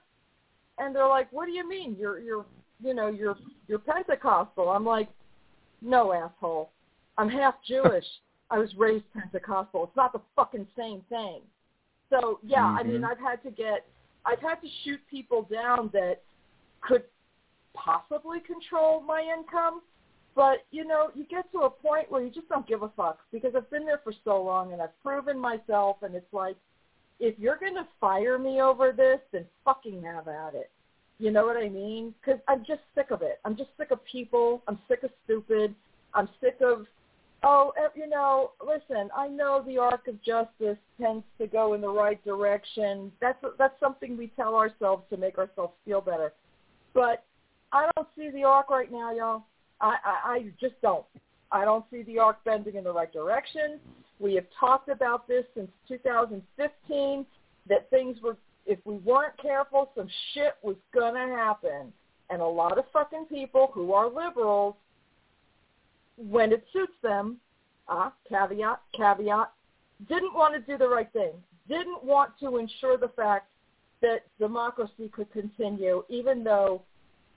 and 0.79 0.95
they're 0.95 1.07
like, 1.07 1.31
"What 1.31 1.45
do 1.45 1.51
you 1.51 1.67
mean? 1.67 1.95
You're 1.99 2.19
you're 2.19 2.45
you 2.79 2.93
know 2.93 3.07
you're 3.09 3.37
you're 3.67 3.79
Pentecostal?" 3.79 4.69
I'm 4.69 4.85
like, 4.85 5.09
"No, 5.83 6.13
asshole, 6.13 6.71
I'm 7.17 7.29
half 7.29 7.55
Jewish. 7.67 8.05
I 8.51 8.59
was 8.59 8.69
raised 8.75 9.05
Pentecostal. 9.13 9.85
It's 9.85 9.95
not 9.95 10.13
the 10.13 10.21
fucking 10.35 10.67
same 10.77 11.01
thing." 11.09 11.41
So 12.09 12.39
yeah, 12.43 12.65
I 12.65 12.81
mm-hmm. 12.81 12.93
mean. 12.93 13.03
I've 13.03 13.19
had 13.19 13.41
to 13.43 13.51
get, 13.51 13.85
I've 14.25 14.41
had 14.41 14.55
to 14.55 14.67
shoot 14.83 14.99
people 15.09 15.47
down 15.51 15.89
that 15.93 16.21
could 16.81 17.03
possibly 17.73 18.39
control 18.39 19.01
my 19.01 19.21
income. 19.21 19.81
But, 20.35 20.65
you 20.71 20.85
know, 20.85 21.11
you 21.13 21.25
get 21.25 21.51
to 21.51 21.59
a 21.59 21.69
point 21.69 22.09
where 22.11 22.23
you 22.23 22.31
just 22.31 22.49
don't 22.49 22.67
give 22.67 22.81
a 22.81 22.89
fuck 22.89 23.19
because 23.31 23.53
I've 23.55 23.69
been 23.69 23.85
there 23.85 24.01
for 24.03 24.13
so 24.23 24.41
long 24.41 24.73
and 24.73 24.81
I've 24.81 24.99
proven 25.03 25.37
myself 25.37 25.97
and 26.01 26.15
it's 26.15 26.33
like, 26.33 26.55
if 27.19 27.37
you're 27.37 27.57
going 27.57 27.75
to 27.75 27.87
fire 28.01 28.39
me 28.39 28.59
over 28.59 28.91
this, 28.91 29.19
then 29.31 29.45
fucking 29.63 30.01
have 30.03 30.27
at 30.27 30.55
it. 30.55 30.71
You 31.19 31.31
know 31.31 31.45
what 31.45 31.57
I 31.57 31.69
mean? 31.69 32.13
Because 32.19 32.39
I'm 32.47 32.65
just 32.65 32.81
sick 32.95 33.11
of 33.11 33.21
it. 33.21 33.39
I'm 33.45 33.55
just 33.55 33.69
sick 33.77 33.91
of 33.91 33.99
people. 34.05 34.61
I'm 34.67 34.79
sick 34.87 35.03
of 35.03 35.11
stupid. 35.23 35.75
I'm 36.13 36.27
sick 36.41 36.57
of, 36.61 36.85
oh, 37.43 37.73
eh, 37.77 37.87
you 37.95 38.09
know, 38.09 38.51
listen, 38.65 39.09
I 39.15 39.27
know 39.27 39.63
the 39.65 39.77
arc 39.77 40.07
of 40.07 40.21
justice 40.23 40.77
tends 40.99 41.23
to 41.39 41.47
go 41.47 41.73
in 41.73 41.81
the 41.81 41.89
right 41.89 42.23
direction. 42.25 43.11
That's 43.21 43.37
that's 43.57 43.79
something 43.79 44.17
we 44.17 44.27
tell 44.35 44.55
ourselves 44.55 45.03
to 45.11 45.17
make 45.17 45.37
ourselves 45.37 45.73
feel 45.85 46.01
better. 46.01 46.33
But 46.93 47.23
I 47.71 47.89
don't 47.95 48.07
see 48.15 48.29
the 48.29 48.43
arc 48.43 48.69
right 48.69 48.91
now, 48.91 49.13
y'all. 49.13 49.43
I, 49.81 49.95
I, 50.05 50.29
I 50.29 50.45
just 50.59 50.79
don't. 50.81 51.05
I 51.51 51.65
don't 51.65 51.85
see 51.91 52.03
the 52.03 52.19
arc 52.19 52.43
bending 52.43 52.75
in 52.75 52.83
the 52.83 52.93
right 52.93 53.11
direction. 53.11 53.79
We 54.19 54.35
have 54.35 54.45
talked 54.59 54.89
about 54.89 55.27
this 55.27 55.43
since 55.55 55.69
2015 55.87 57.25
that 57.69 57.89
things 57.89 58.17
were, 58.21 58.37
if 58.65 58.79
we 58.85 58.95
weren't 58.97 59.37
careful, 59.41 59.89
some 59.95 60.07
shit 60.33 60.53
was 60.61 60.75
going 60.93 61.13
to 61.15 61.35
happen. 61.35 61.91
And 62.29 62.41
a 62.41 62.45
lot 62.45 62.77
of 62.77 62.85
fucking 62.93 63.25
people 63.25 63.71
who 63.73 63.93
are 63.93 64.07
liberals, 64.07 64.75
when 66.17 66.51
it 66.51 66.65
suits 66.71 66.93
them, 67.01 67.37
uh, 67.87 68.09
caveat, 68.29 68.81
caveat, 68.95 69.51
didn't 70.07 70.33
want 70.33 70.53
to 70.53 70.59
do 70.59 70.77
the 70.77 70.87
right 70.87 71.11
thing, 71.11 71.31
didn't 71.67 72.03
want 72.03 72.31
to 72.39 72.57
ensure 72.57 72.97
the 72.97 73.09
fact 73.09 73.47
that 74.01 74.21
democracy 74.39 75.09
could 75.11 75.31
continue, 75.31 76.03
even 76.09 76.43
though 76.43 76.81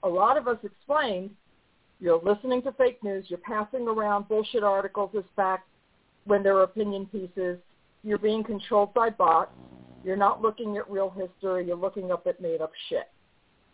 a 0.03 0.07
lot 0.07 0.37
of 0.37 0.47
us 0.47 0.57
explained 0.63 1.29
you're 1.99 2.21
listening 2.23 2.61
to 2.61 2.71
fake 2.73 3.03
news, 3.03 3.25
you're 3.27 3.39
passing 3.39 3.87
around 3.87 4.27
bullshit 4.27 4.63
articles 4.63 5.11
as 5.17 5.23
fact 5.35 5.67
when 6.25 6.43
they're 6.43 6.61
opinion 6.61 7.07
pieces, 7.07 7.57
you're 8.03 8.19
being 8.19 8.43
controlled 8.43 8.93
by 8.93 9.09
bots, 9.09 9.51
you're 10.07 10.15
not 10.15 10.41
looking 10.41 10.77
at 10.77 10.89
real 10.89 11.09
history, 11.09 11.67
you're 11.67 11.75
looking 11.75 12.11
up 12.11 12.25
at 12.27 12.39
made 12.41 12.61
up 12.61 12.71
shit. 12.89 13.09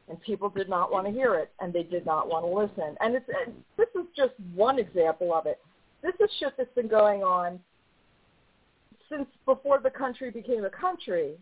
And 0.10 0.20
people 0.22 0.50
did 0.50 0.68
not 0.68 0.92
want 0.92 1.06
to 1.06 1.14
hear 1.14 1.36
it, 1.36 1.52
and 1.62 1.72
they 1.72 1.84
did 1.84 2.06
not 2.06 2.28
want 2.28 2.44
to 2.44 2.50
listen. 2.52 2.98
And 3.00 3.16
it's 3.16 3.30
and 3.46 3.56
this 3.78 3.88
is 3.96 4.08
just 4.18 4.34
one 4.54 4.80
example 4.80 5.34
of 5.34 5.46
it. 5.46 5.60
This 6.02 6.14
is 6.20 6.30
shit 6.40 6.54
that's 6.58 6.74
been 6.76 6.90
going 6.90 7.22
on 7.22 7.60
since 9.10 9.28
before 9.46 9.80
the 9.80 9.90
country 9.90 10.32
became 10.32 10.66
a 10.66 10.70
country. 10.70 11.36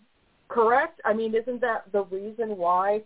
Correct? 0.50 1.00
I 1.06 1.14
mean, 1.14 1.34
isn't 1.34 1.62
that 1.62 1.92
the 1.92 2.04
reason 2.04 2.58
why 2.58 3.02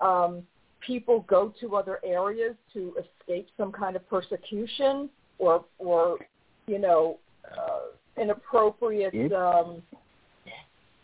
um, 0.00 0.42
people 0.86 1.24
go 1.28 1.52
to 1.60 1.76
other 1.76 1.98
areas 2.04 2.54
to 2.74 2.94
escape 2.98 3.48
some 3.56 3.72
kind 3.72 3.96
of 3.96 4.08
persecution 4.08 5.08
or, 5.38 5.64
or 5.78 6.18
you 6.66 6.78
know, 6.78 7.18
uh, 7.50 8.20
inappropriate 8.20 9.32
um, 9.32 9.82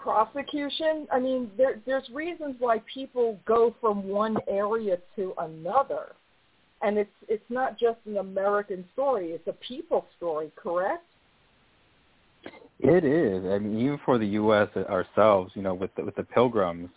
prosecution? 0.07 1.09
I 1.12 1.19
mean, 1.19 1.51
there, 1.59 1.81
there's 1.85 2.09
reasons 2.11 2.55
why 2.61 2.81
people 2.92 3.38
go 3.45 3.75
from 3.81 4.07
one 4.07 4.37
area 4.49 4.99
to 5.16 5.35
another, 5.38 6.12
and 6.81 6.97
it's 6.97 7.11
it's 7.29 7.45
not 7.49 7.77
just 7.77 7.99
an 8.07 8.19
American 8.19 8.85
story; 8.92 9.31
it's 9.33 9.49
a 9.49 9.53
people 9.66 10.07
story. 10.16 10.53
Correct? 10.55 11.03
It 12.79 13.05
is. 13.05 13.45
I 13.47 13.59
mean, 13.59 13.81
even 13.81 13.99
for 14.05 14.19
the 14.19 14.27
U.S. 14.27 14.69
ourselves, 14.77 15.51
you 15.57 15.62
know, 15.62 15.75
with 15.75 15.92
the, 15.97 16.05
with 16.05 16.14
the 16.14 16.23
pilgrims, 16.23 16.90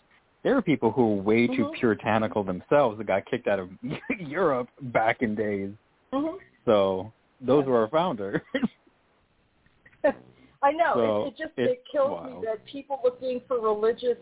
there 0.44 0.56
are 0.56 0.62
people 0.62 0.92
who 0.92 1.16
were 1.16 1.22
way 1.22 1.46
too 1.48 1.64
Mhm. 1.64 1.72
puritanical 1.72 2.44
themselves 2.44 2.98
that 2.98 3.04
got 3.04 3.24
kicked 3.26 3.48
out 3.48 3.58
of 3.58 3.70
Europe 4.20 4.68
back 4.82 5.22
in 5.22 5.34
days. 5.34 5.70
Mm-hmm. 6.12 6.36
So 6.66 7.12
those 7.40 7.64
were 7.64 7.80
our 7.80 7.88
founders. 7.88 8.40
I 10.62 10.72
know. 10.72 10.92
So, 10.94 11.24
it, 11.24 11.28
it 11.28 11.36
just 11.38 11.52
it 11.56 11.82
kills 11.90 12.10
wild. 12.10 12.42
me 12.42 12.46
that 12.46 12.64
people 12.66 13.00
looking 13.02 13.40
for 13.48 13.60
religious 13.60 14.18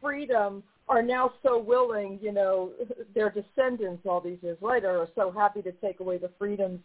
freedom 0.00 0.62
are 0.88 1.02
now 1.02 1.32
so 1.42 1.58
willing, 1.58 2.18
you 2.22 2.32
know, 2.32 2.70
their 3.14 3.30
descendants 3.30 4.04
all 4.06 4.20
these 4.20 4.38
years 4.42 4.58
later 4.60 4.90
are 4.90 5.08
so 5.14 5.30
happy 5.30 5.62
to 5.62 5.72
take 5.72 6.00
away 6.00 6.18
the 6.18 6.30
freedoms 6.38 6.80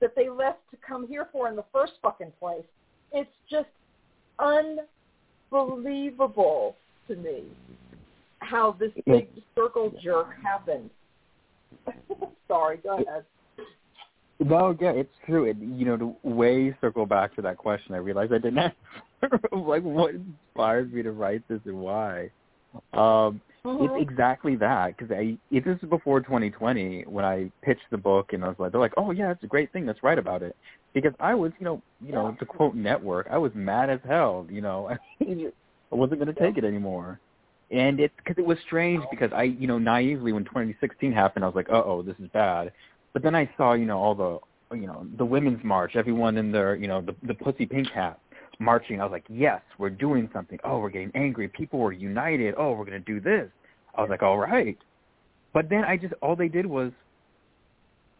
that 0.00 0.14
they 0.16 0.28
left 0.28 0.58
to 0.70 0.76
come 0.86 1.06
here 1.06 1.28
for 1.30 1.48
in 1.48 1.56
the 1.56 1.64
first 1.72 1.92
fucking 2.02 2.32
place. 2.38 2.64
It's 3.12 3.30
just 3.50 3.68
unbelievable 5.52 6.76
to 7.08 7.16
me 7.16 7.42
how 8.38 8.72
this 8.78 8.92
big 9.06 9.28
circle 9.54 9.92
jerk 10.02 10.28
happened. 10.42 10.90
Sorry, 12.48 12.78
go 12.78 12.94
ahead. 12.94 13.24
No, 14.40 14.76
yeah, 14.80 14.90
it's 14.90 15.14
true. 15.26 15.44
It, 15.44 15.56
you 15.58 15.84
know, 15.84 15.96
to 15.96 16.16
way 16.22 16.74
circle 16.80 17.06
back 17.06 17.34
to 17.36 17.42
that 17.42 17.56
question, 17.56 17.94
I 17.94 17.98
realized 17.98 18.32
I 18.32 18.38
didn't 18.38 18.58
answer. 19.22 19.40
like, 19.52 19.82
what 19.82 20.14
inspired 20.14 20.92
me 20.92 21.02
to 21.02 21.12
write 21.12 21.46
this 21.48 21.60
and 21.66 21.78
why? 21.78 22.30
Um, 22.92 23.40
Mhm. 23.64 23.84
It's 23.84 24.10
exactly 24.10 24.56
that 24.56 24.96
because 24.96 25.10
I 25.14 25.36
it 25.50 25.64
this 25.66 25.76
is 25.82 25.88
before 25.90 26.20
2020 26.20 27.02
when 27.02 27.26
I 27.26 27.50
pitched 27.60 27.84
the 27.90 27.98
book 27.98 28.32
and 28.32 28.42
I 28.42 28.48
was 28.48 28.56
like 28.58 28.72
they're 28.72 28.80
like 28.80 28.94
oh 28.96 29.10
yeah 29.10 29.30
it's 29.32 29.42
a 29.42 29.46
great 29.46 29.70
thing 29.70 29.84
let's 29.84 30.02
write 30.02 30.18
about 30.18 30.42
it 30.42 30.56
because 30.94 31.12
I 31.20 31.34
was 31.34 31.52
you 31.58 31.66
know 31.66 31.82
you 32.00 32.12
know 32.12 32.30
Yeah. 32.30 32.36
to 32.36 32.46
quote 32.46 32.74
network 32.74 33.26
I 33.30 33.36
was 33.36 33.52
mad 33.54 33.90
as 33.90 34.00
hell 34.08 34.46
you 34.48 34.62
know 34.62 34.88
I 35.20 35.94
wasn't 35.94 36.20
going 36.20 36.34
to 36.34 36.40
take 36.40 36.56
it 36.56 36.64
anymore 36.64 37.20
and 37.70 38.00
it's 38.00 38.14
because 38.16 38.38
it 38.38 38.46
was 38.46 38.56
strange 38.66 39.04
because 39.10 39.30
I 39.34 39.42
you 39.42 39.66
know 39.66 39.78
naively 39.78 40.32
when 40.32 40.44
2016 40.44 41.12
happened 41.12 41.44
I 41.44 41.48
was 41.48 41.54
like 41.54 41.68
uh 41.68 41.82
oh 41.84 42.00
this 42.00 42.16
is 42.18 42.28
bad 42.32 42.72
but 43.12 43.22
then 43.22 43.34
I 43.34 43.50
saw 43.56 43.74
you 43.74 43.86
know 43.86 43.98
all 43.98 44.14
the 44.14 44.76
you 44.76 44.86
know 44.86 45.06
the 45.18 45.24
women's 45.24 45.62
march 45.64 45.96
everyone 45.96 46.36
in 46.36 46.52
their 46.52 46.76
you 46.76 46.88
know 46.88 47.00
the 47.00 47.14
the 47.26 47.34
pussy 47.34 47.66
pink 47.66 47.88
hat 47.90 48.20
marching. 48.60 49.00
I 49.00 49.04
was 49.04 49.12
like, 49.12 49.24
yes, 49.28 49.60
we're 49.78 49.90
doing 49.90 50.28
something. 50.32 50.58
Oh, 50.62 50.78
we're 50.78 50.90
getting 50.90 51.10
angry. 51.14 51.48
People 51.48 51.80
were 51.80 51.92
united. 51.92 52.54
Oh, 52.56 52.72
we're 52.72 52.84
going 52.84 53.02
to 53.02 53.12
do 53.12 53.20
this. 53.20 53.50
I 53.96 54.02
was 54.02 54.10
like, 54.10 54.22
all 54.22 54.38
right. 54.38 54.78
But 55.52 55.68
then 55.68 55.84
I 55.84 55.96
just, 55.96 56.14
all 56.22 56.36
they 56.36 56.48
did 56.48 56.66
was, 56.66 56.92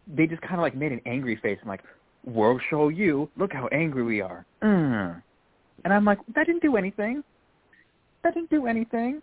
they 0.07 0.27
just 0.27 0.41
kind 0.41 0.55
of 0.55 0.61
like 0.61 0.75
made 0.75 0.91
an 0.91 1.01
angry 1.05 1.37
face. 1.41 1.57
I'm 1.61 1.69
like, 1.69 1.83
we'll 2.25 2.59
show 2.69 2.89
you. 2.89 3.29
Look 3.37 3.53
how 3.53 3.67
angry 3.67 4.03
we 4.03 4.19
are. 4.19 4.45
Mm. 4.61 5.21
And 5.85 5.93
I'm 5.93 6.03
like, 6.03 6.17
that 6.35 6.47
didn't 6.47 6.61
do 6.61 6.75
anything. 6.75 7.23
That 8.23 8.33
didn't 8.33 8.49
do 8.49 8.65
anything. 8.65 9.21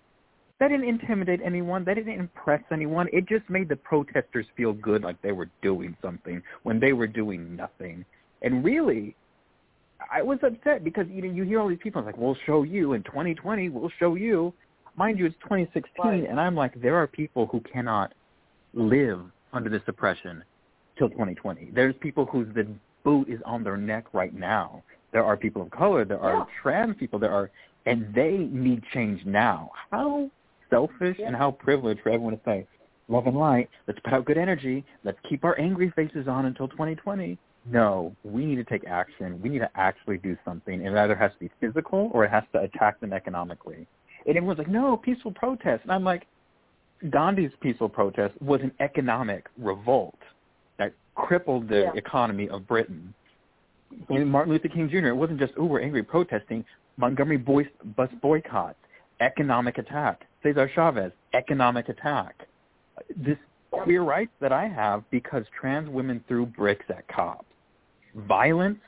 That 0.61 0.69
didn't 0.69 0.89
intimidate 0.89 1.41
anyone. 1.45 1.85
That 1.85 1.95
didn't 1.95 2.19
impress 2.19 2.63
anyone. 2.73 3.09
It 3.13 3.29
just 3.29 3.49
made 3.49 3.69
the 3.69 3.77
protesters 3.77 4.47
feel 4.57 4.73
good 4.73 5.03
like 5.05 5.21
they 5.23 5.33
were 5.33 5.49
doing 5.63 5.97
something 6.03 6.43
when 6.65 6.81
they 6.81 6.93
were 6.93 7.07
doing 7.07 7.55
nothing. 7.55 8.05
And 8.43 8.65
really, 8.65 9.15
I 10.13 10.23
was 10.23 10.39
upset 10.43 10.83
because 10.85 11.07
you 11.11 11.23
know 11.23 11.33
you 11.33 11.45
hear 11.45 11.61
all 11.61 11.69
these 11.69 11.79
people 11.83 12.03
like 12.03 12.17
we'll 12.17 12.37
show 12.47 12.63
you 12.63 12.93
in 12.93 13.03
2020 13.03 13.69
we'll 13.69 13.91
show 13.99 14.15
you 14.15 14.55
mind 14.97 15.19
you 15.19 15.27
it's 15.27 15.35
2016 15.43 15.91
Right. 16.05 16.25
and 16.29 16.41
I'm 16.41 16.55
like 16.55 16.81
there 16.81 16.95
are 16.97 17.07
people 17.09 17.47
who 17.47 17.61
cannot 17.61 18.15
live 18.75 19.21
under 19.53 19.69
this 19.69 19.83
oppression 19.89 20.45
till 20.97 21.09
2020 21.11 21.71
there's 21.75 21.97
people 22.01 22.27
whose 22.27 22.47
the 22.55 22.67
boot 23.05 23.29
is 23.29 23.41
on 23.45 23.65
their 23.65 23.77
neck 23.77 24.05
right 24.15 24.33
now 24.33 24.85
there 25.13 25.25
are 25.25 25.37
people 25.37 25.63
of 25.63 25.71
color 25.73 26.05
there 26.05 26.19
Yeah. 26.23 26.29
are 26.29 26.47
trans 26.63 26.97
people 26.97 27.19
there 27.19 27.33
are 27.33 27.51
and 27.87 28.15
they 28.15 28.37
need 28.53 28.85
change 28.95 29.27
now 29.27 29.73
how 29.91 30.31
selfish 30.71 31.17
Yeah. 31.19 31.27
and 31.29 31.37
how 31.37 31.51
privileged 31.51 32.01
for 32.03 32.11
everyone 32.11 32.37
to 32.37 32.45
say 32.45 32.67
love 33.09 33.27
and 33.27 33.37
light 33.37 33.69
let's 33.87 33.99
put 34.01 34.13
out 34.13 34.25
good 34.27 34.39
energy 34.39 34.85
let's 35.05 35.19
keep 35.29 35.45
our 35.45 35.59
angry 35.59 35.91
faces 35.97 36.29
on 36.29 36.47
until 36.47 36.69
2020 36.69 37.39
no, 37.71 38.15
we 38.25 38.47
need 38.47 38.57
to 38.57 38.65
take 38.65 38.87
action. 38.87 39.41
We 39.43 39.51
need 39.51 39.59
to 39.59 39.71
actually 39.75 40.17
do 40.19 40.39
something. 40.45 40.81
It 40.81 40.95
either 40.97 41.15
has 41.15 41.33
to 41.33 41.39
be 41.39 41.51
physical 41.61 42.11
or 42.15 42.25
it 42.25 42.31
has 42.31 42.45
to 42.55 42.61
attack 42.63 42.99
them 43.01 43.13
economically. 43.13 43.87
And 44.27 44.37
everyone's 44.37 44.59
like, 44.59 44.69
no, 44.69 44.97
peaceful 44.97 45.33
protest. 45.33 45.83
And 45.83 45.93
I'm 45.93 46.05
like, 46.05 46.27
Gandhi's 47.11 47.51
peaceful 47.61 47.89
protest 47.89 48.41
was 48.41 48.61
an 48.63 48.73
economic 48.81 49.47
revolt 49.59 50.19
that 50.79 50.93
crippled 51.15 51.69
the 51.69 51.81
Yeah. 51.83 51.93
economy 51.95 52.49
of 52.49 52.67
Britain. 52.67 53.13
And 54.09 54.31
Martin 54.31 54.53
Luther 54.53 54.69
King 54.69 54.89
Jr., 54.89 55.09
it 55.09 55.17
wasn't 55.17 55.39
just, 55.39 55.53
oh, 55.59 55.65
we're 55.65 55.81
angry 55.81 56.03
protesting. 56.03 56.65
Montgomery 56.97 57.37
bus 57.37 58.11
boycott, 58.23 58.77
economic 59.21 59.79
attack. 59.79 60.27
Cesar 60.43 60.71
Chavez, 60.75 61.13
economic 61.35 61.89
attack. 61.89 62.47
This 63.17 63.39
queer 63.71 64.03
rights 64.03 64.33
that 64.41 64.53
I 64.53 64.69
have 64.69 65.05
because 65.11 65.45
trans 65.59 65.89
women 65.89 66.25
threw 66.29 66.47
bricks 66.47 66.87
at 66.89 67.07
cops. 67.09 67.45
Violence 68.15 68.79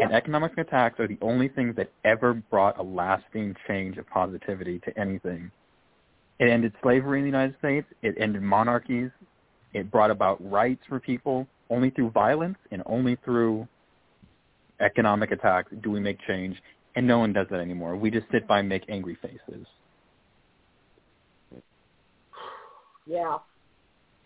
and 0.00 0.12
economic 0.12 0.56
attacks 0.58 1.00
are 1.00 1.08
the 1.08 1.18
only 1.20 1.48
things 1.48 1.74
that 1.76 1.90
ever 2.04 2.34
brought 2.34 2.78
a 2.78 2.82
lasting 2.82 3.54
change 3.66 3.98
of 3.98 4.08
positivity 4.08 4.78
to 4.80 4.98
anything. 4.98 5.50
It 6.38 6.48
ended 6.48 6.72
slavery 6.82 7.18
in 7.18 7.24
the 7.24 7.30
United 7.30 7.56
States. 7.58 7.86
It 8.02 8.14
ended 8.18 8.42
monarchies. 8.42 9.10
It 9.72 9.90
brought 9.90 10.10
about 10.10 10.38
rights 10.48 10.82
for 10.88 11.00
people. 11.00 11.48
Only 11.68 11.90
through 11.90 12.10
violence 12.10 12.58
and 12.70 12.82
only 12.86 13.16
through 13.24 13.66
economic 14.80 15.32
attacks 15.32 15.72
do 15.82 15.90
we 15.90 16.00
make 16.00 16.18
change. 16.28 16.56
And 16.94 17.06
no 17.06 17.18
one 17.18 17.32
does 17.32 17.48
that 17.50 17.60
anymore. 17.60 17.96
We 17.96 18.10
just 18.10 18.26
sit 18.30 18.46
by 18.46 18.60
and 18.60 18.68
make 18.68 18.84
angry 18.88 19.18
faces. 19.20 19.66
Yeah. 23.08 23.38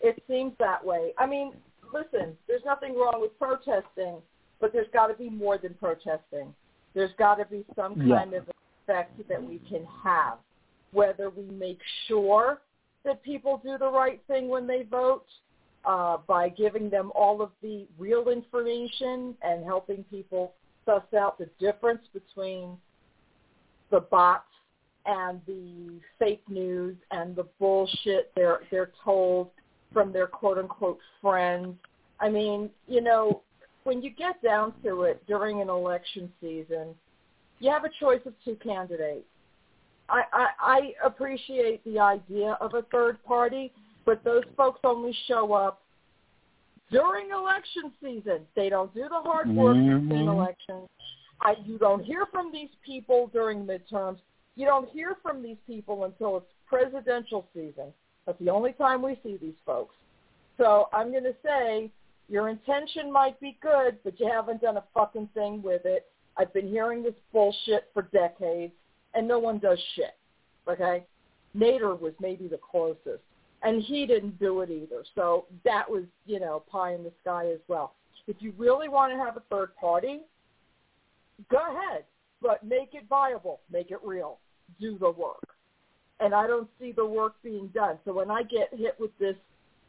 It 0.01 0.23
seems 0.29 0.53
that 0.59 0.85
way. 0.85 1.13
I 1.17 1.27
mean, 1.27 1.53
listen, 1.93 2.37
there's 2.49 2.65
nothing 2.65 2.95
wrong 2.97 3.21
with 3.21 3.39
protesting, 3.39 4.17
but 4.61 4.73
there's 4.73 4.89
got 4.93 5.07
to 5.07 5.15
be 5.15 5.31
more 5.31 5.59
than 5.59 5.75
protesting. 5.75 6.53
There's 6.95 7.13
got 7.19 7.37
to 7.37 7.45
be 7.45 7.65
some 7.77 8.01
Yeah. 8.03 8.17
kind 8.17 8.35
of 8.35 8.49
effect 8.83 9.27
that 9.29 9.43
we 9.43 9.61
can 9.61 9.85
have, 10.03 10.39
whether 10.93 11.31
we 11.31 11.45
make 11.45 11.81
sure 12.07 12.61
that 13.05 13.23
people 13.23 13.59
do 13.59 13.79
the 13.79 13.91
right 13.91 14.21
thing 14.27 14.49
when 14.49 14.67
they 14.67 14.83
vote 14.83 15.27
uh, 15.85 16.19
by 16.27 16.49
giving 16.49 16.91
them 16.91 17.11
all 17.15 17.43
of 17.43 17.51
the 17.61 17.87
real 17.99 18.29
information 18.29 19.37
and 19.43 19.65
helping 19.65 20.05
people 20.05 20.55
suss 20.85 21.03
out 21.15 21.39
the 21.39 21.49
difference 21.59 22.07
between 22.13 22.77
the 23.91 24.01
bots 24.01 24.52
and 25.07 25.41
the 25.47 26.01
fake 26.19 26.43
news 26.49 26.97
and 27.11 27.35
the 27.35 27.47
bullshit 27.59 28.31
they're 28.35 28.61
they're 28.71 28.91
told 29.05 29.51
from 29.93 30.13
their 30.13 30.27
quote 30.27 30.59
unquote 30.59 30.99
friends. 31.21 31.75
I 32.21 32.29
mean, 32.29 32.71
you 32.87 33.01
know, 33.01 33.43
when 33.85 34.01
you 34.03 34.11
get 34.11 34.43
down 34.43 34.73
to 34.85 35.03
it 35.03 35.23
during 35.27 35.61
an 35.61 35.69
election 35.69 36.33
season, 36.41 36.95
you 37.59 37.71
have 37.71 37.85
a 37.85 37.91
choice 38.01 38.21
of 38.27 38.33
two 38.45 38.57
candidates. 38.63 39.25
I, 40.09 40.23
I, 40.33 40.47
I 40.61 41.07
appreciate 41.07 41.85
the 41.85 41.99
idea 41.99 42.57
of 42.61 42.75
a 42.75 42.83
third 42.93 43.23
party, 43.25 43.73
but 44.05 44.23
those 44.25 44.45
folks 44.57 44.81
only 44.85 45.17
show 45.27 45.53
up 45.53 45.81
during 46.91 47.31
election 47.31 47.93
season. 48.03 48.41
They 48.55 48.69
don't 48.69 48.93
do 48.95 49.03
the 49.03 49.21
hard 49.21 49.49
work 49.49 49.77
between 49.77 50.27
Mhm. 50.27 50.29
elections. 50.29 50.89
I, 51.41 51.57
you 51.65 51.79
don't 51.79 52.05
hear 52.05 52.27
from 52.27 52.53
these 52.53 52.69
people 52.85 53.29
during 53.33 53.65
midterms. 53.67 54.19
You 54.57 54.67
don't 54.67 54.89
hear 54.91 55.17
from 55.23 55.43
these 55.43 55.57
people 55.67 56.05
until 56.05 56.39
it's 56.39 56.47
presidential 56.67 57.47
season. 57.55 57.93
That's 58.27 58.39
the 58.39 58.51
only 58.51 58.73
time 58.73 59.03
we 59.03 59.19
see 59.23 59.39
these 59.41 59.55
folks. 59.65 59.95
So 60.59 60.89
I'm 60.93 61.11
going 61.11 61.25
to 61.25 61.35
say 61.45 61.91
your 62.29 62.49
intention 62.49 63.13
might 63.13 63.39
be 63.41 63.59
good, 63.61 63.99
but 64.05 64.19
you 64.21 64.31
haven't 64.31 64.61
done 64.61 64.77
a 64.77 64.85
fucking 64.95 65.29
thing 65.35 65.63
with 65.63 65.83
it. 65.85 66.07
I've 66.37 66.53
been 66.53 66.69
hearing 66.69 67.03
this 67.03 67.15
bullshit 67.33 67.91
for 67.93 68.03
decades, 68.13 68.73
and 69.15 69.27
no 69.27 69.39
one 69.39 69.59
does 69.59 69.79
shit. 69.95 70.17
Okay? 70.69 71.05
Nader 71.57 71.99
was 71.99 72.13
maybe 72.21 72.49
the 72.49 72.59
closest, 72.59 73.23
and 73.63 73.83
he 73.83 74.07
didn't 74.07 74.39
do 74.39 74.61
it 74.61 74.71
either. 74.71 75.05
So 75.15 75.47
that 75.65 75.91
was, 75.91 76.05
you 76.27 76.41
know, 76.41 76.63
pie 76.71 76.95
in 76.95 77.05
the 77.05 77.13
sky 77.21 77.51
as 77.51 77.61
well. 77.69 77.95
If 78.27 78.37
you 78.41 78.55
really 78.57 78.89
want 78.89 79.13
to 79.13 79.19
have 79.19 79.37
a 79.37 79.43
third 79.51 79.75
party, 79.77 80.21
go 81.51 81.59
ahead, 81.59 82.05
but 82.43 82.65
make 82.65 82.91
it 82.95 83.05
viable, 83.09 83.61
make 83.71 83.91
it 83.91 83.99
real, 84.05 84.39
do 84.81 84.99
the 84.99 85.11
work. 85.11 85.49
And 86.21 86.35
I 86.35 86.47
don't 86.47 86.69
see 86.81 86.93
the 86.93 87.07
work 87.07 87.35
being 87.43 87.69
done. 87.69 87.99
So 88.05 88.13
when 88.13 88.31
I 88.31 88.43
get 88.43 88.69
hit 88.73 88.97
with 88.99 89.17
this, 89.19 89.37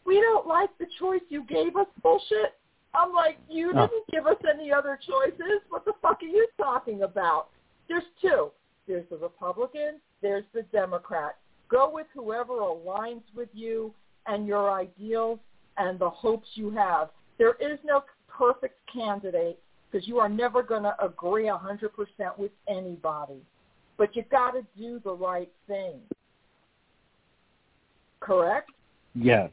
we 0.06 0.20
don't 0.22 0.48
like 0.48 0.70
the 0.80 0.88
choice 1.00 1.22
you 1.30 1.44
gave 1.46 1.76
us 1.76 1.88
bullshit, 2.02 2.54
I'm 2.96 3.12
like, 3.12 3.40
you 3.50 3.68
didn't 3.68 4.08
give 4.12 4.28
us 4.28 4.38
any 4.52 4.72
other 4.72 5.00
choices. 5.06 5.62
What 5.70 5.84
the 5.86 5.94
fuck 6.02 6.22
are 6.22 6.26
you 6.26 6.48
talking 6.58 7.02
about? 7.02 7.48
There's 7.88 8.04
two. 8.22 8.52
There's 8.88 9.06
the 9.10 9.18
Republican, 9.18 10.02
there's 10.22 10.44
the 10.54 10.64
Democrat. 10.64 11.38
Go 11.70 11.90
with 11.92 12.08
whoever 12.14 12.54
aligns 12.54 13.24
with 13.34 13.48
you 13.54 13.94
and 14.28 14.46
your 14.46 14.72
ideals 14.72 15.40
and 15.78 15.98
the 15.98 16.10
hopes 16.10 16.48
you 16.56 16.70
have. 16.72 17.10
There 17.38 17.56
is 17.62 17.80
no 17.86 18.04
perfect 18.28 18.78
candidate 18.92 19.58
because 19.94 20.08
you 20.08 20.20
are 20.20 20.30
never 20.30 20.64
going 20.64 20.84
to 20.84 20.96
agree 21.04 21.46
100% 21.46 21.90
with 22.38 22.52
anybody. 22.68 23.42
But 23.98 24.16
you've 24.16 24.30
got 24.30 24.52
to 24.52 24.66
do 24.78 25.00
the 25.04 25.14
right 25.14 25.52
thing. 25.68 26.00
Correct? 28.20 28.70
Yes. 29.14 29.52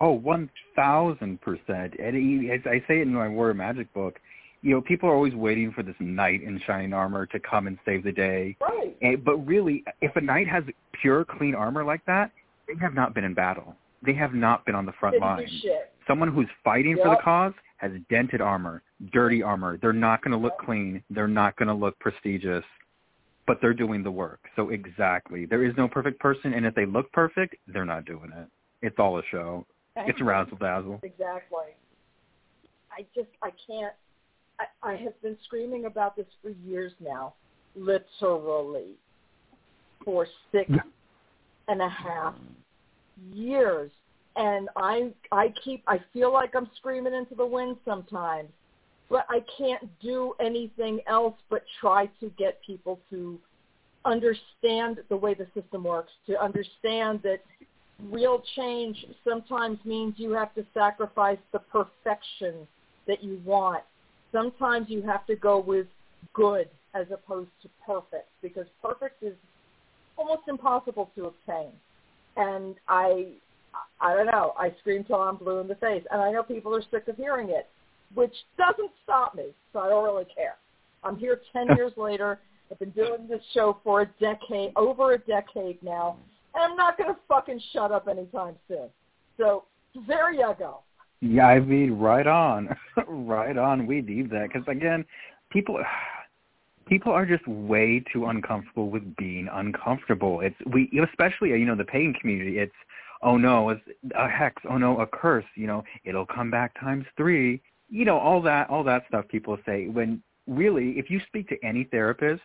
Oh, 0.00 0.12
one 0.12 0.50
thousand 0.74 1.40
percent. 1.40 1.94
And 1.98 2.16
he- 2.16 2.50
as 2.50 2.60
I 2.66 2.82
say 2.88 2.98
it 2.98 3.02
in 3.02 3.14
my 3.14 3.28
War 3.28 3.52
Magic 3.54 3.92
book, 3.92 4.18
you 4.62 4.70
know, 4.70 4.80
people 4.80 5.08
are 5.08 5.14
always 5.14 5.34
waiting 5.34 5.72
for 5.72 5.82
this 5.82 5.94
knight 6.00 6.42
in 6.42 6.60
shining 6.66 6.92
armor 6.92 7.26
to 7.26 7.38
come 7.38 7.66
and 7.66 7.78
save 7.84 8.02
the 8.02 8.12
day. 8.12 8.56
Right. 8.60 8.96
And, 9.02 9.22
but 9.22 9.36
really, 9.46 9.84
if 10.00 10.16
a 10.16 10.20
knight 10.20 10.48
has 10.48 10.64
pure, 11.00 11.24
clean 11.24 11.54
armor 11.54 11.84
like 11.84 12.04
that, 12.06 12.32
they 12.66 12.74
have 12.80 12.94
not 12.94 13.14
been 13.14 13.24
in 13.24 13.34
battle. 13.34 13.76
They 14.04 14.14
have 14.14 14.32
not 14.32 14.64
been 14.64 14.74
on 14.74 14.86
the 14.86 14.92
front 14.98 15.20
line. 15.20 15.46
Someone 16.08 16.32
who's 16.32 16.48
fighting 16.62 16.96
for 16.96 17.10
the 17.10 17.22
cause 17.22 17.52
has 17.90 18.00
dented 18.10 18.40
armor, 18.40 18.82
dirty 19.12 19.42
armor. 19.42 19.78
They're 19.80 19.92
not 19.92 20.22
going 20.22 20.32
to 20.32 20.38
look 20.38 20.58
clean. 20.58 21.02
They're 21.10 21.28
not 21.28 21.56
going 21.56 21.68
to 21.68 21.74
look 21.74 21.98
prestigious, 21.98 22.64
but 23.46 23.58
they're 23.60 23.74
doing 23.74 24.02
the 24.02 24.10
work. 24.10 24.40
So 24.56 24.70
exactly, 24.70 25.46
there 25.46 25.64
is 25.64 25.74
no 25.76 25.88
perfect 25.88 26.18
person, 26.20 26.54
and 26.54 26.64
if 26.66 26.74
they 26.74 26.86
look 26.86 27.10
perfect, 27.12 27.56
they're 27.68 27.84
not 27.84 28.04
doing 28.04 28.30
it. 28.36 28.48
It's 28.82 28.96
all 28.98 29.18
a 29.18 29.22
show. 29.30 29.66
It's 29.96 30.20
a 30.20 30.24
razzle 30.24 30.58
dazzle. 30.58 31.00
Exactly. 31.02 31.72
I 32.90 33.06
just 33.14 33.28
I 33.42 33.50
can't. 33.66 33.94
I, 34.58 34.92
I 34.92 34.96
have 34.96 35.20
been 35.22 35.36
screaming 35.44 35.86
about 35.86 36.16
this 36.16 36.26
for 36.42 36.50
years 36.50 36.92
now, 37.00 37.34
literally, 37.74 38.92
for 40.04 40.26
six, 40.52 40.70
Yeah. 40.70 40.78
and 41.68 41.82
a 41.82 41.88
half 41.88 42.34
years 43.32 43.90
and 44.36 44.68
I 44.76 45.12
I 45.32 45.52
keep 45.64 45.82
I 45.86 46.00
feel 46.12 46.32
like 46.32 46.54
I'm 46.54 46.68
screaming 46.76 47.14
into 47.14 47.34
the 47.34 47.46
wind 47.46 47.76
sometimes, 47.84 48.48
but 49.08 49.26
I 49.28 49.40
can't 49.58 49.88
do 50.00 50.34
anything 50.40 51.00
else 51.06 51.34
but 51.50 51.62
try 51.80 52.06
to 52.20 52.30
get 52.38 52.58
people 52.66 53.00
to 53.10 53.38
understand 54.04 54.98
the 55.08 55.16
way 55.16 55.34
the 55.34 55.46
system 55.54 55.84
works, 55.84 56.12
to 56.26 56.40
understand 56.42 57.20
that 57.22 57.38
real 58.10 58.42
change 58.56 59.04
sometimes 59.26 59.78
means 59.84 60.14
you 60.16 60.32
have 60.32 60.54
to 60.54 60.64
sacrifice 60.74 61.38
the 61.52 61.58
perfection 61.58 62.66
that 63.06 63.22
you 63.22 63.40
want. 63.44 63.82
Sometimes 64.32 64.88
you 64.88 65.02
have 65.02 65.24
to 65.26 65.36
go 65.36 65.58
with 65.58 65.86
good 66.32 66.68
as 66.94 67.06
opposed 67.12 67.50
to 67.62 67.68
perfect 67.86 68.28
because 68.42 68.66
perfect 68.82 69.22
is 69.22 69.34
almost 70.16 70.42
impossible 70.48 71.10
to 71.16 71.26
obtain. 71.26 71.70
And 72.36 72.76
I 72.88 73.34
I 74.04 74.14
don't 74.14 74.26
know. 74.26 74.52
I 74.58 74.70
scream 74.80 75.02
till 75.02 75.16
I'm 75.16 75.36
blue 75.36 75.60
in 75.60 75.66
the 75.66 75.76
face, 75.76 76.04
and 76.12 76.20
I 76.20 76.30
know 76.30 76.42
people 76.42 76.76
are 76.76 76.82
sick 76.90 77.08
of 77.08 77.16
hearing 77.16 77.48
it, 77.48 77.68
which 78.14 78.34
doesn't 78.58 78.90
stop 79.02 79.34
me. 79.34 79.46
So 79.72 79.78
I 79.78 79.88
don't 79.88 80.04
really 80.04 80.26
care. 80.26 80.56
I'm 81.02 81.16
here 81.16 81.40
ten 81.52 81.68
years 81.76 81.92
later. 81.96 82.38
I've 82.70 82.78
been 82.78 82.90
doing 82.90 83.26
this 83.28 83.42
show 83.54 83.78
for 83.82 84.02
a 84.02 84.06
decade, 84.20 84.72
over 84.76 85.14
a 85.14 85.18
decade 85.18 85.82
now, 85.82 86.16
and 86.54 86.64
I'm 86.64 86.76
not 86.76 86.98
going 86.98 87.12
to 87.14 87.20
fucking 87.28 87.60
shut 87.72 87.92
up 87.92 88.06
anytime 88.08 88.56
soon. 88.68 88.88
So 89.38 89.64
there 90.06 90.32
you 90.32 90.54
go. 90.58 90.80
Yeah, 91.20 91.46
I 91.46 91.60
mean, 91.60 91.92
right 91.92 92.26
on, 92.26 92.76
right 93.06 93.56
on. 93.56 93.86
We 93.86 94.02
need 94.02 94.30
that 94.30 94.50
because 94.52 94.68
again, 94.68 95.06
people 95.50 95.78
people 96.86 97.12
are 97.12 97.24
just 97.24 97.46
way 97.48 98.04
too 98.12 98.26
uncomfortable 98.26 98.90
with 98.90 99.16
being 99.16 99.48
uncomfortable. 99.50 100.40
It's 100.40 100.56
we, 100.72 100.90
especially 101.10 101.50
you 101.50 101.64
know 101.64 101.76
the 101.76 101.84
pagan 101.84 102.12
community. 102.12 102.58
It's 102.58 102.74
oh 103.24 103.36
no, 103.36 103.70
it's 103.70 103.80
a 104.16 104.28
hex, 104.28 104.62
oh 104.70 104.78
no, 104.78 105.00
a 105.00 105.06
curse, 105.06 105.44
you 105.56 105.66
know, 105.66 105.82
it'll 106.04 106.26
come 106.26 106.50
back 106.50 106.78
times 106.78 107.04
three. 107.16 107.60
You 107.88 108.04
know, 108.04 108.18
all 108.18 108.40
that 108.42 108.70
all 108.70 108.84
that 108.84 109.04
stuff 109.08 109.26
people 109.28 109.58
say 109.66 109.88
when 109.88 110.22
really 110.46 110.90
if 110.98 111.10
you 111.10 111.20
speak 111.26 111.48
to 111.48 111.56
any 111.64 111.84
therapist, 111.84 112.42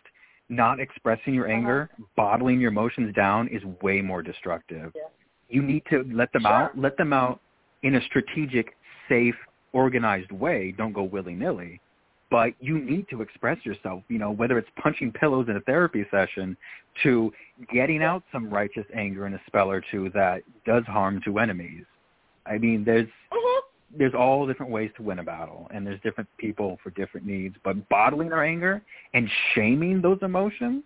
not 0.48 0.80
expressing 0.80 1.34
your 1.34 1.46
uh-huh. 1.46 1.56
anger, 1.56 1.90
uh-huh. 1.92 2.04
bottling 2.16 2.60
your 2.60 2.70
emotions 2.70 3.14
down 3.14 3.48
is 3.48 3.62
way 3.82 4.00
more 4.00 4.22
destructive. 4.22 4.92
Yeah. 4.96 5.02
You 5.48 5.62
need 5.62 5.82
to 5.90 6.04
let 6.12 6.32
them 6.32 6.42
sure. 6.42 6.50
out, 6.50 6.78
let 6.78 6.96
them 6.96 7.12
out 7.12 7.40
in 7.82 7.96
a 7.96 8.04
strategic, 8.04 8.74
safe, 9.08 9.34
organized 9.72 10.30
way. 10.30 10.72
Don't 10.76 10.92
go 10.92 11.02
willy-nilly 11.02 11.80
but 12.30 12.52
you 12.60 12.78
need 12.78 13.08
to 13.10 13.22
express 13.22 13.58
yourself, 13.64 14.02
you 14.08 14.18
know, 14.18 14.30
whether 14.30 14.56
it's 14.56 14.68
punching 14.80 15.12
pillows 15.12 15.46
in 15.48 15.56
a 15.56 15.60
therapy 15.60 16.06
session 16.10 16.56
to 17.02 17.32
getting 17.72 18.02
out 18.02 18.22
some 18.32 18.48
righteous 18.48 18.86
anger 18.94 19.26
in 19.26 19.34
a 19.34 19.40
spell 19.46 19.70
or 19.70 19.82
two 19.90 20.10
that 20.14 20.42
does 20.64 20.84
harm 20.84 21.20
to 21.24 21.38
enemies. 21.38 21.84
I 22.46 22.58
mean, 22.58 22.84
there's 22.84 23.08
mm-hmm. 23.32 23.98
there's 23.98 24.14
all 24.14 24.46
different 24.46 24.70
ways 24.72 24.90
to 24.96 25.02
win 25.02 25.18
a 25.18 25.24
battle 25.24 25.68
and 25.72 25.86
there's 25.86 26.00
different 26.02 26.28
people 26.38 26.78
for 26.82 26.90
different 26.90 27.26
needs, 27.26 27.56
but 27.64 27.88
bottling 27.88 28.32
our 28.32 28.44
anger 28.44 28.82
and 29.12 29.28
shaming 29.54 30.00
those 30.00 30.18
emotions, 30.22 30.84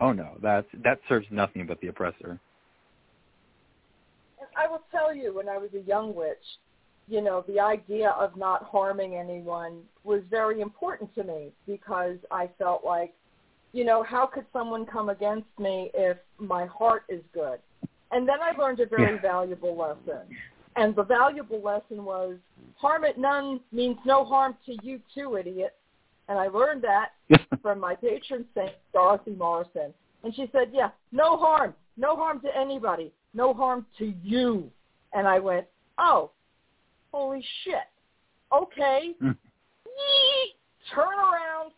oh 0.00 0.12
no, 0.12 0.36
that's 0.42 0.66
that 0.84 1.00
serves 1.08 1.26
nothing 1.30 1.66
but 1.66 1.80
the 1.80 1.88
oppressor. 1.88 2.40
I 4.56 4.66
will 4.66 4.82
tell 4.90 5.14
you 5.14 5.34
when 5.34 5.48
I 5.48 5.56
was 5.56 5.70
a 5.74 5.80
young 5.88 6.14
witch, 6.14 6.36
you 7.10 7.20
know, 7.20 7.44
the 7.48 7.58
idea 7.58 8.10
of 8.10 8.36
not 8.36 8.62
harming 8.62 9.16
anyone 9.16 9.80
was 10.04 10.22
very 10.30 10.60
important 10.60 11.12
to 11.16 11.24
me 11.24 11.50
because 11.66 12.16
I 12.30 12.48
felt 12.56 12.84
like, 12.84 13.12
you 13.72 13.84
know, 13.84 14.04
how 14.04 14.26
could 14.26 14.46
someone 14.52 14.86
come 14.86 15.08
against 15.08 15.48
me 15.58 15.90
if 15.92 16.16
my 16.38 16.66
heart 16.66 17.02
is 17.08 17.20
good? 17.34 17.58
And 18.12 18.28
then 18.28 18.36
I 18.40 18.56
learned 18.56 18.78
a 18.78 18.86
very 18.86 19.16
yeah. 19.16 19.20
valuable 19.20 19.76
lesson. 19.76 20.22
And 20.76 20.94
the 20.94 21.02
valuable 21.02 21.60
lesson 21.60 22.04
was 22.04 22.36
harm 22.76 23.04
it 23.04 23.18
none 23.18 23.60
means 23.72 23.98
no 24.06 24.24
harm 24.24 24.56
to 24.66 24.76
you 24.82 25.00
too, 25.12 25.36
idiot. 25.36 25.76
And 26.28 26.38
I 26.38 26.46
learned 26.46 26.82
that 26.82 27.10
from 27.60 27.80
my 27.80 27.96
patron 27.96 28.44
saint, 28.54 28.72
Dorothy 28.92 29.32
Morrison. 29.32 29.92
And 30.22 30.34
she 30.34 30.48
said, 30.52 30.68
yeah, 30.72 30.90
no 31.10 31.36
harm. 31.36 31.74
No 31.96 32.14
harm 32.14 32.40
to 32.42 32.56
anybody. 32.56 33.12
No 33.34 33.52
harm 33.52 33.84
to 33.98 34.14
you. 34.22 34.70
And 35.12 35.26
I 35.26 35.40
went, 35.40 35.66
oh, 35.98 36.30
holy 37.12 37.44
shit. 37.64 37.88
Okay. 38.52 39.14
Mm. 39.90 40.94
Turn 40.94 41.18
around. 41.18 41.72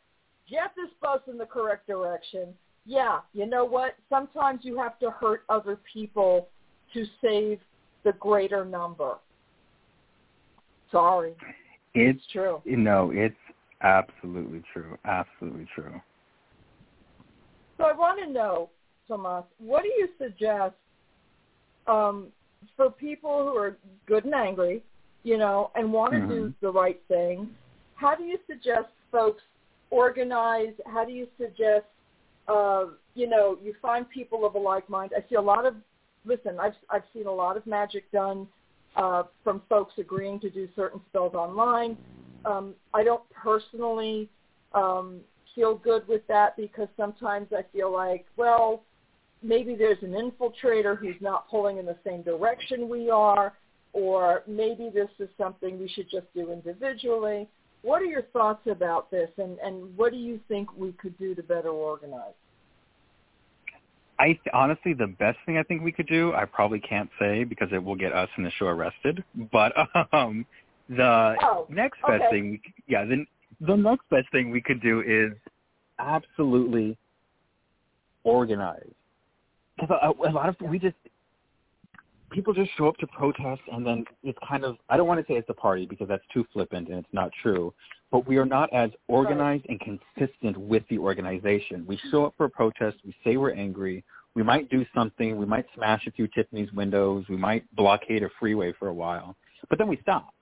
Get 0.49 0.73
this 0.77 0.91
bus 1.01 1.21
in 1.29 1.39
the 1.39 1.47
correct 1.47 1.87
direction. 1.87 2.49
Yeah, 2.85 3.21
you 3.33 3.47
know 3.47 3.65
what? 3.65 3.97
Sometimes 4.09 4.61
you 4.63 4.79
have 4.79 4.99
to 5.01 5.11
hurt 5.11 5.45
other 5.49 5.79
people 5.93 6.49
to 6.95 7.05
save 7.21 7.59
the 8.05 8.13
greater 8.13 8.65
number. 8.65 9.17
Sorry. 10.91 11.35
It's, 11.95 12.19
it's 12.19 12.33
true. 12.33 12.61
You 12.65 12.77
know, 12.77 13.11
it's 13.15 13.35
absolutely 13.83 14.63
true. 14.73 14.97
Absolutely 15.05 15.67
true. 15.75 16.01
So 17.79 17.85
I 17.85 17.93
want 17.93 18.21
to 18.25 18.31
know, 18.31 18.71
Tomas, 19.09 19.45
what 19.59 19.83
do 19.83 19.89
you 19.89 20.09
suggest 20.19 20.75
um, 21.87 22.29
for 22.77 22.91
people 22.91 23.45
who 23.45 23.57
are 23.57 23.77
good 24.07 24.25
and 24.25 24.35
angry, 24.35 24.83
you 25.23 25.39
know, 25.39 25.71
and 25.75 25.93
want 25.93 26.13
to 26.13 26.19
mm-hmm. 26.19 26.29
do 26.29 26.55
the 26.61 26.71
right 26.71 27.01
thing, 27.09 27.49
how 27.95 28.15
do 28.15 28.25
you 28.25 28.39
suggest 28.47 28.89
folks 29.11 29.43
organize? 29.91 30.75
How 30.87 31.05
do 31.05 31.13
you 31.13 31.27
suggest, 31.39 31.87
uh, 32.49 32.87
you 33.15 33.29
know, 33.29 33.59
you 33.63 33.75
find 33.81 34.09
people 34.09 34.45
of 34.45 34.55
a 34.55 34.59
like 34.59 34.89
mind? 34.89 35.13
I 35.17 35.25
see 35.29 35.37
a 35.37 35.41
lot 35.41 35.67
of, 35.67 35.75
listen, 36.25 36.59
I've 36.61 36.75
I've 36.91 37.05
seen 37.15 37.27
a 37.27 37.33
lot 37.33 37.57
of 37.57 37.67
magic 37.67 38.11
done 38.11 38.49
uh, 38.97 39.25
from 39.45 39.63
folks 39.69 39.95
agreeing 39.99 40.41
to 40.41 40.51
do 40.51 40.69
certain 40.75 41.01
spells 41.09 41.35
online. 41.35 41.97
Um, 42.45 42.75
I 42.93 43.05
don't 43.05 43.23
personally 43.31 44.29
um, 44.75 45.21
feel 45.55 45.77
good 45.77 46.07
with 46.09 46.27
that 46.29 46.57
because 46.57 46.89
sometimes 46.97 47.49
I 47.57 47.65
feel 47.73 47.93
like, 47.93 48.27
well, 48.37 48.83
maybe 49.43 49.75
there's 49.75 50.03
an 50.03 50.13
infiltrator 50.13 50.99
who's 50.99 51.21
not 51.21 51.49
pulling 51.49 51.79
in 51.79 51.87
the 51.87 51.97
same 52.05 52.23
direction 52.23 52.89
we 52.89 53.11
are 53.11 53.53
or 53.93 54.43
maybe 54.47 54.91
this 54.93 55.11
is 55.19 55.29
something 55.39 55.79
we 55.79 55.89
should 55.89 56.11
just 56.11 56.27
do 56.35 56.53
individually. 56.53 57.49
What 57.83 58.01
are 58.01 58.07
your 58.07 58.23
thoughts 58.33 58.67
about 58.71 59.11
this, 59.11 59.29
and, 59.39 59.59
and 59.59 59.97
what 59.97 60.13
do 60.13 60.19
you 60.19 60.41
think 60.49 60.69
we 60.77 60.93
could 60.93 61.19
do 61.19 61.35
to 61.35 61.43
better 61.43 61.71
organize? 61.71 62.35
I 64.19 64.39
honestly, 64.53 64.95
the 64.95 65.09
best 65.09 65.39
thing 65.45 65.59
I 65.59 65.65
think 65.65 65.83
we 65.83 65.91
could 65.91 66.07
do, 66.07 66.33
I 66.33 66.45
probably 66.45 66.79
can't 66.79 67.11
say 67.19 67.43
because 67.43 67.69
it 67.73 67.83
will 67.83 67.97
get 67.97 68.13
us 68.13 68.29
in 68.39 68.45
the 68.45 68.53
show 68.53 68.67
arrested. 68.67 69.25
But 69.51 69.73
um, 70.13 70.47
the 70.89 71.35
oh, 71.43 71.67
next 71.69 71.99
okay. 72.05 72.19
best 72.19 72.31
thing, 72.31 72.51
we, 72.51 72.61
yeah, 72.87 73.05
the 73.05 73.25
the 73.61 73.77
next 73.77 74.09
best 74.11 74.31
thing 74.31 74.51
we 74.51 74.61
could 74.61 74.81
do 74.81 75.01
is 75.01 75.33
absolutely 75.99 76.97
organize. 78.25 78.93
Because 79.77 79.99
a, 80.03 80.29
a 80.29 80.31
lot 80.31 80.49
of 80.49 80.57
we 80.61 80.79
just 80.79 80.97
people 82.33 82.53
just 82.53 82.71
show 82.77 82.89
up 82.89 82.97
to 82.97 83.07
protest 83.07 83.61
and 83.71 83.87
then 83.87 84.05
it's 84.23 84.39
kind 84.49 84.65
of 84.65 84.77
I 84.89 84.97
don't 84.97 85.07
want 85.07 85.25
to 85.25 85.33
say 85.33 85.39
it's 85.39 85.49
a 85.49 85.55
party 85.55 85.87
because 85.87 86.09
that's 86.09 86.25
too 86.33 86.45
flippant 86.53 86.89
and 86.89 86.99
it's 86.99 87.13
not 87.13 87.31
true. 87.43 87.73
But 88.11 88.27
we 88.27 88.37
are 88.37 88.45
not 88.45 88.73
as 88.73 88.91
organized 89.09 89.65
and 89.69 89.81
consistent 89.81 90.57
with 90.57 90.83
the 90.91 90.99
organization. 90.99 91.85
We 91.87 91.99
show 92.11 92.27
up 92.27 92.35
for 92.37 92.45
a 92.45 92.51
protest, 92.51 92.99
we 93.05 93.15
say 93.25 93.37
we're 93.37 93.55
angry, 93.55 94.05
we 94.35 94.43
might 94.43 94.69
do 94.69 94.85
something, 94.95 95.37
we 95.39 95.47
might 95.47 95.65
smash 95.75 96.07
a 96.07 96.11
few 96.11 96.27
Tiffany's 96.29 96.71
windows, 96.73 97.25
we 97.29 97.37
might 97.37 97.65
blockade 97.75 98.23
a 98.23 98.29
freeway 98.39 98.73
for 98.79 98.89
a 98.89 98.95
while, 98.95 99.37
but 99.71 99.79
then 99.79 99.89
we 99.89 99.99
stop. 100.03 100.35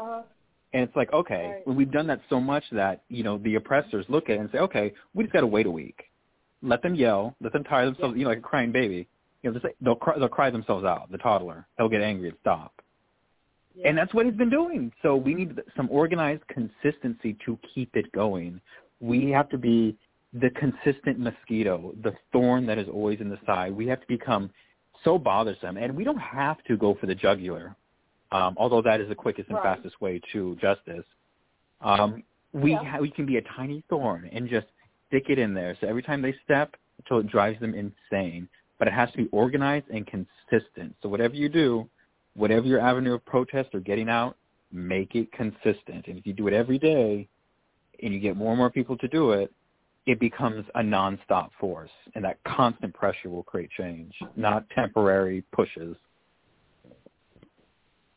Uh, 0.00 0.22
and 0.72 0.82
it's 0.82 0.94
like, 0.94 1.12
okay, 1.12 1.62
right. 1.66 1.76
we've 1.76 1.90
done 1.90 2.06
that 2.08 2.20
so 2.28 2.38
much 2.38 2.62
that, 2.70 3.02
you 3.08 3.24
know, 3.24 3.38
the 3.38 3.54
oppressors 3.54 4.04
look 4.08 4.28
at 4.28 4.36
it 4.36 4.40
and 4.40 4.50
say, 4.52 4.58
okay, 4.58 4.92
we 5.14 5.24
just 5.24 5.32
got 5.32 5.40
to 5.40 5.46
wait 5.46 5.66
a 5.66 5.70
week. 5.70 6.04
Let 6.62 6.82
them 6.82 6.94
yell, 6.94 7.34
let 7.40 7.52
them 7.52 7.64
tire 7.64 7.86
themselves, 7.86 8.14
yeah. 8.14 8.18
you 8.18 8.24
know, 8.24 8.30
like 8.30 8.38
a 8.38 8.42
crying 8.42 8.72
baby 8.72 9.08
you 9.46 9.52
know, 9.52 9.60
they'll 9.80 9.94
cry, 9.94 10.18
they'll 10.18 10.28
cry 10.28 10.50
themselves 10.50 10.84
out. 10.84 11.10
The 11.10 11.18
toddler, 11.18 11.66
they'll 11.78 11.88
get 11.88 12.02
angry 12.02 12.28
and 12.28 12.38
stop. 12.40 12.72
Yeah. 13.74 13.88
And 13.88 13.98
that's 13.98 14.12
what 14.14 14.26
he's 14.26 14.34
been 14.34 14.50
doing. 14.50 14.92
So 15.02 15.16
we 15.16 15.34
need 15.34 15.60
some 15.76 15.88
organized 15.90 16.42
consistency 16.48 17.36
to 17.44 17.58
keep 17.74 17.94
it 17.94 18.10
going. 18.12 18.60
We 19.00 19.30
have 19.30 19.48
to 19.50 19.58
be 19.58 19.96
the 20.32 20.50
consistent 20.50 21.18
mosquito, 21.18 21.94
the 22.02 22.12
thorn 22.32 22.66
that 22.66 22.78
is 22.78 22.88
always 22.92 23.20
in 23.20 23.28
the 23.28 23.38
side. 23.46 23.72
We 23.72 23.86
have 23.86 24.00
to 24.00 24.06
become 24.08 24.50
so 25.04 25.18
bothersome, 25.18 25.76
and 25.76 25.94
we 25.94 26.04
don't 26.04 26.18
have 26.18 26.62
to 26.64 26.76
go 26.76 26.96
for 26.98 27.06
the 27.06 27.14
jugular, 27.14 27.76
um, 28.32 28.56
although 28.56 28.82
that 28.82 29.00
is 29.00 29.08
the 29.08 29.14
quickest 29.14 29.48
and 29.48 29.58
right. 29.58 29.76
fastest 29.76 30.00
way 30.00 30.20
to 30.32 30.56
justice. 30.60 31.04
Um, 31.82 32.22
we 32.52 32.72
yeah. 32.72 32.82
ha- 32.82 32.98
we 32.98 33.10
can 33.10 33.26
be 33.26 33.36
a 33.36 33.42
tiny 33.56 33.84
thorn 33.90 34.28
and 34.32 34.48
just 34.48 34.66
stick 35.08 35.24
it 35.28 35.38
in 35.38 35.52
there. 35.54 35.76
So 35.80 35.86
every 35.86 36.02
time 36.02 36.22
they 36.22 36.34
step, 36.44 36.74
until 36.98 37.18
it 37.18 37.28
drives 37.28 37.60
them 37.60 37.74
insane 37.74 38.48
but 38.78 38.88
it 38.88 38.94
has 38.94 39.10
to 39.12 39.16
be 39.16 39.28
organized 39.32 39.86
and 39.88 40.06
consistent. 40.06 40.94
So 41.02 41.08
whatever 41.08 41.34
you 41.34 41.48
do, 41.48 41.88
whatever 42.34 42.66
your 42.66 42.80
avenue 42.80 43.14
of 43.14 43.24
protest 43.24 43.70
or 43.74 43.80
getting 43.80 44.08
out, 44.08 44.36
make 44.72 45.14
it 45.14 45.30
consistent. 45.32 46.06
And 46.06 46.18
if 46.18 46.26
you 46.26 46.32
do 46.32 46.48
it 46.48 46.54
every 46.54 46.78
day 46.78 47.28
and 48.02 48.12
you 48.12 48.20
get 48.20 48.36
more 48.36 48.50
and 48.50 48.58
more 48.58 48.70
people 48.70 48.96
to 48.98 49.08
do 49.08 49.32
it, 49.32 49.52
it 50.06 50.20
becomes 50.20 50.64
a 50.76 50.80
nonstop 50.80 51.48
force, 51.58 51.90
and 52.14 52.24
that 52.24 52.38
constant 52.44 52.94
pressure 52.94 53.28
will 53.28 53.42
create 53.42 53.68
change, 53.76 54.14
not 54.36 54.64
temporary 54.70 55.42
pushes. 55.52 55.96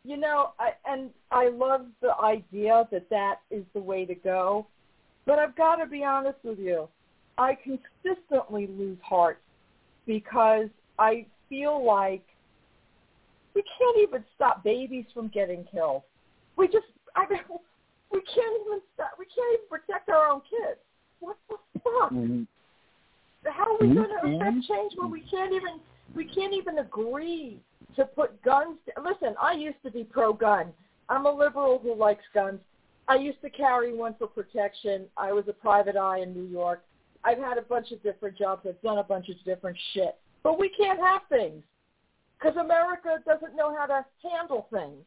You 0.04 0.17
know, 0.17 0.52
I, 0.60 0.72
and 0.86 1.10
I 1.32 1.50
love 1.50 1.88
the 2.02 2.15
idea 2.22 2.88
that 2.91 3.10
that 3.10 3.39
is 3.50 3.63
the 3.74 3.80
way 3.80 4.06
to 4.06 4.13
go, 4.13 4.67
but 5.26 5.39
I've 5.39 5.56
got 5.56 5.78
to 5.78 5.88
be 5.88 6.04
honest 6.04 6.38
with 6.43 6.60
you. 6.60 6.88
I 7.39 7.58
consistently 7.63 8.67
lose 8.67 8.98
heart 9.04 9.39
because 10.10 10.69
I 10.98 11.28
feel 11.50 11.86
like 11.86 12.24
we 13.54 13.62
can't 13.78 13.98
even 14.02 14.26
stop 14.36 14.63
babies 14.63 15.06
from 15.13 15.28
getting 15.28 15.63
killed. 15.72 16.02
We 16.58 16.65
just, 16.65 16.88
I 17.15 17.30
mean, 17.30 17.41
we 18.12 18.19
can't 18.22 18.62
even 18.65 18.80
stop. 18.95 19.12
We 19.19 19.26
can't 19.26 19.54
even 19.54 19.67
protect 19.69 20.10
our 20.10 20.28
own 20.28 20.41
kids. 20.50 20.80
What 21.19 21.38
the 21.48 21.58
fuck? 21.84 22.12
Mm-hmm. 22.12 22.41
How 23.45 23.76
are 23.76 23.78
we 23.80 23.93
going 23.93 24.10
to 24.10 24.36
affect 24.36 24.67
change 24.67 24.93
when 24.98 25.12
we 25.12 25.22
can't 25.30 25.54
even 25.54 25.80
we 26.15 26.26
can't 26.26 26.54
even 26.56 26.80
agree 26.80 27.60
to 27.95 28.06
put 28.06 28.41
guns? 28.41 28.78
Listen, 28.98 29.36
I 29.39 29.54
used 29.54 29.78
to 29.86 29.91
be 29.91 30.04
pro-gun. 30.04 30.74
I'm 31.08 31.28
a 31.28 31.32
liberal 31.32 31.80
who 31.82 31.95
likes 31.95 32.24
guns. 32.34 32.60
I 33.08 33.15
used 33.15 33.41
to 33.41 33.50
carry 33.50 33.93
one 33.93 34.15
for 34.17 34.28
protection. 34.28 35.06
I 35.17 35.32
was 35.34 35.45
a 35.48 35.54
private 35.54 35.95
eye 35.95 36.22
in 36.22 36.34
New 36.34 36.50
York. 36.50 36.84
I've 37.23 37.38
had 37.38 37.58
a 37.58 37.62
bunch 37.62 37.91
of 37.91 38.01
different 38.01 38.38
jobs. 38.38 38.65
I've 38.67 38.82
done 38.82 38.97
a 38.97 39.03
bunch 39.03 39.29
of 39.29 39.36
different 39.45 39.77
shit. 39.93 40.17
But 40.43 40.60
we 40.60 40.69
can't 40.69 40.99
have 40.99 41.21
things 41.29 41.63
because 42.39 42.55
America 42.58 43.17
doesn't 43.25 43.55
know 43.55 43.75
how 43.75 43.86
to 43.86 44.05
handle 44.23 44.67
things. 44.71 45.03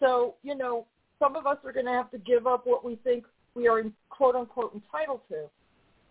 So, 0.00 0.34
you 0.42 0.54
know, 0.54 0.86
some 1.18 1.36
of 1.36 1.46
us 1.46 1.58
are 1.64 1.72
going 1.72 1.86
to 1.86 1.92
have 1.92 2.10
to 2.12 2.18
give 2.18 2.46
up 2.46 2.66
what 2.66 2.84
we 2.84 2.96
think 2.96 3.24
we 3.54 3.68
are 3.68 3.82
quote 4.10 4.36
unquote 4.36 4.74
entitled 4.74 5.20
to. 5.30 5.44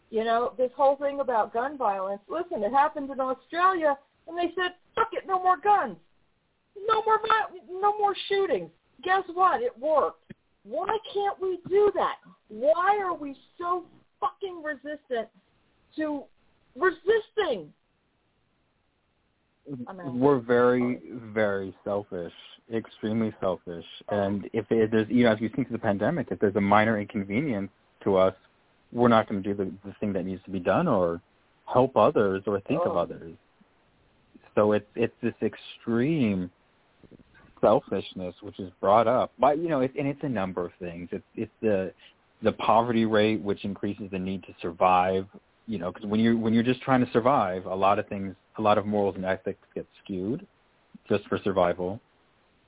You 0.09 0.23
know, 0.23 0.53
this 0.57 0.71
whole 0.75 0.95
thing 0.95 1.19
about 1.21 1.53
gun 1.53 1.77
violence. 1.77 2.21
Listen, 2.27 2.63
it 2.63 2.71
happened 2.71 3.09
in 3.09 3.19
Australia, 3.19 3.97
and 4.27 4.37
they 4.37 4.53
said, 4.55 4.75
"Fuck 4.95 5.09
it, 5.13 5.25
no 5.25 5.41
more 5.41 5.57
guns, 5.57 5.97
no 6.87 7.03
more, 7.03 7.19
no 7.69 7.97
more 7.97 8.15
shootings." 8.29 8.69
Guess 9.03 9.23
what? 9.33 9.61
It 9.61 9.77
worked. 9.79 10.33
Why 10.63 10.97
can't 11.13 11.39
we 11.41 11.59
do 11.67 11.91
that? 11.95 12.17
Why 12.47 12.99
are 13.03 13.15
we 13.15 13.35
so 13.57 13.85
fucking 14.23 14.63
resistant 14.63 15.27
to 15.97 16.23
resisting? 16.75 17.73
We're 20.13 20.39
very, 20.39 20.99
very 21.33 21.75
selfish 21.83 22.33
extremely 22.73 23.33
selfish. 23.39 23.85
And 24.09 24.49
if 24.53 24.65
it, 24.69 24.91
there's, 24.91 25.07
you 25.09 25.23
know, 25.23 25.33
as 25.33 25.39
we 25.39 25.49
think 25.49 25.67
of 25.67 25.73
the 25.73 25.79
pandemic, 25.79 26.27
if 26.31 26.39
there's 26.39 26.55
a 26.55 26.61
minor 26.61 26.99
inconvenience 26.99 27.69
to 28.03 28.15
us, 28.17 28.33
we're 28.91 29.07
not 29.07 29.27
going 29.27 29.41
to 29.41 29.53
do 29.53 29.55
the, 29.55 29.71
the 29.87 29.95
thing 29.99 30.13
that 30.13 30.25
needs 30.25 30.43
to 30.45 30.51
be 30.51 30.59
done 30.59 30.87
or 30.87 31.21
help 31.71 31.97
others 31.97 32.43
or 32.45 32.59
think 32.61 32.81
oh. 32.85 32.91
of 32.91 32.97
others. 32.97 33.33
So 34.55 34.73
it's 34.73 34.85
it's 34.95 35.13
this 35.23 35.33
extreme 35.41 36.51
selfishness 37.59 38.35
which 38.41 38.59
is 38.59 38.71
brought 38.79 39.07
up 39.07 39.31
by 39.39 39.53
you 39.53 39.67
know, 39.67 39.79
it, 39.79 39.91
and 39.97 40.07
it's 40.07 40.19
a 40.21 40.29
number 40.29 40.63
of 40.63 40.71
things. 40.79 41.09
It's 41.11 41.23
it's 41.35 41.51
the 41.61 41.91
the 42.43 42.51
poverty 42.51 43.05
rate 43.05 43.41
which 43.41 43.63
increases 43.63 44.09
the 44.11 44.19
need 44.19 44.43
to 44.43 44.53
survive. 44.61 45.25
You 45.65 45.79
know, 45.79 45.91
because 45.91 46.07
when 46.07 46.19
you're 46.19 46.35
when 46.35 46.53
you're 46.53 46.63
just 46.63 46.81
trying 46.81 47.05
to 47.05 47.11
survive, 47.11 47.65
a 47.65 47.75
lot 47.75 47.97
of 47.97 48.07
things, 48.09 48.35
a 48.57 48.61
lot 48.61 48.77
of 48.77 48.85
morals 48.85 49.15
and 49.15 49.23
ethics 49.23 49.65
get 49.73 49.87
skewed, 50.03 50.45
just 51.07 51.25
for 51.27 51.39
survival. 51.43 52.01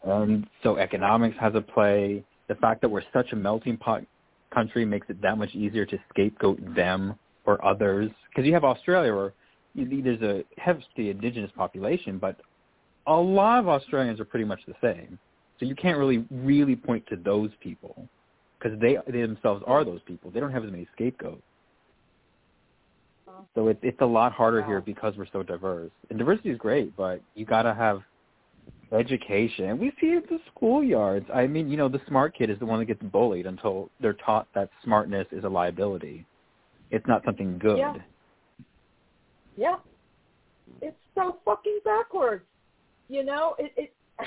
Um, 0.05 0.47
so 0.63 0.77
economics 0.77 1.35
has 1.39 1.55
a 1.55 1.61
play. 1.61 2.23
The 2.47 2.55
fact 2.55 2.81
that 2.81 2.89
we're 2.89 3.03
such 3.11 3.33
a 3.33 3.35
melting 3.35 3.75
pot 3.77 4.03
country 4.53 4.85
makes 4.85 5.09
it 5.09 5.21
that 5.21 5.37
much 5.37 5.53
easier 5.53 5.85
to 5.85 5.97
scapegoat 6.09 6.59
them 6.73 7.15
or 7.45 7.63
others. 7.65 8.09
Because 8.29 8.47
you 8.47 8.53
have 8.53 8.63
Australia 8.63 9.13
where 9.13 9.33
there's 9.75 10.21
a 10.21 10.45
hefty 10.57 11.09
indigenous 11.09 11.51
population, 11.57 12.17
but 12.17 12.39
a 13.07 13.13
lot 13.13 13.59
of 13.59 13.67
Australians 13.67 14.21
are 14.21 14.25
pretty 14.25 14.45
much 14.45 14.61
the 14.67 14.75
same. 14.81 15.19
So 15.59 15.65
you 15.65 15.75
can't 15.75 15.97
really 15.97 16.25
really 16.31 16.77
point 16.77 17.05
to 17.07 17.17
those 17.17 17.49
people 17.59 18.07
because 18.65 18.79
they, 18.79 18.97
they 19.11 19.21
themselves 19.21 19.63
are 19.67 19.85
those 19.85 20.01
people. 20.07 20.31
They 20.31 20.39
don't 20.39 20.51
have 20.51 20.63
as 20.63 20.71
many 20.71 20.87
scapegoats. 20.95 21.43
So 23.53 23.67
it, 23.67 23.77
it's 23.83 23.99
a 24.01 24.05
lot 24.05 24.31
harder 24.31 24.63
here 24.63 24.81
because 24.81 25.13
we're 25.17 25.27
so 25.31 25.43
diverse. 25.43 25.91
And 26.09 26.17
diversity 26.17 26.49
is 26.49 26.57
great, 26.57 26.95
but 26.95 27.21
you 27.35 27.45
got 27.45 27.63
to 27.63 27.73
have 27.73 28.01
education. 28.91 29.77
We 29.77 29.91
see 29.99 30.07
it 30.07 30.25
in 30.29 30.37
the 30.37 30.39
schoolyards. 30.55 31.25
I 31.33 31.45
mean, 31.47 31.69
you 31.69 31.77
know, 31.77 31.89
the 31.89 32.01
smart 32.07 32.33
kid 32.35 32.49
is 32.49 32.57
the 32.59 32.65
one 32.65 32.79
that 32.79 32.85
gets 32.85 33.03
bullied 33.03 33.45
until 33.45 33.89
they're 33.99 34.13
taught 34.13 34.47
that 34.55 34.69
smartness 34.83 35.27
is 35.31 35.43
a 35.43 35.49
liability. 35.49 36.25
It's 36.91 37.05
not 37.07 37.23
something 37.25 37.59
good. 37.59 37.77
Yeah. 37.77 37.95
Yeah. 39.57 39.75
It's 40.81 40.97
so 41.13 41.37
fucking 41.45 41.79
backwards. 41.83 42.45
You 43.09 43.25
know, 43.25 43.55
it, 43.59 43.73
it 43.75 43.93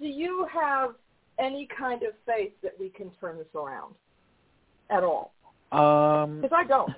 do 0.00 0.06
you 0.06 0.46
have 0.52 0.94
any 1.40 1.68
kind 1.76 2.02
of 2.02 2.12
faith 2.26 2.52
that 2.62 2.74
we 2.78 2.90
can 2.90 3.10
turn 3.20 3.38
this 3.38 3.46
around 3.54 3.94
at 4.90 5.02
all? 5.02 5.32
Um, 5.72 6.40
because 6.40 6.56
I 6.56 6.64
don't. 6.64 6.92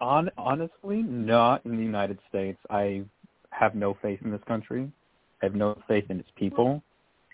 On 0.00 0.30
honestly, 0.36 1.02
not 1.02 1.64
in 1.64 1.76
the 1.76 1.82
United 1.82 2.18
States. 2.28 2.58
I 2.68 3.04
have 3.50 3.74
no 3.74 3.96
faith 4.02 4.20
in 4.24 4.30
this 4.30 4.42
country. 4.46 4.90
I 5.42 5.46
have 5.46 5.54
no 5.54 5.78
faith 5.86 6.04
in 6.10 6.18
its 6.18 6.28
people 6.36 6.82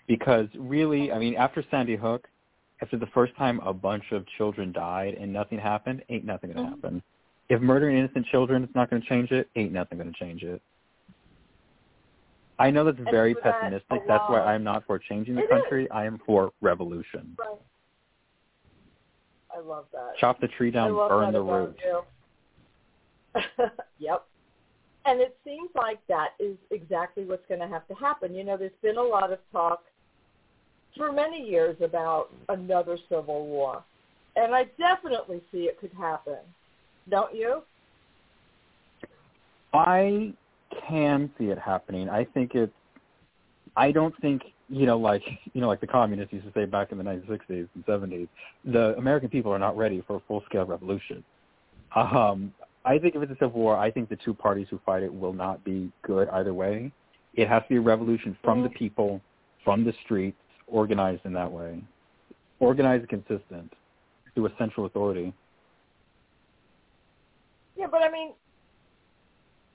because 0.07 0.49
really, 0.59 1.11
I 1.13 1.19
mean, 1.19 1.37
after 1.37 1.65
Sandy 1.71 1.97
Hook, 1.97 2.27
after 2.83 2.97
the 2.97 3.07
first 3.15 3.35
time 3.37 3.61
a 3.61 3.73
bunch 3.73 4.05
of 4.13 4.25
children 4.37 4.73
died 4.73 5.15
and 5.15 5.33
nothing 5.33 5.59
happened, 5.59 6.03
ain't 6.09 6.25
nothing 6.25 6.53
going 6.53 6.65
to 6.65 6.73
mm-hmm. 6.73 6.83
happen. 6.83 7.03
If 7.49 7.61
murdering 7.61 7.97
innocent 7.97 8.27
children 8.27 8.65
is 8.65 8.71
not 8.75 8.91
going 8.91 9.03
to 9.03 9.09
change 9.09 9.31
it, 9.31 9.49
ain't 9.57 9.73
nothing 9.73 9.99
going 9.99 10.13
to 10.13 10.19
change 10.19 10.43
it. 10.43 10.63
I 12.61 12.71
know 12.71 12.85
that's 12.85 12.99
very 13.11 13.35
pessimistic. 13.35 14.03
That's 14.07 14.25
why 14.29 14.41
I'm 14.41 14.63
not 14.63 14.87
for 14.87 14.99
changing 14.99 15.37
the 15.37 15.45
it 15.45 15.51
country. 15.51 15.85
Is. 15.85 15.91
I 15.93 16.05
am 16.05 16.21
for 16.27 16.53
revolution. 16.61 17.35
Right. 17.39 17.49
I 19.57 19.61
love 19.61 19.87
that. 19.93 20.13
Chop 20.19 20.41
the 20.41 20.49
tree 20.49 20.71
down, 20.71 20.93
burn 20.95 21.33
the 21.33 21.41
roots. 21.41 21.81
yep. 23.99 24.27
And 25.07 25.21
it 25.21 25.37
seems 25.45 25.71
like 25.75 25.99
that 26.09 26.35
is 26.39 26.57
exactly 26.71 27.25
what's 27.25 27.47
going 27.49 27.61
to 27.61 27.67
have 27.67 27.89
to 27.89 27.95
happen. 27.95 28.35
You 28.35 28.45
know, 28.45 28.59
there's 28.59 28.71
been 28.83 28.99
a 28.99 29.03
lot 29.03 29.33
of 29.33 29.39
talk 29.51 29.83
for 30.97 31.11
many 31.11 31.43
years 31.43 31.77
about 31.83 32.29
another 32.51 32.99
civil 33.09 33.47
war. 33.47 33.83
And 34.37 34.55
I 34.55 34.67
definitely 34.79 35.41
see 35.51 35.63
it 35.63 35.81
could 35.81 35.93
happen. 35.99 36.39
Don't 37.09 37.35
you? 37.35 37.63
I 39.73 40.35
can 40.89 41.31
see 41.39 41.47
it 41.47 41.59
happening. 41.59 42.09
I 42.09 42.25
think 42.25 42.55
it's 42.55 42.73
I 43.77 43.93
don't 43.93 44.15
think, 44.21 44.43
you 44.69 44.87
know, 44.87 44.99
like 44.99 45.23
you 45.53 45.61
know, 45.61 45.69
like 45.69 45.81
the 45.81 45.87
communists 45.87 46.33
used 46.33 46.47
to 46.47 46.53
say 46.53 46.65
back 46.65 46.93
in 46.93 46.99
the 46.99 47.05
nineteen 47.05 47.29
sixties 47.29 47.67
and 47.75 47.85
seventies, 47.87 48.29
the 48.65 48.97
American 48.97 49.29
people 49.29 49.53
are 49.53 49.59
not 49.59 49.77
ready 49.77 50.03
for 50.07 50.17
a 50.17 50.21
full 50.27 50.43
scale 50.49 50.65
revolution. 50.65 51.25
Um, 51.95 52.53
I 52.85 52.99
think 52.99 53.15
if 53.15 53.23
it's 53.23 53.33
a 53.33 53.37
civil 53.37 53.61
war, 53.61 53.77
I 53.77 53.91
think 53.91 54.09
the 54.09 54.17
two 54.17 54.33
parties 54.33 54.67
who 54.71 54.81
fight 54.87 55.03
it 55.03 55.13
will 55.13 55.33
not 55.33 55.63
be 55.65 55.93
good 56.03 56.29
either 56.31 56.55
way. 56.55 56.93
It 57.35 57.49
has 57.49 57.63
to 57.65 57.69
be 57.69 57.77
a 57.77 57.81
revolution 57.81 58.37
from 58.43 58.63
the 58.63 58.69
mm-hmm. 58.69 58.79
people, 58.79 59.21
from 59.65 59.85
the 59.85 59.93
streets, 60.05 60.39
organized 60.67 61.23
in 61.25 61.33
that 61.35 61.51
way, 61.51 61.83
organized 62.59 63.07
and 63.11 63.27
consistent 63.27 63.73
through 64.35 64.47
a 64.47 64.53
central 64.59 64.87
authority. 64.87 65.33
Yeah, 67.77 67.87
but 67.91 68.03
I 68.03 68.11
mean, 68.11 68.33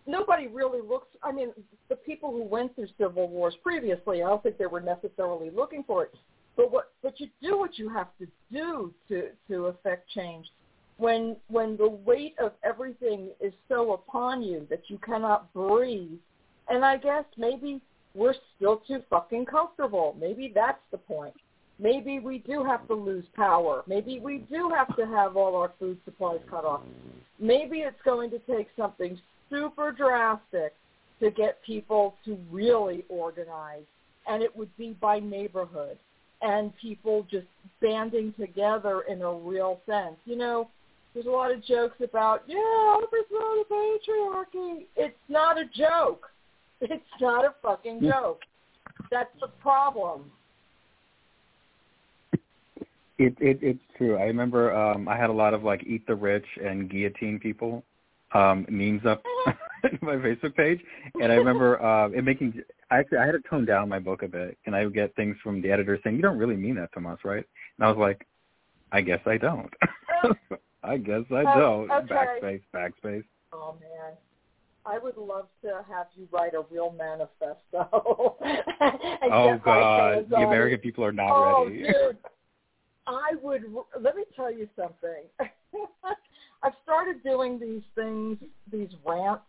nobody 0.06 0.48
really 0.48 0.82
looks. 0.82 1.08
I 1.24 1.32
mean, 1.32 1.50
the 1.90 1.96
people 1.96 2.32
who 2.32 2.44
went 2.44 2.76
through 2.76 2.88
civil 2.98 3.28
wars 3.28 3.56
previously, 3.64 4.24
I 4.24 4.28
don't 4.28 4.44
think 4.44 4.58
they 4.58 4.66
were 4.66 4.82
necessarily 4.82 5.50
looking 5.50 5.84
for 5.84 6.04
it. 6.04 6.14
But 6.56 6.72
what? 6.72 6.92
But 7.04 7.20
you 7.20 7.28
do 7.42 7.58
what 7.58 7.78
you 7.78 7.90
have 7.90 8.08
to 8.20 8.28
do 8.52 8.94
to 9.10 9.30
to 9.50 9.66
affect 9.66 10.10
change 10.12 10.48
when 10.98 11.36
when 11.48 11.78
the 11.78 11.88
weight 11.90 12.36
of 12.40 12.54
everything 12.64 13.30
is 13.40 13.54
so 13.68 13.94
upon 13.94 14.42
you 14.42 14.66
that 14.70 14.84
you 14.88 14.98
cannot 15.00 15.54
breathe. 15.54 16.20
And 16.70 16.84
I 16.84 16.98
guess 16.98 17.26
maybe 17.38 17.82
we're 18.16 18.34
still 18.56 18.82
too 18.88 19.04
fucking 19.10 19.46
comfortable. 19.46 20.16
Maybe 20.20 20.52
that's 20.54 20.80
the 20.92 20.98
point. 20.98 21.36
Maybe 21.78 22.20
we 22.20 22.40
do 22.40 22.64
have 22.64 22.88
to 22.88 22.94
lose 22.94 23.26
power. 23.36 23.84
Maybe 23.86 24.20
we 24.20 24.40
do 24.50 24.72
have 24.74 24.96
to 24.96 25.06
have 25.06 25.36
all 25.36 25.56
our 25.58 25.74
food 25.78 26.00
supplies 26.06 26.40
cut 26.50 26.64
off. 26.64 26.82
Maybe 27.38 27.80
it's 27.80 28.02
going 28.06 28.30
to 28.32 28.40
take 28.40 28.68
something 28.78 29.20
super 29.50 29.92
drastic 29.92 30.74
to 31.20 31.32
get 31.32 31.62
people 31.64 32.16
to 32.26 32.38
really 32.52 33.06
organize. 33.10 33.84
And 34.28 34.42
it 34.42 34.56
would 34.56 34.76
be 34.78 34.98
by 35.00 35.20
neighborhood 35.20 35.98
and 36.42 36.72
people 36.82 37.26
just 37.30 37.48
banding 37.82 38.34
together 38.40 39.02
in 39.10 39.22
a 39.22 39.34
real 39.34 39.80
sense. 39.86 40.16
You 40.26 40.36
know, 40.36 40.70
there's 41.14 41.26
a 41.28 41.30
lot 41.30 41.52
of 41.52 41.64
jokes 41.64 41.98
about, 42.04 42.44
yeah, 42.48 42.96
overthrow 42.98 43.64
the 43.64 43.66
patriarchy. 43.72 44.86
It's 44.96 45.16
not 45.30 45.58
a 45.58 45.66
joke. 45.76 46.28
It's 46.82 47.22
not 47.22 47.46
a 47.46 47.56
fucking 47.64 48.02
joke. 48.02 48.42
That's 49.10 49.30
the 49.40 49.48
problem. 49.62 50.30
It, 53.18 53.34
it 53.40 53.60
it's 53.62 53.80
true. 53.98 54.18
I 54.18 54.24
remember 54.24 54.76
um 54.76 55.08
I 55.08 55.16
had 55.16 55.30
a 55.30 55.34
lot 55.34 55.54
of 55.54 55.64
like 55.64 55.84
eat 55.88 56.06
the 56.06 56.16
rich 56.16 56.46
and 56.62 56.90
guillotine 56.90 57.40
people 57.40 57.82
um 58.36 58.66
memes 58.70 59.06
up 59.06 59.24
my 60.02 60.16
Facebook 60.16 60.56
page, 60.56 60.82
and 61.22 61.32
I 61.32 61.36
remember 61.36 61.82
uh, 61.84 62.10
it 62.10 62.24
making. 62.24 62.62
I 62.92 63.00
actually 63.00 63.20
I 63.20 63.26
had 63.26 63.32
to 63.34 63.42
tone 63.50 63.66
down 63.66 63.90
my 63.90 64.00
book 64.00 64.24
a 64.24 64.28
bit, 64.28 64.58
and 64.66 64.76
I 64.76 64.84
would 64.84 64.94
get 64.94 65.16
things 65.16 65.36
from 65.44 65.62
the 65.62 65.72
editor 65.72 66.00
saying, 66.04 66.16
"You 66.16 66.22
don't 66.22 66.38
really 66.38 66.56
mean 66.56 66.76
that, 66.76 66.94
Tomas, 66.94 67.20
right?" 67.24 67.46
And 67.78 67.86
I 67.86 67.90
was 67.90 67.98
like, 67.98 68.28
"I 68.92 69.02
guess 69.02 69.20
I 69.26 69.38
don't. 69.38 69.74
I 70.84 70.98
guess 70.98 71.24
I 71.32 71.44
don't." 71.44 71.90
okay. 71.90 72.14
Backspace, 72.14 72.62
backspace. 72.74 73.24
Oh 73.54 73.76
man, 73.80 74.14
I 74.86 75.00
would 75.00 75.18
love 75.18 75.48
to 75.64 75.84
have 75.90 76.08
you 76.16 76.28
write 76.32 76.54
a 76.54 76.64
real 76.72 76.94
manifesto. 76.98 78.38
Oh 79.32 79.60
God, 79.64 80.30
the 80.30 80.38
American 80.38 80.80
people 80.80 81.04
are 81.04 81.12
not 81.12 81.32
oh, 81.32 81.66
ready. 81.66 81.80
dude, 81.80 82.18
I 83.08 83.32
would. 83.42 83.64
Let 84.00 84.16
me 84.16 84.24
tell 84.36 84.52
you 84.52 84.68
something. 84.76 85.24
I've 86.66 86.74
started 86.84 87.24
doing 87.24 87.60
these 87.60 87.84
things, 87.94 88.40
these 88.72 88.90
rants, 89.06 89.44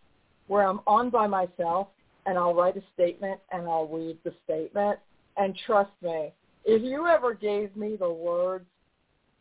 where 0.49 0.69
I'm 0.69 0.81
on 0.87 1.09
by 1.09 1.27
myself 1.27 1.89
and 2.27 2.37
I'll 2.37 2.55
write 2.55 2.77
a 2.77 2.83
statement 2.93 3.41
and 3.53 3.67
I'll 3.67 3.89
read 3.89 4.19
the 4.23 4.35
statement. 4.45 4.99
And 5.39 5.57
trust 5.67 5.91
me, 6.03 6.33
if 6.67 6.83
you 6.83 7.07
ever 7.07 7.33
gave 7.33 7.75
me 7.75 7.97
the 7.97 8.11
words 8.11 8.67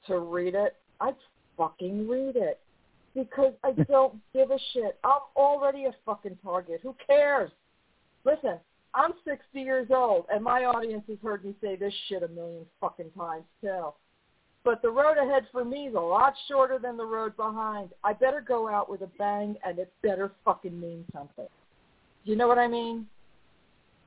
to 0.07 0.19
read 0.19 0.55
it, 0.55 0.77
I'd 1.01 1.15
fucking 1.57 2.07
read 2.07 2.37
it 2.37 2.61
because 3.13 3.53
I 3.63 3.71
don't 3.89 4.15
give 4.33 4.51
a 4.51 4.59
shit. 4.71 4.97
I'm 5.03 5.19
already 5.35 5.83
a 5.85 5.95
fucking 6.05 6.37
target. 6.41 6.79
Who 6.81 6.95
cares? 7.05 7.51
Listen, 8.23 8.57
I'm 8.93 9.11
60 9.27 9.59
years 9.59 9.87
old, 9.93 10.27
and 10.31 10.41
my 10.41 10.63
audience 10.63 11.03
has 11.09 11.17
heard 11.21 11.43
me 11.43 11.53
say 11.61 11.75
this 11.75 11.93
shit 12.07 12.23
a 12.23 12.29
million 12.29 12.65
fucking 12.79 13.11
times 13.17 13.43
too. 13.59 13.89
But 14.65 14.81
the 14.81 14.89
road 14.89 15.17
ahead 15.19 15.45
for 15.51 15.63
me 15.63 15.85
is 15.85 15.93
a 15.93 15.99
lot 15.99 16.33
shorter 16.49 16.79
than 16.79 16.97
the 16.97 17.05
road 17.05 17.37
behind. 17.37 17.91
I 18.03 18.13
better 18.13 18.41
go 18.41 18.67
out 18.67 18.89
with 18.89 19.01
a 19.01 19.09
bang, 19.19 19.55
and 19.63 19.77
it 19.77 19.93
better 20.01 20.31
fucking 20.43 20.77
mean 20.77 21.05
something. 21.13 21.47
Do 22.25 22.31
you 22.31 22.35
know 22.35 22.47
what 22.47 22.57
I 22.57 22.67
mean? 22.67 23.05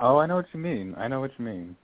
Oh, 0.01 0.19
I 0.19 0.27
know 0.27 0.35
what 0.35 0.47
you 0.53 0.59
mean. 0.59 0.97
I 0.99 1.07
know 1.07 1.21
what 1.21 1.31
you 1.39 1.45
mean. 1.45 1.77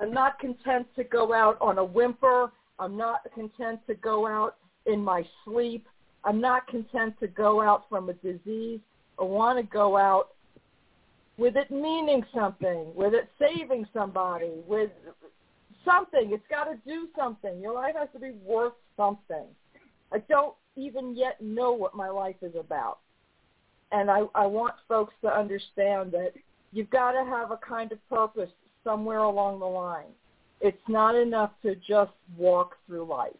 I'm 0.00 0.14
not 0.14 0.38
content 0.38 0.86
to 0.96 1.04
go 1.04 1.34
out 1.34 1.58
on 1.60 1.76
a 1.76 1.84
whimper. 1.84 2.50
I'm 2.78 2.96
not 2.96 3.20
content 3.34 3.80
to 3.86 3.94
go 3.94 4.26
out 4.26 4.56
in 4.86 5.04
my 5.04 5.26
sleep. 5.44 5.86
I'm 6.24 6.40
not 6.40 6.66
content 6.68 7.20
to 7.20 7.26
go 7.26 7.60
out 7.60 7.84
from 7.90 8.08
a 8.08 8.14
disease. 8.14 8.80
I 9.20 9.24
want 9.24 9.58
to 9.58 9.62
go 9.62 9.98
out 9.98 10.28
with 11.36 11.56
it 11.56 11.70
meaning 11.70 12.24
something, 12.34 12.92
with 12.94 13.12
it 13.12 13.28
saving 13.38 13.86
somebody, 13.92 14.52
with 14.66 14.90
something. 15.84 16.30
It's 16.32 16.46
got 16.50 16.64
to 16.64 16.76
do 16.86 17.08
something. 17.16 17.60
Your 17.60 17.74
life 17.74 17.94
has 17.98 18.08
to 18.14 18.18
be 18.18 18.32
worth 18.44 18.74
something. 18.96 19.44
I 20.12 20.18
don't 20.28 20.54
even 20.76 21.16
yet 21.16 21.40
know 21.40 21.72
what 21.72 21.94
my 21.94 22.08
life 22.08 22.36
is 22.42 22.54
about. 22.58 22.98
And 23.92 24.10
I, 24.10 24.22
I 24.34 24.46
want 24.46 24.74
folks 24.86 25.14
to 25.22 25.28
understand 25.28 26.12
that 26.12 26.32
you've 26.72 26.90
got 26.90 27.12
to 27.12 27.24
have 27.24 27.50
a 27.50 27.56
kind 27.56 27.92
of 27.92 28.08
purpose 28.08 28.50
somewhere 28.84 29.20
along 29.20 29.60
the 29.60 29.66
line. 29.66 30.12
It's 30.60 30.76
not 30.88 31.14
enough 31.14 31.52
to 31.62 31.74
just 31.76 32.12
walk 32.36 32.76
through 32.86 33.06
life. 33.06 33.32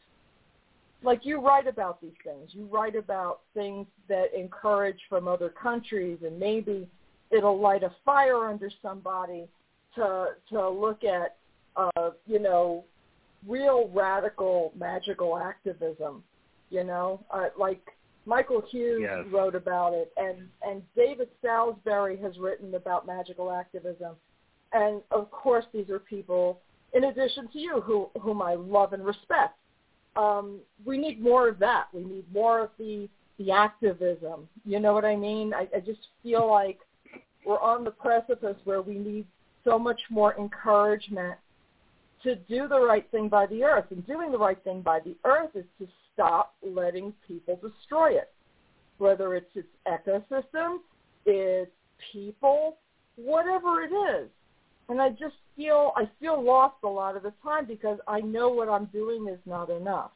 Like 1.03 1.25
you 1.25 1.41
write 1.41 1.67
about 1.67 2.01
these 2.01 2.11
things. 2.25 2.51
You 2.51 2.67
write 2.67 2.97
about 2.97 3.41
things 3.55 3.87
that 4.09 4.37
encourage 4.37 4.99
from 5.09 5.29
other 5.29 5.49
countries 5.49 6.19
and 6.25 6.39
maybe 6.39 6.89
it'll 7.31 7.61
light 7.61 7.83
a 7.83 7.93
fire 8.05 8.47
under 8.47 8.71
somebody 8.83 9.47
to 9.95 10.29
to 10.51 10.69
look 10.69 11.05
at 11.05 11.37
uh, 11.79 12.11
you 12.27 12.39
know, 12.39 12.85
real 13.47 13.89
radical 13.95 14.73
magical 14.77 15.39
activism, 15.39 16.23
you 16.71 16.85
know, 16.85 17.25
uh, 17.31 17.47
like 17.59 17.81
Michael 18.27 18.63
Hughes 18.71 19.01
Yes. 19.03 19.25
wrote 19.33 19.55
about 19.55 19.95
it, 19.95 20.13
and 20.17 20.49
and 20.63 20.83
David 20.97 21.29
Salisbury 21.41 22.17
has 22.19 22.37
written 22.39 22.75
about 22.75 23.07
magical 23.07 23.51
activism, 23.51 24.17
and 24.73 25.01
of 25.11 25.31
course 25.31 25.65
these 25.73 25.89
are 25.89 25.99
people, 26.01 26.61
in 26.93 27.05
addition 27.05 27.49
to 27.53 27.59
you, 27.59 27.81
who 27.81 28.11
whom 28.21 28.43
I 28.43 28.55
love 28.55 28.93
and 28.93 29.05
respect. 29.05 29.57
Um, 30.17 30.59
we 30.85 30.99
need 30.99 31.23
more 31.23 31.49
of 31.49 31.59
that. 31.61 31.87
We 31.93 32.05
need 32.05 32.25
more 32.33 32.61
of 32.61 32.71
the 32.79 33.09
the 33.39 33.53
activism. 33.53 34.49
You 34.65 34.81
know 34.81 34.93
what 34.93 35.05
I 35.05 35.15
mean? 35.15 35.55
I, 35.55 35.69
I 35.75 35.81
just 35.81 36.09
feel 36.25 36.51
like 36.51 36.81
we're 37.47 37.61
on 37.61 37.85
the 37.85 37.93
precipice 37.93 38.57
where 38.65 38.83
we 38.83 38.99
need 38.99 39.27
so 39.65 39.79
much 39.79 40.01
more 40.11 40.37
encouragement 40.37 41.39
to 42.23 42.37
do 42.37 42.69
the 42.69 42.81
right 42.81 43.09
thing 43.11 43.29
by 43.29 43.47
the 43.47 43.65
earth. 43.65 43.87
And 43.91 44.07
doing 44.07 44.33
the 44.33 44.39
right 44.39 44.63
thing 44.65 44.83
by 44.83 45.01
the 45.01 45.17
earth 45.25 45.51
is 45.55 45.65
to 45.79 45.87
stop 46.13 46.55
letting 46.63 47.13
people 47.27 47.61
destroy 47.63 48.13
it, 48.13 48.33
whether 48.99 49.35
it's 49.35 49.51
its 49.55 49.69
ecosystem, 49.87 50.79
its 51.27 51.71
people, 52.13 52.77
whatever 53.17 53.83
it 53.83 53.93
is. 53.93 54.29
And 54.89 55.03
I 55.03 55.11
just 55.11 55.37
feel 55.55 55.93
I 55.97 56.09
feel 56.19 56.43
lost 56.43 56.77
a 56.83 56.89
lot 56.89 57.17
of 57.17 57.23
the 57.23 57.33
time 57.43 57.67
because 57.67 57.99
I 58.09 58.21
know 58.21 58.49
what 58.49 58.69
I'm 58.69 58.87
doing 58.87 59.29
is 59.29 59.39
not 59.45 59.69
enough. 59.69 60.13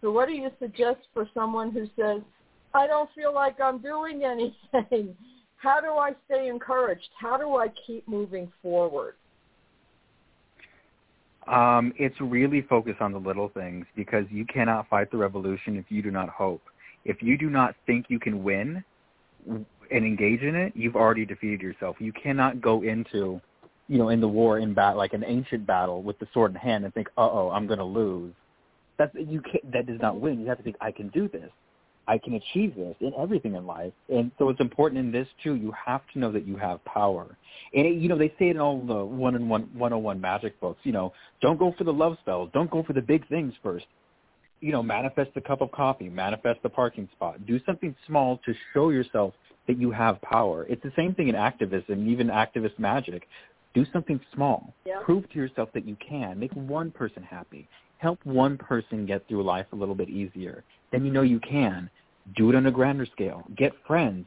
So 0.00 0.12
what 0.12 0.28
do 0.28 0.34
you 0.34 0.50
suggest 0.60 1.00
for 1.12 1.28
someone 1.34 1.72
who 1.72 1.86
says, 1.96 2.22
I 2.72 2.86
don't 2.86 3.10
feel 3.16 3.34
like 3.34 3.60
I'm 3.60 3.78
doing 3.78 4.22
anything? 4.72 5.16
How 5.56 5.80
do 5.80 5.88
I 5.88 6.12
stay 6.26 6.48
encouraged? 6.48 7.08
How 7.20 7.36
do 7.36 7.56
I 7.56 7.66
keep 7.84 8.06
moving 8.06 8.52
forward? 8.62 9.14
Um, 11.48 11.94
it's 11.96 12.20
really 12.20 12.62
focused 12.62 13.00
on 13.00 13.12
the 13.12 13.18
little 13.18 13.48
things 13.48 13.86
because 13.96 14.26
you 14.30 14.44
cannot 14.44 14.88
fight 14.88 15.10
the 15.10 15.16
revolution 15.16 15.76
if 15.76 15.86
you 15.88 16.02
do 16.02 16.10
not 16.10 16.28
hope. 16.28 16.62
If 17.04 17.22
you 17.22 17.38
do 17.38 17.48
not 17.48 17.74
think 17.86 18.06
you 18.08 18.18
can 18.18 18.44
win 18.44 18.84
and 19.46 19.66
engage 19.90 20.42
in 20.42 20.54
it, 20.54 20.72
you've 20.76 20.96
already 20.96 21.24
defeated 21.24 21.62
yourself. 21.62 21.96
You 22.00 22.12
cannot 22.12 22.60
go 22.60 22.82
into, 22.82 23.40
you 23.88 23.96
know, 23.96 24.10
in 24.10 24.20
the 24.20 24.28
war 24.28 24.58
in 24.58 24.74
bat 24.74 24.98
like 24.98 25.14
an 25.14 25.24
ancient 25.24 25.66
battle 25.66 26.02
with 26.02 26.18
the 26.18 26.28
sword 26.34 26.50
in 26.50 26.56
hand 26.56 26.84
and 26.84 26.92
think, 26.92 27.08
"Uh 27.16 27.30
oh, 27.30 27.50
I'm 27.50 27.66
going 27.66 27.78
to 27.78 27.84
lose." 27.84 28.34
That's 28.98 29.14
you 29.14 29.40
can't. 29.40 29.72
That 29.72 29.86
does 29.86 30.00
not 30.02 30.20
win. 30.20 30.40
You 30.40 30.48
have 30.48 30.58
to 30.58 30.64
think, 30.64 30.76
"I 30.82 30.92
can 30.92 31.08
do 31.08 31.28
this. 31.28 31.50
I 32.08 32.18
can 32.18 32.34
achieve 32.34 32.74
this 32.74 32.96
in 33.00 33.12
everything 33.14 33.54
in 33.54 33.66
life." 33.66 33.92
And 34.08 34.32
so 34.38 34.48
it's 34.48 34.60
important 34.60 34.98
in 34.98 35.12
this 35.12 35.28
too. 35.42 35.54
You 35.54 35.70
have 35.72 36.02
to 36.12 36.18
know 36.18 36.32
that 36.32 36.46
you 36.46 36.56
have 36.56 36.84
power. 36.84 37.36
And 37.74 37.86
it, 37.86 37.96
you 37.98 38.08
know, 38.08 38.18
they 38.18 38.30
say 38.38 38.48
it 38.48 38.56
in 38.56 38.60
all 38.60 38.80
the 38.80 39.04
one 39.04 39.34
and 39.36 39.48
one 39.48 39.68
101 39.74 40.20
magic 40.20 40.58
books. 40.60 40.80
You 40.84 40.92
know, 40.92 41.12
don't 41.40 41.58
go 41.58 41.72
for 41.78 41.84
the 41.84 41.92
love 41.92 42.16
spells. 42.22 42.50
Don't 42.52 42.70
go 42.70 42.82
for 42.82 42.94
the 42.94 43.02
big 43.02 43.28
things 43.28 43.54
first. 43.62 43.86
You 44.60 44.72
know, 44.72 44.82
manifest 44.82 45.34
the 45.34 45.40
cup 45.40 45.60
of 45.60 45.70
coffee. 45.70 46.08
Manifest 46.08 46.62
the 46.62 46.70
parking 46.70 47.08
spot. 47.12 47.46
Do 47.46 47.60
something 47.64 47.94
small 48.06 48.38
to 48.38 48.54
show 48.72 48.90
yourself 48.90 49.34
that 49.68 49.78
you 49.78 49.90
have 49.90 50.20
power. 50.22 50.66
It's 50.68 50.82
the 50.82 50.92
same 50.96 51.14
thing 51.14 51.28
in 51.28 51.34
activism, 51.34 52.08
even 52.08 52.28
activist 52.28 52.78
magic. 52.78 53.28
Do 53.74 53.84
something 53.92 54.18
small. 54.34 54.72
Yeah. 54.86 55.00
Prove 55.04 55.30
to 55.30 55.38
yourself 55.38 55.68
that 55.74 55.86
you 55.86 55.96
can. 55.96 56.40
Make 56.40 56.52
one 56.54 56.90
person 56.90 57.22
happy. 57.22 57.68
Help 57.98 58.18
one 58.24 58.56
person 58.56 59.06
get 59.06 59.28
through 59.28 59.42
life 59.42 59.66
a 59.72 59.76
little 59.76 59.94
bit 59.94 60.08
easier. 60.08 60.64
Then 60.92 61.04
you 61.04 61.12
know 61.12 61.22
you 61.22 61.40
can. 61.40 61.90
Do 62.36 62.50
it 62.50 62.56
on 62.56 62.66
a 62.66 62.70
grander 62.70 63.06
scale. 63.06 63.44
Get 63.56 63.72
friends. 63.86 64.26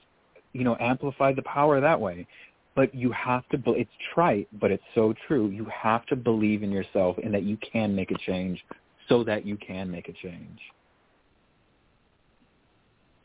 You 0.53 0.63
know, 0.63 0.75
amplify 0.79 1.33
the 1.33 1.43
power 1.43 1.79
that 1.79 1.99
way. 1.99 2.27
But 2.75 2.95
you 2.95 3.11
have 3.11 3.47
to, 3.49 3.61
it's 3.73 3.91
trite, 4.13 4.47
but 4.59 4.71
it's 4.71 4.83
so 4.95 5.13
true. 5.27 5.49
You 5.49 5.65
have 5.65 6.05
to 6.07 6.15
believe 6.15 6.63
in 6.63 6.71
yourself 6.71 7.17
and 7.23 7.33
that 7.33 7.43
you 7.43 7.57
can 7.57 7.95
make 7.95 8.11
a 8.11 8.17
change 8.25 8.63
so 9.09 9.23
that 9.25 9.45
you 9.45 9.57
can 9.57 9.91
make 9.91 10.07
a 10.07 10.13
change. 10.13 10.59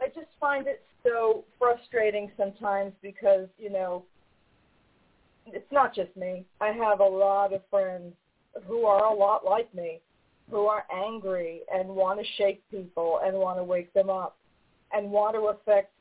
I 0.00 0.06
just 0.08 0.28
find 0.40 0.66
it 0.66 0.82
so 1.04 1.44
frustrating 1.58 2.30
sometimes 2.36 2.92
because, 3.02 3.48
you 3.58 3.70
know, 3.70 4.04
it's 5.46 5.70
not 5.70 5.94
just 5.94 6.14
me. 6.16 6.44
I 6.60 6.68
have 6.68 7.00
a 7.00 7.04
lot 7.04 7.52
of 7.52 7.62
friends 7.70 8.14
who 8.66 8.84
are 8.84 9.04
a 9.04 9.14
lot 9.14 9.44
like 9.44 9.72
me, 9.74 10.00
who 10.50 10.66
are 10.66 10.84
angry 10.92 11.62
and 11.72 11.88
want 11.88 12.20
to 12.20 12.26
shake 12.36 12.62
people 12.70 13.20
and 13.24 13.36
want 13.36 13.58
to 13.58 13.64
wake 13.64 13.92
them 13.94 14.10
up 14.10 14.36
and 14.92 15.10
want 15.10 15.34
to 15.34 15.48
affect 15.48 15.92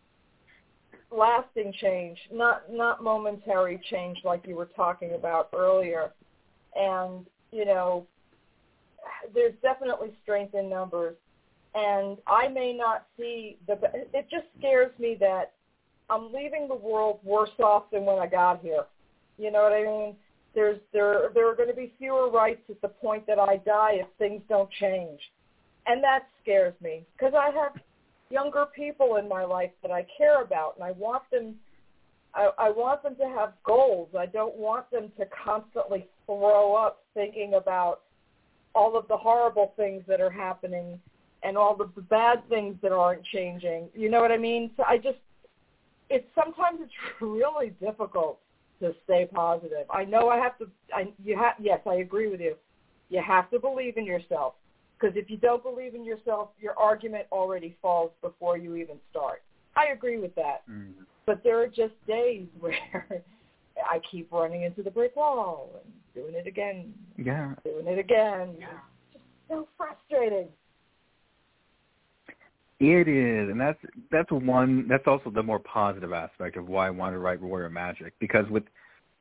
lasting 1.12 1.74
change, 1.82 2.18
not 2.32 2.64
not 2.72 3.04
momentary 3.04 3.82
change 3.90 4.20
like 4.24 4.46
you 4.46 4.56
were 4.56 4.70
talking 4.76 5.14
about 5.14 5.50
earlier. 5.54 6.12
And, 6.76 7.26
you 7.52 7.66
know, 7.66 8.06
there's 9.34 9.54
definitely 9.62 10.12
strength 10.24 10.54
in 10.56 10.70
numbers 10.70 11.16
and 11.76 12.18
I 12.26 12.48
may 12.48 12.74
not 12.74 13.06
see 13.18 13.58
the. 13.68 13.78
It 14.14 14.28
just 14.32 14.46
scares 14.58 14.98
me 14.98 15.18
that 15.20 15.52
I'm 16.10 16.32
leaving 16.34 16.68
the 16.68 16.76
world 16.76 17.20
worse 17.24 17.50
off 17.60 17.92
than 17.92 18.06
when 18.06 18.18
I 18.18 18.28
got 18.28 18.62
here. 18.62 18.86
You 19.38 19.52
know 19.52 19.64
what 19.64 19.74
I 19.74 19.84
mean? 19.84 20.16
There's 20.56 20.80
there 20.94 21.30
there 21.34 21.50
are 21.50 21.56
going 21.56 21.70
to 21.70 21.76
be 21.76 21.94
fewer 22.00 22.30
rights 22.30 22.62
at 22.70 22.82
the 22.82 22.88
point 22.88 23.28
that 23.28 23.38
I 23.38 23.58
die 23.58 23.96
if 23.96 24.08
things 24.18 24.42
don't 24.48 24.72
change, 24.80 25.20
and 25.86 26.02
that 26.04 26.28
scares 26.42 26.74
me 26.82 27.06
because 27.14 27.34
I 27.38 27.52
have 27.52 27.74
younger 28.30 28.66
people 28.74 29.18
in 29.18 29.28
my 29.28 29.44
life 29.44 29.72
that 29.82 29.92
I 29.92 30.08
care 30.18 30.42
about, 30.42 30.76
and 30.76 30.84
I 30.84 30.92
want 30.92 31.24
them. 31.30 31.56
I, 32.34 32.50
I 32.58 32.70
want 32.70 33.04
them 33.04 33.16
to 33.18 33.26
have 33.26 33.54
goals. 33.66 34.10
I 34.18 34.26
don't 34.26 34.56
want 34.56 34.90
them 34.92 35.12
to 35.18 35.26
constantly 35.44 36.08
throw 36.26 36.76
up 36.76 37.04
thinking 37.14 37.54
about 37.54 38.02
all 38.74 38.98
of 38.98 39.08
the 39.08 39.16
horrible 39.16 39.74
things 39.78 40.04
that 40.08 40.20
are 40.20 40.30
happening 40.30 41.00
and 41.44 41.58
all 41.58 41.80
of 41.80 41.96
the 41.96 42.02
bad 42.02 42.48
things 42.50 42.76
that 42.82 42.92
aren't 42.92 43.24
changing. 43.26 43.88
You 43.94 44.10
know 44.10 44.20
what 44.20 44.32
I 44.32 44.38
mean? 44.38 44.72
So 44.76 44.84
I 44.84 44.98
just, 44.98 45.20
it's 46.10 46.28
sometimes 46.36 46.80
it's 46.82 46.92
really 47.22 47.70
difficult 47.82 48.40
to 48.80 48.94
stay 49.06 49.28
positive. 49.34 49.90
I 49.90 50.04
know 50.06 50.30
I 50.30 50.38
have 50.38 50.58
to. 50.60 50.68
I 50.94 51.12
you 51.24 51.38
have. 51.38 51.54
Yes, 51.60 51.80
I 51.86 51.96
agree 51.96 52.30
with 52.30 52.42
you. 52.42 52.56
You 53.10 53.22
have 53.26 53.50
to 53.52 53.60
believe 53.60 53.98
in 53.98 54.06
yourself 54.06 54.56
because 55.00 55.16
if 55.16 55.30
you 55.30 55.38
don't 55.38 55.64
believe 55.64 55.96
in 55.96 56.04
yourself, 56.04 56.50
your 56.60 56.78
argument 56.78 57.26
already 57.32 57.78
falls 57.82 58.12
before 58.22 58.58
you 58.58 58.76
even 58.76 58.98
start. 59.12 59.44
I 59.76 59.92
agree 59.94 60.20
with 60.20 60.34
that. 60.36 60.64
Mm. 60.70 60.94
But 61.26 61.44
there 61.44 61.62
are 61.62 61.68
just 61.68 61.94
days 62.08 62.48
where 62.60 63.24
I 63.78 64.00
keep 64.10 64.32
running 64.32 64.64
into 64.64 64.84
the 64.84 64.92
brick 64.92 65.16
wall 65.16 65.82
and 65.84 65.94
doing 66.14 66.36
it 66.36 66.48
again. 66.48 66.94
Yeah. 67.18 67.54
Doing 67.64 67.88
it 67.88 68.00
again. 68.00 68.56
Yeah. 68.60 68.68
Just 69.12 69.24
so 69.50 69.68
frustrating. 69.78 70.48
It 72.80 73.08
is, 73.08 73.50
and 73.50 73.60
that's 73.60 73.80
that's 74.12 74.30
one. 74.32 74.88
That's 74.90 75.08
also 75.08 75.30
the 75.30 75.44
more 75.44 75.60
positive 75.60 76.12
aspect 76.12 76.58
of 76.58 76.68
why 76.68 76.88
I 76.88 76.90
want 76.90 77.14
to 77.14 77.20
write 77.20 77.42
Warrior 77.42 77.70
Magic 77.70 78.14
because 78.20 78.50
with 78.50 78.64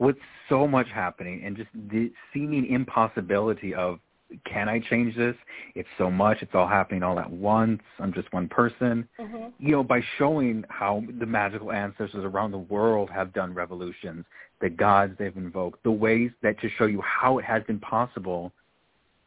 with 0.01 0.17
so 0.49 0.67
much 0.67 0.89
happening 0.93 1.43
and 1.45 1.57
just 1.57 1.69
the 1.91 2.13
seeming 2.33 2.67
impossibility 2.67 3.73
of 3.73 4.01
can 4.45 4.69
I 4.69 4.81
change 4.81 5.15
this? 5.17 5.37
It's 5.75 5.89
so 5.97 6.11
much. 6.11 6.39
It's 6.41 6.55
all 6.55 6.67
happening 6.67 7.03
all 7.03 7.21
at 7.21 7.31
once. 7.31 7.81
I'm 8.01 8.13
just 8.13 8.33
one 8.33 8.49
person. 8.49 9.09
Mm-hmm. 9.21 9.49
You 9.59 9.73
know, 9.73 9.85
by 9.85 10.01
showing 10.19 10.65
how 10.69 11.05
the 11.21 11.27
magical 11.27 11.71
ancestors 11.71 12.25
around 12.25 12.51
the 12.51 12.59
world 12.59 13.11
have 13.11 13.33
done 13.33 13.55
revolutions, 13.55 14.25
the 14.61 14.71
gods 14.71 15.15
they've 15.19 15.37
invoked, 15.37 15.83
the 15.85 15.93
ways 15.93 16.31
that 16.43 16.61
to 16.61 16.69
show 16.71 16.87
you 16.87 17.01
how 17.03 17.39
it 17.39 17.45
has 17.45 17.63
been 17.65 17.79
possible 17.79 18.51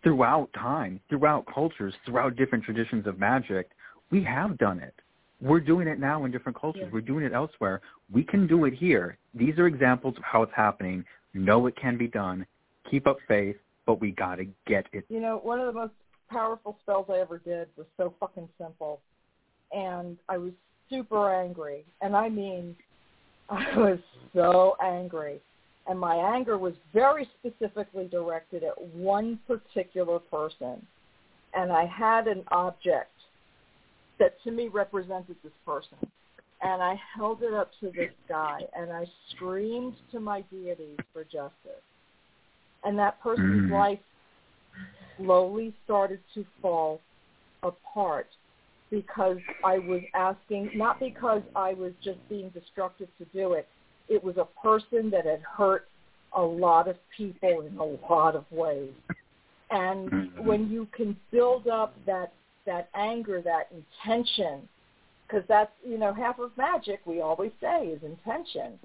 throughout 0.04 0.52
time, 0.54 1.00
throughout 1.10 1.46
cultures, 1.54 1.94
throughout 2.06 2.36
different 2.36 2.64
traditions 2.64 3.08
of 3.08 3.20
magic 3.20 3.70
we 4.12 4.24
have 4.24 4.58
done 4.58 4.80
it. 4.80 4.94
We're 5.42 5.60
doing 5.60 5.88
it 5.88 6.00
now 6.00 6.26
in 6.26 6.32
different 6.32 6.60
cultures. 6.60 6.84
Yeah. 6.86 6.90
We're 6.92 7.02
doing 7.02 7.24
it 7.24 7.34
elsewhere. 7.34 7.82
We 8.12 8.24
can 8.24 8.48
do 8.48 8.66
it 8.66 8.74
here. 8.74 9.18
These 9.36 9.58
are 9.60 9.68
examples 9.68 10.16
of 10.18 10.24
how 10.24 10.42
it's 10.42 10.54
happening. 10.56 11.06
Know 11.34 11.68
it 11.68 11.76
can 11.76 11.98
be 11.98 12.08
done. 12.08 12.46
Keep 12.90 13.06
up 13.06 13.18
faith, 13.28 13.58
but 13.86 14.02
we 14.02 14.12
got 14.12 14.36
to 14.36 14.46
get 14.66 14.88
it. 14.94 15.06
You 15.10 15.20
know, 15.20 15.40
one 15.44 15.60
of 15.60 15.68
the 15.68 15.80
most 15.80 15.94
powerful 16.30 16.78
spells 16.82 17.06
I 17.10 17.20
ever 17.20 17.38
did 17.38 17.68
was 17.78 17.86
so 17.98 18.14
fucking 18.20 18.50
simple. 18.60 19.00
And 19.72 20.18
I 20.28 20.38
was 20.38 20.54
super 20.90 21.34
angry. 21.34 21.86
And 22.02 22.16
I 22.16 22.30
mean, 22.30 22.76
I 23.50 23.78
was 23.78 24.00
so 24.34 24.76
angry. 24.82 25.40
And 25.88 26.00
my 26.00 26.16
anger 26.16 26.58
was 26.58 26.74
very 26.94 27.30
specifically 27.40 28.08
directed 28.08 28.64
at 28.64 28.82
one 28.94 29.40
particular 29.48 30.20
person. 30.20 30.86
And 31.54 31.72
I 31.72 31.86
had 31.86 32.28
an 32.28 32.44
object 32.50 33.12
that 34.20 34.42
to 34.44 34.52
me 34.52 34.68
represented 34.68 35.36
this 35.44 35.54
person. 35.66 35.98
And 36.62 36.82
I 36.82 37.00
held 37.16 37.44
it 37.44 37.54
up 37.54 37.72
to 37.80 37.92
this 37.92 38.12
guy 38.28 38.62
and 38.76 38.92
I 38.92 39.06
screamed 39.32 39.96
to 40.12 40.20
my 40.20 40.42
deities 40.42 40.98
for 41.14 41.24
justice. 41.24 41.84
And 42.84 42.98
that 42.98 43.22
person's 43.22 43.68
Mm. 43.68 43.70
life 43.70 44.00
slowly 45.18 45.74
started 45.84 46.20
to 46.34 46.46
fall 46.62 47.02
apart 47.64 48.28
because 48.90 49.40
I 49.64 49.80
was 49.80 50.02
asking, 50.14 50.72
not 50.74 51.00
because 51.00 51.44
I 51.56 51.74
was 51.74 51.94
just 52.02 52.20
being 52.30 52.50
destructive 52.50 53.10
to 53.18 53.26
do 53.26 53.54
it. 53.54 53.68
It 54.08 54.24
was 54.24 54.38
a 54.38 54.46
person 54.46 55.10
that 55.10 55.26
had 55.26 55.42
hurt 55.42 55.90
a 56.34 56.42
lot 56.42 56.88
of 56.88 56.98
people 57.10 57.62
in 57.62 57.78
a 57.78 57.84
lot 57.84 58.36
of 58.36 58.50
ways. 58.52 58.94
And 59.70 60.10
Mhm. 60.10 60.38
when 60.38 60.70
you 60.70 60.86
can 60.88 61.20
build 61.32 61.68
up 61.68 61.94
that 62.06 62.32
that 62.68 62.90
anger, 62.94 63.42
that 63.42 63.70
intention, 63.72 64.70
because 65.28 65.44
that's 65.48 65.72
you 65.84 65.98
know 65.98 66.14
half 66.14 66.38
of 66.38 66.52
magic. 66.58 67.00
We 67.06 67.22
always 67.22 67.52
say 67.60 67.88
is 67.88 68.04
intention, 68.04 68.78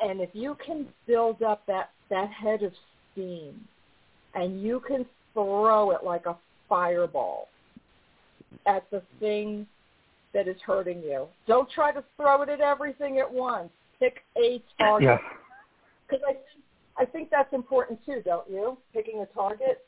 and 0.00 0.20
if 0.20 0.30
you 0.32 0.56
can 0.64 0.86
build 1.08 1.42
up 1.42 1.66
that 1.66 1.90
that 2.10 2.30
head 2.30 2.62
of 2.62 2.72
steam, 3.12 3.66
and 4.34 4.62
you 4.62 4.80
can 4.86 5.04
throw 5.34 5.90
it 5.90 6.04
like 6.04 6.26
a 6.26 6.36
fireball 6.68 7.48
at 8.66 8.88
the 8.90 9.02
thing 9.18 9.66
that 10.32 10.46
is 10.46 10.56
hurting 10.64 11.02
you. 11.02 11.26
Don't 11.48 11.68
try 11.70 11.92
to 11.92 12.04
throw 12.16 12.42
it 12.42 12.48
at 12.48 12.60
everything 12.60 13.18
at 13.18 13.30
once. 13.30 13.70
Pick 13.98 14.22
a 14.36 14.62
target. 14.78 15.08
Yeah. 15.08 15.18
Because 16.08 16.22
I 16.28 16.36
I 16.98 17.04
think 17.04 17.30
that's 17.30 17.52
important 17.52 17.98
too, 18.06 18.22
don't 18.24 18.48
you? 18.48 18.78
Picking 18.94 19.20
a 19.20 19.26
target. 19.26 19.84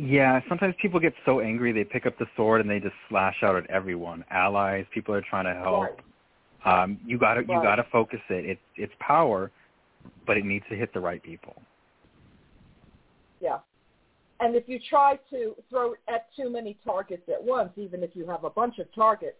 Yeah, 0.00 0.40
sometimes 0.48 0.76
people 0.80 1.00
get 1.00 1.12
so 1.24 1.40
angry 1.40 1.72
they 1.72 1.82
pick 1.82 2.06
up 2.06 2.16
the 2.18 2.26
sword 2.36 2.60
and 2.60 2.70
they 2.70 2.78
just 2.78 2.94
slash 3.08 3.34
out 3.42 3.56
at 3.56 3.68
everyone. 3.68 4.24
Allies, 4.30 4.86
people 4.94 5.12
are 5.12 5.24
trying 5.28 5.46
to 5.46 5.60
help. 5.60 5.98
Right. 6.64 6.82
Um, 6.82 6.98
you 7.04 7.18
got 7.18 7.34
to 7.34 7.40
you 7.40 7.46
got 7.46 7.76
to 7.76 7.86
focus 7.90 8.20
it. 8.30 8.44
It's 8.44 8.60
it's 8.76 8.92
power, 9.00 9.50
but 10.24 10.36
it 10.36 10.44
needs 10.44 10.64
to 10.70 10.76
hit 10.76 10.94
the 10.94 11.00
right 11.00 11.20
people. 11.20 11.60
Yeah. 13.40 13.58
And 14.38 14.54
if 14.54 14.68
you 14.68 14.78
try 14.88 15.18
to 15.30 15.56
throw 15.68 15.94
at 16.08 16.28
too 16.36 16.48
many 16.48 16.78
targets 16.84 17.28
at 17.28 17.42
once, 17.42 17.70
even 17.74 18.04
if 18.04 18.10
you 18.14 18.24
have 18.26 18.44
a 18.44 18.50
bunch 18.50 18.78
of 18.78 18.92
targets, 18.94 19.36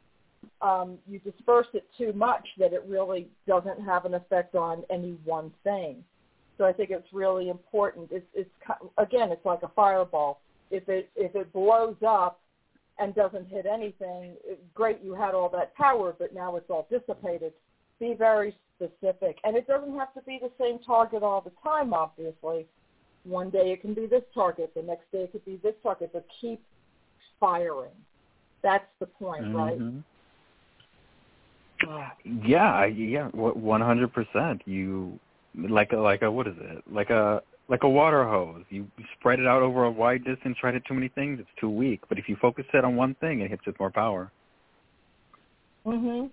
um, 0.61 0.99
you 1.09 1.21
disperse 1.21 1.69
it 1.73 1.87
too 1.97 2.13
much 2.15 2.45
that 2.59 2.73
it 2.73 2.83
really 2.89 3.29
doesn't 3.47 3.81
have 3.85 4.07
an 4.07 4.15
effect 4.15 4.57
on 4.57 4.83
any 4.91 5.17
one 5.25 5.53
thing. 5.63 6.03
So 6.57 6.65
I 6.65 6.73
think 6.73 6.91
it's 6.91 7.07
really 7.13 7.49
important. 7.49 8.09
It's, 8.11 8.27
it's 8.35 8.51
again, 8.99 9.31
it's 9.31 9.45
like 9.47 9.63
a 9.63 9.71
fireball. 9.77 10.41
If 10.71 10.89
it 10.89 11.11
if 11.17 11.35
it 11.35 11.53
blows 11.53 11.97
up 12.07 12.41
and 12.99 13.15
doesn't 13.15 13.49
hit 13.49 13.67
anything, 13.67 14.35
great, 14.75 15.01
you 15.03 15.15
had 15.15 15.35
all 15.35 15.49
that 15.51 15.75
power, 15.75 16.15
but 16.19 16.35
now 16.35 16.57
it's 16.57 16.69
all 16.69 16.87
dissipated. 16.91 17.53
Be 18.01 18.15
very 18.15 18.57
specific, 18.77 19.39
and 19.45 19.57
it 19.57 19.67
doesn't 19.67 19.97
have 19.97 20.13
to 20.15 20.23
be 20.23 20.39
the 20.41 20.51
same 20.61 20.79
target 20.81 21.23
all 21.23 21.41
the 21.41 21.53
time. 21.63 21.93
Obviously, 21.93 22.67
one 23.25 23.51
day 23.51 23.73
it 23.73 23.81
can 23.81 23.95
be 23.95 24.07
this 24.07 24.23
target, 24.35 24.73
the 24.75 24.83
next 24.83 25.11
day 25.13 25.23
it 25.25 25.33
could 25.33 25.45
be 25.45 25.57
this 25.63 25.75
target, 25.83 26.11
but 26.13 26.27
keep 26.41 26.63
firing. 27.41 27.95
That's 28.63 28.87
the 28.99 29.07
point, 29.07 29.45
right? 29.55 29.79
Mhm. 29.79 30.03
Yeah, 32.45 32.75
I- 32.75 32.87
yeah, 32.87 33.29
one 33.29 33.81
hundred 33.81 34.13
percent. 34.13 34.63
You 34.67 35.19
like 35.55 35.93
a 35.93 35.97
like 35.99 36.23
a 36.23 36.31
what 36.31 36.47
is 36.47 36.57
it? 36.59 36.83
Like 36.93 37.11
a 37.11 37.43
like 37.69 37.83
a 37.83 37.89
water 37.89 38.27
hose. 38.27 38.65
You 38.71 38.87
spread 39.19 39.41
it 39.41 39.47
out 39.47 39.63
over 39.63 39.85
a 39.85 39.91
wide 39.91 40.25
distance, 40.25 40.57
try 40.61 40.71
to 40.71 40.79
do 40.79 40.85
too 40.89 40.95
many 40.95 41.09
things, 41.09 41.39
it's 41.39 41.49
too 41.61 41.71
weak. 41.71 42.01
But 42.09 42.19
if 42.19 42.29
you 42.29 42.37
focus 42.41 42.65
it 42.73 42.85
on 42.85 42.97
one 42.97 43.15
thing, 43.17 43.41
it 43.41 43.51
hits 43.51 43.67
with 43.67 43.79
more 43.79 43.91
power. 43.91 44.31
Mhm. 45.87 46.31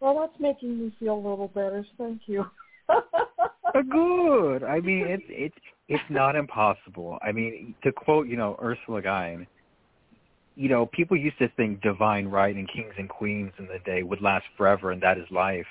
Well, 0.00 0.18
that's 0.18 0.38
making 0.40 0.78
me 0.78 0.90
feel 0.98 1.14
a 1.14 1.16
little 1.16 1.48
better. 1.48 1.84
Thank 1.96 2.28
you. 2.28 2.44
Uh, 2.88 3.80
Good. 3.80 4.64
I 4.64 4.80
mean, 4.80 5.06
it's 5.06 5.24
it's 5.28 5.58
it's 5.88 6.10
not 6.10 6.36
impossible. 6.36 7.18
I 7.22 7.32
mean, 7.32 7.74
to 7.82 7.92
quote, 7.92 8.26
you 8.28 8.36
know, 8.36 8.58
Ursula 8.62 9.00
Guin, 9.00 9.46
you 10.56 10.68
know, 10.68 10.86
people 10.86 11.16
used 11.16 11.38
to 11.38 11.48
think 11.56 11.80
divine 11.80 12.26
right 12.26 12.54
and 12.54 12.70
kings 12.70 12.92
and 12.98 13.08
queens 13.08 13.52
in 13.58 13.66
the 13.66 13.78
day 13.86 14.02
would 14.02 14.20
last 14.20 14.44
forever, 14.56 14.90
and 14.90 15.00
that 15.02 15.16
is 15.16 15.24
life. 15.30 15.66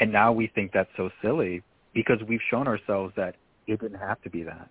And 0.00 0.10
now 0.10 0.32
we 0.32 0.46
think 0.46 0.72
that's 0.72 0.90
so 0.96 1.10
silly 1.20 1.62
because 1.92 2.18
we've 2.26 2.40
shown 2.50 2.66
ourselves 2.66 3.12
that 3.16 3.34
it 3.68 3.80
didn't 3.80 3.98
have 3.98 4.20
to 4.22 4.30
be 4.30 4.42
that. 4.42 4.70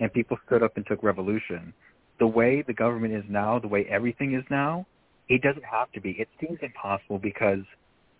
And 0.00 0.12
people 0.12 0.38
stood 0.46 0.62
up 0.62 0.76
and 0.76 0.86
took 0.86 1.02
revolution. 1.02 1.72
The 2.18 2.26
way 2.26 2.62
the 2.66 2.72
government 2.72 3.14
is 3.14 3.24
now, 3.28 3.58
the 3.58 3.68
way 3.68 3.86
everything 3.90 4.34
is 4.34 4.44
now, 4.50 4.86
it 5.28 5.42
doesn't 5.42 5.64
have 5.64 5.92
to 5.92 6.00
be. 6.00 6.10
It 6.12 6.28
seems 6.40 6.58
impossible 6.62 7.18
because 7.18 7.60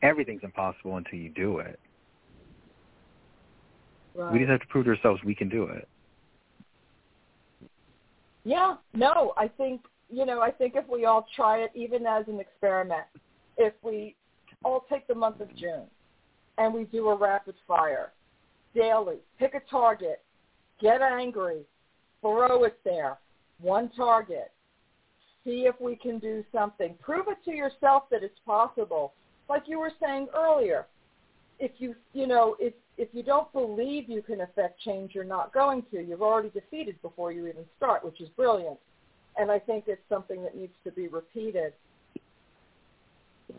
everything's 0.02 0.42
impossible 0.44 0.96
until 0.96 1.18
you 1.18 1.30
do 1.30 1.58
it. 1.58 1.80
right. 4.14 4.32
We 4.32 4.38
just 4.40 4.50
have 4.50 4.60
to 4.60 4.66
prove 4.66 4.84
to 4.84 4.90
ourselves 4.90 5.20
we 5.24 5.34
can 5.34 5.48
do 5.48 5.64
it. 5.64 5.88
Yeah, 8.44 8.76
no, 8.94 9.32
I 9.36 9.48
think 9.48 9.82
you 10.10 10.24
know, 10.24 10.40
I 10.40 10.50
think 10.50 10.74
if 10.74 10.88
we 10.88 11.04
all 11.04 11.26
try 11.36 11.58
it, 11.58 11.70
even 11.74 12.06
as 12.06 12.24
an 12.28 12.40
experiment, 12.40 13.04
if 13.58 13.74
we 13.82 14.16
all 14.64 14.86
take 14.90 15.06
the 15.06 15.14
month 15.14 15.40
of 15.40 15.54
June 15.54 15.84
and 16.56 16.72
we 16.72 16.84
do 16.84 17.08
a 17.08 17.16
rapid 17.16 17.54
fire 17.66 18.12
daily, 18.78 19.16
pick 19.38 19.54
a 19.54 19.60
target, 19.68 20.22
get 20.80 21.02
angry, 21.02 21.62
throw 22.20 22.64
it 22.64 22.78
there, 22.84 23.18
one 23.60 23.90
target, 23.96 24.52
see 25.44 25.66
if 25.66 25.74
we 25.80 25.96
can 25.96 26.18
do 26.18 26.44
something. 26.52 26.94
Prove 27.02 27.26
it 27.28 27.38
to 27.44 27.56
yourself 27.56 28.04
that 28.10 28.22
it's 28.22 28.38
possible. 28.46 29.12
Like 29.48 29.64
you 29.66 29.80
were 29.80 29.92
saying 30.00 30.28
earlier, 30.34 30.86
if 31.58 31.72
you 31.78 31.96
you 32.12 32.28
know 32.28 32.54
if 32.60 32.72
if 32.96 33.08
you 33.12 33.22
don't 33.22 33.52
believe 33.52 34.08
you 34.08 34.22
can 34.22 34.42
affect 34.42 34.80
change, 34.82 35.12
you're 35.14 35.24
not 35.24 35.52
going 35.52 35.82
to. 35.90 36.00
You've 36.00 36.22
already 36.22 36.50
defeated 36.50 37.00
before 37.02 37.32
you 37.32 37.46
even 37.46 37.64
start, 37.76 38.04
which 38.04 38.20
is 38.20 38.28
brilliant. 38.30 38.78
And 39.36 39.50
I 39.50 39.58
think 39.58 39.84
it's 39.86 40.02
something 40.08 40.42
that 40.42 40.56
needs 40.56 40.72
to 40.84 40.90
be 40.90 41.06
repeated. 41.08 41.72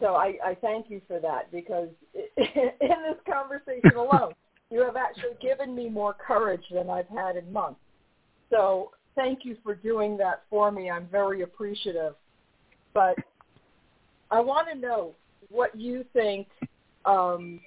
so 0.02 0.16
I, 0.16 0.36
I 0.46 0.56
thank 0.56 0.90
you 0.90 1.02
for 1.08 1.20
that 1.22 1.52
because 1.52 1.88
in 2.16 2.72
this 2.78 3.20
conversation 3.26 3.98
alone, 3.98 4.34
you 4.72 4.82
have 4.82 4.96
actually 4.96 5.36
given 5.42 5.76
me 5.76 5.90
more 5.90 6.14
courage 6.14 6.64
than 6.72 6.90
I've 6.90 7.08
had 7.08 7.36
in 7.36 7.52
months. 7.52 7.80
So 8.50 8.92
thank 9.16 9.46
you 9.46 9.58
for 9.64 9.76
doing 9.76 10.18
that 10.18 10.44
for 10.50 10.72
me. 10.72 10.90
I'm 10.90 11.08
very 11.08 11.42
appreciative. 11.42 12.16
But 12.94 13.16
I 14.32 14.40
want 14.40 14.68
to 14.72 14.78
know 14.78 15.16
what 15.50 15.76
you 15.76 16.06
think 16.14 16.48
um, 17.06 17.60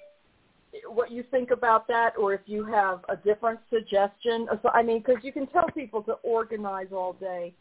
what 0.87 1.11
you 1.11 1.23
think 1.29 1.51
about 1.51 1.87
that, 1.87 2.13
or 2.17 2.33
if 2.33 2.41
you 2.45 2.65
have 2.65 3.01
a 3.09 3.15
different 3.15 3.59
suggestion. 3.69 4.47
So, 4.61 4.69
I 4.69 4.81
mean, 4.81 5.03
because 5.05 5.23
you 5.23 5.31
can 5.31 5.47
tell 5.47 5.67
people 5.73 6.01
to 6.03 6.13
organize 6.23 6.87
all 6.91 7.13
day. 7.13 7.53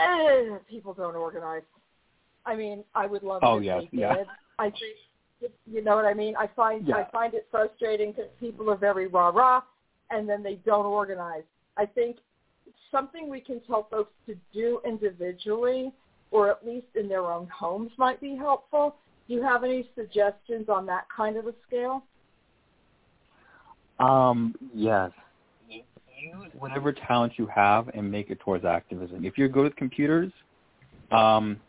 Eh, 0.00 0.56
people 0.68 0.94
don't 0.94 1.16
organize. 1.16 1.62
I 2.44 2.54
mean, 2.54 2.84
I 2.94 3.06
would 3.06 3.22
love 3.22 3.40
oh, 3.42 3.58
if 3.58 3.64
yes, 3.64 3.82
they 3.92 3.98
yeah. 3.98 4.14
I 4.58 4.64
think, 4.70 4.96
you 5.66 5.82
know 5.82 5.96
what 5.96 6.04
I 6.04 6.14
mean. 6.14 6.34
I 6.36 6.46
find 6.48 6.86
Yeah. 6.86 6.96
I 6.96 7.10
find 7.10 7.34
it 7.34 7.46
frustrating 7.50 8.12
because 8.12 8.30
people 8.40 8.70
are 8.70 8.76
very 8.76 9.06
rah 9.06 9.28
rah, 9.28 9.62
and 10.10 10.28
then 10.28 10.42
they 10.42 10.56
don't 10.56 10.86
organize. 10.86 11.44
I 11.76 11.86
think 11.86 12.18
something 12.90 13.28
we 13.28 13.40
can 13.40 13.60
tell 13.60 13.84
folks 13.90 14.12
to 14.26 14.36
do 14.52 14.80
individually, 14.84 15.92
or 16.30 16.50
at 16.50 16.66
least 16.66 16.86
in 16.94 17.08
their 17.08 17.26
own 17.26 17.48
homes, 17.48 17.92
might 17.98 18.20
be 18.20 18.34
helpful. 18.34 18.96
Do 19.28 19.34
you 19.34 19.42
have 19.42 19.64
any 19.64 19.90
suggestions 19.94 20.68
on 20.68 20.86
that 20.86 21.06
kind 21.14 21.36
of 21.36 21.46
a 21.46 21.54
scale? 21.66 22.04
Um, 23.98 24.54
yes. 24.74 25.10
Use 25.68 26.50
whatever 26.58 26.92
talent 26.92 27.34
you 27.36 27.46
have 27.46 27.88
and 27.88 28.10
make 28.10 28.30
it 28.30 28.40
towards 28.40 28.64
activism. 28.64 29.24
If 29.24 29.36
you're 29.36 29.48
good 29.48 29.64
with 29.64 29.76
computers, 29.76 30.32
um, 31.10 31.60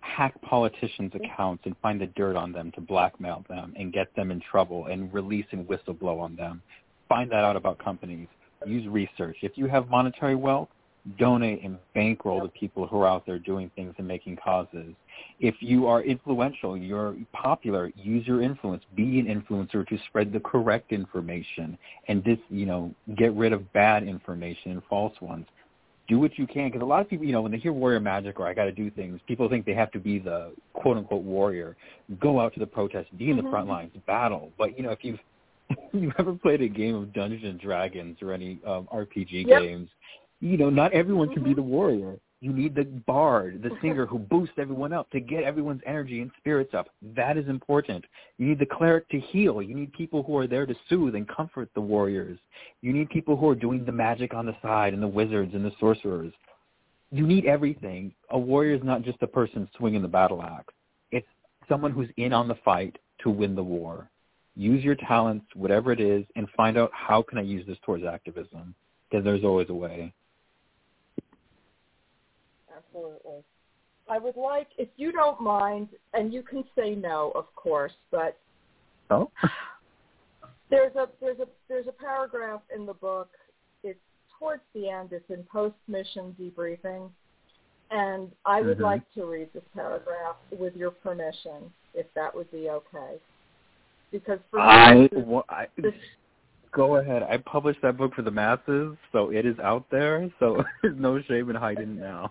hack 0.00 0.40
politicians' 0.42 1.12
accounts 1.14 1.62
and 1.66 1.76
find 1.82 2.00
the 2.00 2.06
dirt 2.06 2.36
on 2.36 2.52
them 2.52 2.72
to 2.72 2.80
blackmail 2.80 3.44
them 3.48 3.74
and 3.76 3.92
get 3.92 4.14
them 4.16 4.30
in 4.30 4.40
trouble 4.40 4.86
and 4.86 5.12
release 5.12 5.46
and 5.52 5.66
whistleblow 5.68 6.20
on 6.20 6.36
them. 6.36 6.62
Find 7.08 7.30
that 7.30 7.44
out 7.44 7.56
about 7.56 7.78
companies. 7.78 8.28
Use 8.66 8.86
research. 8.88 9.36
If 9.42 9.52
you 9.56 9.66
have 9.66 9.88
monetary 9.88 10.34
wealth, 10.34 10.68
donate 11.16 11.62
and 11.62 11.78
bankroll 11.94 12.42
the 12.42 12.48
people 12.48 12.86
who 12.86 13.00
are 13.00 13.08
out 13.08 13.24
there 13.24 13.38
doing 13.38 13.70
things 13.76 13.94
and 13.98 14.06
making 14.06 14.36
causes. 14.36 14.94
If 15.40 15.54
you 15.60 15.86
are 15.86 16.02
influential, 16.02 16.76
you're 16.76 17.16
popular, 17.32 17.90
use 17.96 18.26
your 18.26 18.42
influence. 18.42 18.82
Be 18.94 19.20
an 19.20 19.26
influencer 19.26 19.86
to 19.86 19.98
spread 20.08 20.32
the 20.32 20.40
correct 20.40 20.92
information 20.92 21.78
and 22.08 22.24
just, 22.24 22.42
you 22.50 22.66
know, 22.66 22.92
get 23.16 23.32
rid 23.34 23.52
of 23.52 23.72
bad 23.72 24.02
information 24.02 24.72
and 24.72 24.82
false 24.88 25.14
ones. 25.20 25.46
Do 26.08 26.18
what 26.18 26.38
you 26.38 26.46
can 26.46 26.68
because 26.68 26.80
a 26.80 26.86
lot 26.86 27.02
of 27.02 27.08
people, 27.08 27.26
you 27.26 27.32
know, 27.32 27.42
when 27.42 27.52
they 27.52 27.58
hear 27.58 27.72
warrior 27.72 28.00
magic 28.00 28.40
or 28.40 28.46
I 28.46 28.54
got 28.54 28.64
to 28.64 28.72
do 28.72 28.90
things, 28.90 29.20
people 29.26 29.48
think 29.48 29.66
they 29.66 29.74
have 29.74 29.90
to 29.92 29.98
be 29.98 30.18
the 30.18 30.52
quote 30.72 30.96
unquote 30.96 31.22
warrior. 31.22 31.76
Go 32.18 32.40
out 32.40 32.54
to 32.54 32.60
the 32.60 32.66
protest, 32.66 33.16
be 33.18 33.30
in 33.30 33.36
the 33.36 33.42
Mhm. 33.42 33.50
front 33.50 33.68
lines, 33.68 33.92
battle. 34.06 34.50
But 34.56 34.76
you 34.76 34.82
know, 34.82 34.90
if 34.90 35.04
you've 35.04 35.20
you 35.92 36.12
ever 36.18 36.32
played 36.32 36.62
a 36.62 36.68
game 36.68 36.94
of 36.94 37.12
Dungeons 37.12 37.44
and 37.44 37.60
Dragons 37.60 38.16
or 38.22 38.32
any 38.32 38.58
um, 38.66 38.88
RPG 38.90 39.46
Yep. 39.46 39.60
games, 39.60 39.90
you 40.40 40.56
know, 40.56 40.70
not 40.70 40.92
everyone 40.92 41.28
can 41.28 41.42
be 41.42 41.50
Mhm. 41.50 41.56
the 41.56 41.62
warrior. 41.62 42.16
You 42.40 42.52
need 42.52 42.74
the 42.74 42.84
bard, 42.84 43.62
the 43.62 43.70
singer 43.82 44.06
who 44.06 44.18
boosts 44.18 44.54
everyone 44.58 44.92
up 44.92 45.10
to 45.10 45.20
get 45.20 45.42
everyone's 45.42 45.82
energy 45.86 46.20
and 46.20 46.30
spirits 46.38 46.72
up. 46.74 46.88
That 47.16 47.36
is 47.36 47.48
important. 47.48 48.04
You 48.36 48.46
need 48.46 48.58
the 48.58 48.66
cleric 48.66 49.08
to 49.08 49.18
heal. 49.18 49.60
You 49.60 49.74
need 49.74 49.92
people 49.92 50.22
who 50.22 50.36
are 50.36 50.46
there 50.46 50.66
to 50.66 50.74
soothe 50.88 51.14
and 51.14 51.28
comfort 51.28 51.68
the 51.74 51.80
warriors. 51.80 52.38
You 52.80 52.92
need 52.92 53.10
people 53.10 53.36
who 53.36 53.48
are 53.48 53.54
doing 53.54 53.84
the 53.84 53.92
magic 53.92 54.34
on 54.34 54.46
the 54.46 54.56
side 54.62 54.94
and 54.94 55.02
the 55.02 55.08
wizards 55.08 55.54
and 55.54 55.64
the 55.64 55.72
sorcerers. 55.80 56.32
You 57.10 57.26
need 57.26 57.46
everything. 57.46 58.12
A 58.30 58.38
warrior 58.38 58.74
is 58.74 58.82
not 58.84 59.02
just 59.02 59.22
a 59.22 59.26
person 59.26 59.68
swinging 59.76 60.02
the 60.02 60.08
battle 60.08 60.42
axe. 60.42 60.74
It's 61.10 61.26
someone 61.68 61.92
who's 61.92 62.10
in 62.16 62.32
on 62.32 62.48
the 62.48 62.58
fight 62.64 62.96
to 63.22 63.30
win 63.30 63.54
the 63.54 63.62
war. 63.62 64.10
Use 64.54 64.84
your 64.84 64.96
talents, 64.96 65.46
whatever 65.54 65.92
it 65.92 66.00
is, 66.00 66.24
and 66.36 66.48
find 66.56 66.76
out 66.76 66.90
how 66.92 67.22
can 67.22 67.38
I 67.38 67.42
use 67.42 67.66
this 67.66 67.78
towards 67.84 68.04
activism 68.04 68.74
because 69.08 69.24
there's 69.24 69.44
always 69.44 69.70
a 69.70 69.74
way. 69.74 70.12
Absolutely. 72.88 73.44
I 74.10 74.18
would 74.18 74.36
like, 74.36 74.68
if 74.78 74.88
you 74.96 75.12
don't 75.12 75.40
mind, 75.40 75.88
and 76.14 76.32
you 76.32 76.42
can 76.42 76.64
say 76.76 76.94
no, 76.94 77.32
of 77.34 77.54
course, 77.54 77.92
but 78.10 78.38
Oh? 79.10 79.30
there's 80.70 80.94
a 80.96 81.08
there's 81.20 81.38
a 81.38 81.46
there's 81.68 81.86
a 81.86 81.92
paragraph 81.92 82.60
in 82.74 82.84
the 82.84 82.94
book. 82.94 83.30
It's 83.82 83.98
towards 84.38 84.62
the 84.74 84.90
end. 84.90 85.12
It's 85.12 85.28
in 85.30 85.44
post 85.44 85.76
mission 85.86 86.36
debriefing, 86.38 87.10
and 87.90 88.30
I 88.44 88.60
would 88.60 88.78
Mhm. 88.78 88.82
like 88.82 89.10
to 89.14 89.24
read 89.24 89.52
this 89.52 89.64
paragraph 89.74 90.36
with 90.50 90.76
your 90.76 90.90
permission, 90.90 91.72
if 91.94 92.12
that 92.14 92.34
would 92.34 92.50
be 92.50 92.68
okay. 92.70 93.18
Because 94.10 94.40
for 94.50 94.58
me, 94.58 94.64
I, 94.66 95.08
this 95.10 95.24
well, 95.24 95.44
I 95.48 95.68
this 95.78 95.94
go 96.72 96.96
ahead. 96.96 97.22
I 97.22 97.38
published 97.38 97.80
that 97.82 97.96
book 97.96 98.14
for 98.14 98.22
the 98.22 98.30
masses, 98.30 98.96
so 99.12 99.30
it 99.30 99.46
is 99.46 99.58
out 99.58 99.86
there. 99.90 100.30
So 100.38 100.64
there's 100.82 100.98
no 100.98 101.20
shame 101.22 101.48
in 101.50 101.56
hiding 101.56 101.96
it 101.96 102.00
now. 102.00 102.30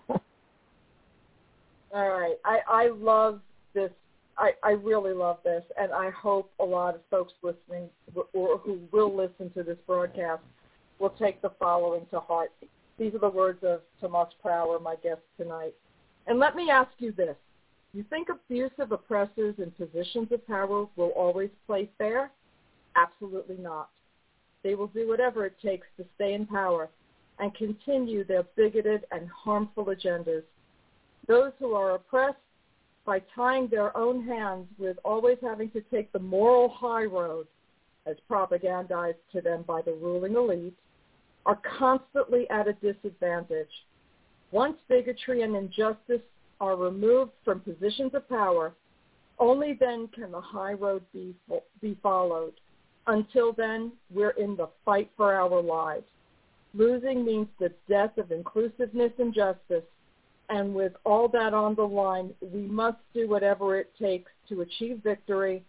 All 1.92 2.08
right. 2.10 2.36
I, 2.44 2.60
I 2.68 2.88
love 2.88 3.40
this. 3.74 3.90
I, 4.36 4.52
I 4.62 4.70
really 4.70 5.12
love 5.12 5.38
this, 5.44 5.64
and 5.80 5.92
I 5.92 6.10
hope 6.10 6.50
a 6.60 6.64
lot 6.64 6.94
of 6.94 7.00
folks 7.10 7.32
listening 7.42 7.88
or 8.32 8.58
who 8.58 8.78
will 8.92 9.14
listen 9.14 9.50
to 9.54 9.64
this 9.64 9.78
broadcast 9.86 10.42
will 11.00 11.10
take 11.10 11.42
the 11.42 11.50
following 11.58 12.06
to 12.12 12.20
heart. 12.20 12.52
These 12.98 13.14
are 13.14 13.20
the 13.20 13.28
words 13.28 13.58
of 13.62 13.80
Tomas 14.00 14.28
Prower, 14.40 14.78
my 14.78 14.94
guest 14.96 15.20
tonight. 15.36 15.74
And 16.26 16.38
let 16.38 16.54
me 16.54 16.70
ask 16.70 16.90
you 16.98 17.12
this. 17.12 17.36
You 17.94 18.04
think 18.10 18.28
abusive 18.28 18.92
oppressors 18.92 19.54
in 19.58 19.70
positions 19.72 20.28
of 20.30 20.46
power 20.46 20.86
will 20.96 21.10
always 21.16 21.50
play 21.66 21.88
fair? 21.98 22.30
Absolutely 22.96 23.56
not. 23.56 23.88
They 24.62 24.74
will 24.74 24.88
do 24.88 25.08
whatever 25.08 25.46
it 25.46 25.54
takes 25.62 25.86
to 25.96 26.04
stay 26.16 26.34
in 26.34 26.46
power 26.46 26.90
and 27.38 27.54
continue 27.54 28.24
their 28.24 28.42
bigoted 28.56 29.04
and 29.10 29.28
harmful 29.28 29.86
agendas 29.86 30.42
those 31.28 31.52
who 31.58 31.74
are 31.74 31.94
oppressed 31.94 32.36
by 33.04 33.22
tying 33.34 33.68
their 33.68 33.96
own 33.96 34.26
hands 34.26 34.66
with 34.78 34.96
always 35.04 35.38
having 35.40 35.70
to 35.70 35.80
take 35.82 36.10
the 36.12 36.18
moral 36.18 36.68
high 36.68 37.04
road 37.04 37.46
as 38.06 38.16
propagandized 38.28 39.14
to 39.32 39.40
them 39.40 39.62
by 39.66 39.80
the 39.82 39.92
ruling 39.92 40.34
elite 40.34 40.76
are 41.46 41.60
constantly 41.78 42.48
at 42.50 42.66
a 42.66 42.72
disadvantage. 42.74 43.68
Once 44.50 44.76
bigotry 44.88 45.42
and 45.42 45.54
injustice 45.54 46.22
are 46.60 46.76
removed 46.76 47.32
from 47.44 47.60
positions 47.60 48.14
of 48.14 48.28
power, 48.28 48.72
only 49.38 49.74
then 49.78 50.08
can 50.14 50.32
the 50.32 50.40
high 50.40 50.72
road 50.72 51.02
be, 51.12 51.34
be 51.80 51.96
followed. 52.02 52.54
Until 53.06 53.52
then, 53.52 53.92
we're 54.10 54.30
in 54.30 54.56
the 54.56 54.68
fight 54.84 55.10
for 55.16 55.34
our 55.34 55.62
lives. 55.62 56.04
Losing 56.74 57.24
means 57.24 57.48
the 57.58 57.72
death 57.88 58.18
of 58.18 58.32
inclusiveness 58.32 59.12
and 59.18 59.32
justice, 59.32 59.84
and 60.48 60.74
with 60.74 60.92
all 61.04 61.28
that 61.28 61.52
on 61.52 61.74
the 61.74 61.82
line, 61.82 62.32
we 62.40 62.62
must 62.62 62.98
do 63.12 63.28
whatever 63.28 63.78
it 63.78 63.92
takes 64.00 64.30
to 64.48 64.62
achieve 64.62 65.00
victory 65.04 65.62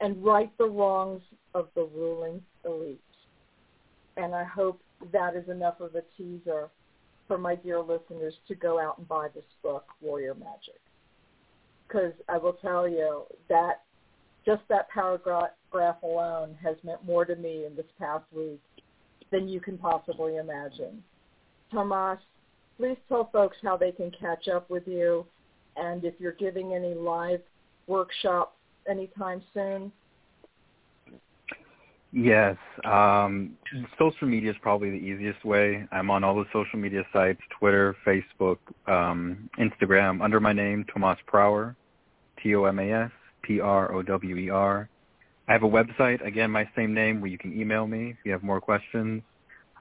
and 0.00 0.22
right 0.22 0.50
the 0.58 0.66
wrongs 0.66 1.22
of 1.54 1.68
the 1.74 1.88
ruling 1.94 2.42
elite. 2.64 3.00
And 4.16 4.34
I 4.34 4.44
hope 4.44 4.80
that 5.12 5.34
is 5.36 5.48
enough 5.48 5.80
of 5.80 5.94
a 5.94 6.02
teaser 6.16 6.68
for 7.26 7.38
my 7.38 7.54
dear 7.54 7.80
listeners 7.80 8.34
to 8.48 8.54
go 8.54 8.78
out 8.78 8.98
and 8.98 9.08
buy 9.08 9.28
this 9.34 9.44
book, 9.62 9.84
Warrior 10.00 10.34
Magic. 10.34 10.80
Because 11.86 12.12
I 12.28 12.36
will 12.36 12.54
tell 12.54 12.88
you 12.88 13.22
that 13.48 13.82
just 14.44 14.62
that 14.68 14.88
paragraph 14.90 15.50
alone 16.02 16.56
has 16.62 16.76
meant 16.84 17.04
more 17.04 17.24
to 17.24 17.36
me 17.36 17.64
in 17.64 17.74
this 17.74 17.86
past 17.98 18.24
week 18.32 18.60
than 19.32 19.48
you 19.48 19.60
can 19.60 19.76
possibly 19.76 20.36
imagine. 20.36 21.02
Tomas, 21.72 22.20
please 22.76 22.96
tell 23.08 23.30
folks 23.32 23.56
how 23.62 23.76
they 23.76 23.92
can 23.92 24.10
catch 24.10 24.48
up 24.48 24.68
with 24.70 24.86
you 24.86 25.26
and 25.76 26.04
if 26.04 26.14
you're 26.18 26.32
giving 26.32 26.74
any 26.74 26.94
live 26.94 27.40
workshops 27.86 28.56
anytime 28.88 29.42
soon. 29.54 29.92
Yes. 32.12 32.56
Um, 32.84 33.58
social 33.98 34.26
media 34.26 34.50
is 34.50 34.56
probably 34.62 34.90
the 34.90 34.96
easiest 34.96 35.44
way. 35.44 35.86
I'm 35.92 36.10
on 36.10 36.24
all 36.24 36.34
the 36.34 36.46
social 36.52 36.78
media 36.78 37.02
sites, 37.12 37.40
Twitter, 37.58 37.94
Facebook, 38.06 38.58
um, 38.86 39.50
Instagram, 39.58 40.22
under 40.22 40.40
my 40.40 40.52
name, 40.52 40.86
Tomas 40.92 41.18
Prower, 41.26 41.76
T-O-M-A-S, 42.42 43.10
P-R-O-W-E-R. 43.42 44.88
I 45.48 45.52
have 45.52 45.62
a 45.62 45.68
website, 45.68 46.26
again, 46.26 46.50
my 46.50 46.68
same 46.74 46.94
name, 46.94 47.20
where 47.20 47.30
you 47.30 47.38
can 47.38 47.58
email 47.58 47.86
me 47.86 48.10
if 48.10 48.16
you 48.24 48.32
have 48.32 48.42
more 48.42 48.60
questions. 48.60 49.22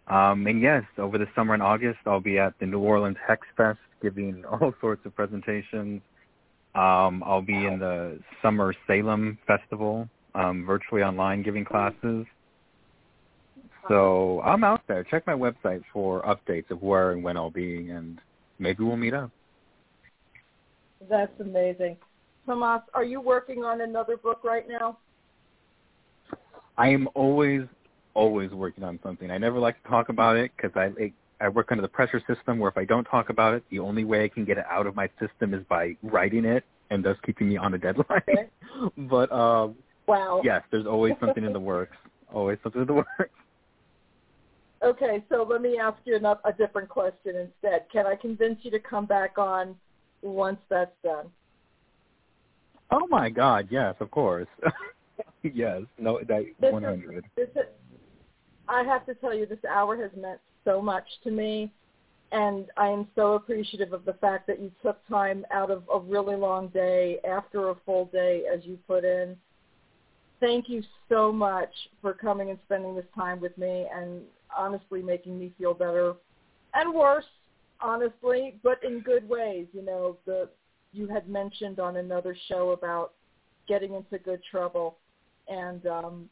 Um, 0.08 0.46
and 0.48 0.62
yes, 0.62 0.84
over 0.98 1.18
the 1.18 1.26
summer 1.36 1.56
in 1.56 1.62
August, 1.62 2.00
I'll 2.06 2.20
be 2.20 2.38
at 2.38 2.54
the 2.60 2.66
New 2.66 2.80
Orleans 2.80 3.18
Hex 3.28 3.48
Fest 3.58 3.80
giving 4.02 4.44
all 4.52 4.74
sorts 4.80 5.06
of 5.06 5.16
presentations. 5.16 6.02
Um, 6.76 7.24
I'll 7.26 7.42
be 7.42 7.66
in 7.66 7.80
the 7.80 8.20
Summer 8.42 8.74
Salem 8.86 9.38
Festival, 9.48 10.10
um, 10.36 10.66
virtually 10.66 11.02
online 11.02 11.42
giving 11.42 11.64
classes. 11.64 12.26
So 13.88 14.42
I'm 14.42 14.64
out 14.64 14.82
there. 14.88 15.04
Check 15.04 15.26
my 15.28 15.34
website 15.34 15.84
for 15.94 16.22
updates 16.24 16.72
of 16.72 16.82
where 16.82 17.12
and 17.12 17.24
when 17.24 17.38
I'll 17.38 17.52
be, 17.52 17.90
and 17.90 18.20
maybe 18.60 18.84
we'll 18.84 18.98
meet 18.98 19.14
up. 19.14 19.32
That's 21.10 21.40
amazing. 21.40 21.98
Tomas, 22.46 22.82
are 22.94 23.04
you 23.04 23.22
working 23.22 23.64
on 23.64 23.82
another 23.82 24.18
book 24.18 24.44
right 24.44 24.68
now? 24.68 24.98
I 26.78 26.90
am 26.90 27.08
always, 27.14 27.62
always 28.16 28.52
working 28.52 28.84
on 28.84 29.00
something. 29.04 29.30
I 29.30 29.38
never 29.38 29.60
like 29.60 29.82
to 29.84 29.90
talk 29.90 30.10
about 30.10 30.38
it 30.38 30.52
because 30.56 30.72
I 30.76 31.12
I 31.40 31.50
work 31.50 31.68
under 31.72 31.82
the 31.82 31.88
pressure 31.88 32.22
system 32.28 32.58
where 32.60 32.70
if 32.70 32.78
I 32.78 32.86
don't 32.86 33.04
talk 33.04 33.30
about 33.30 33.54
it, 33.54 33.64
the 33.70 33.80
only 33.80 34.06
way 34.06 34.24
I 34.24 34.30
can 34.30 34.46
get 34.46 34.58
it 34.58 34.66
out 34.70 34.88
of 34.88 34.96
my 34.96 35.10
system 35.20 35.54
is 35.54 35.64
by 35.70 35.96
writing 36.02 36.46
it, 36.46 36.64
and 36.90 37.04
thus 37.04 37.18
keeping 37.26 37.50
me 37.50 37.58
on 37.58 37.74
a 37.74 37.78
deadline. 37.78 38.22
But 38.98 39.32
um, 39.32 39.76
wow. 40.06 40.42
Yes, 40.44 40.64
there's 40.70 40.86
always 40.86 41.14
something 41.22 41.46
in 41.46 41.54
the 41.54 41.60
works. 41.74 41.96
Always 42.34 42.58
something 42.62 42.82
in 42.82 42.88
the 42.88 42.94
works. 42.94 43.32
Okay, 44.84 45.24
so 45.30 45.48
let 45.50 45.62
me 45.62 45.80
ask 45.80 45.98
you 46.04 46.18
a 46.18 46.54
different 46.54 46.90
question 46.90 47.36
instead. 47.38 47.86
Can 47.92 48.06
I 48.06 48.16
convince 48.16 48.60
you 48.64 48.72
to 48.72 48.80
come 48.80 49.06
back 49.06 49.38
on 49.38 49.76
once 50.22 50.60
that's 50.70 50.92
done? 51.04 51.28
Oh 52.92 53.08
my 53.08 53.30
God! 53.30 53.68
Yes, 53.72 53.96
of 54.02 54.12
course. 54.12 54.48
yes, 55.44 55.84
no, 55.98 56.20
that 56.28 56.44
one 56.60 56.84
hundred. 56.84 57.26
I 58.68 58.84
have 58.84 59.06
to 59.06 59.16
tell 59.16 59.34
you, 59.34 59.46
this 59.46 59.64
hour 59.70 59.96
has 59.98 60.12
meant 60.20 60.40
so 60.64 60.82
much 60.82 61.06
to 61.24 61.32
me, 61.32 61.72
and 62.32 62.66
I 62.78 62.88
am 62.88 63.08
so 63.16 63.34
appreciative 63.34 63.94
of 63.94 64.06
the 64.06 64.14
fact 64.14 64.48
that 64.48 64.60
you 64.60 64.72
took 64.82 65.06
time 65.08 65.46
out 65.52 65.72
of 65.72 65.84
a 65.94 66.00
really 66.00 66.36
long 66.36 66.70
day 66.70 67.20
after 67.28 67.70
a 67.70 67.76
full 67.86 68.06
day, 68.06 68.44
as 68.52 68.66
you 68.66 68.78
put 68.88 69.06
in. 69.06 69.36
Thank 70.40 70.68
you 70.68 70.84
so 71.10 71.32
much 71.32 71.70
for 72.02 72.14
coming 72.14 72.50
and 72.50 72.60
spending 72.66 72.96
this 72.96 73.06
time 73.16 73.40
with 73.40 73.58
me, 73.58 73.88
and 73.94 74.22
honestly 74.56 75.02
making 75.02 75.38
me 75.40 75.54
feel 75.58 75.74
better 75.74 76.16
and 76.74 76.94
worse, 76.94 77.26
honestly, 77.80 78.60
but 78.64 78.84
in 78.84 79.00
good 79.00 79.28
ways. 79.28 79.68
You 79.74 79.84
know, 79.84 80.18
the 80.26 80.50
you 80.92 81.08
had 81.08 81.28
mentioned 81.28 81.80
on 81.80 81.98
another 81.98 82.36
show 82.48 82.72
about 82.72 83.14
getting 83.68 83.94
into 83.96 84.18
good 84.18 84.42
trouble, 84.50 84.98
and 85.48 85.86
um, 85.88 86.30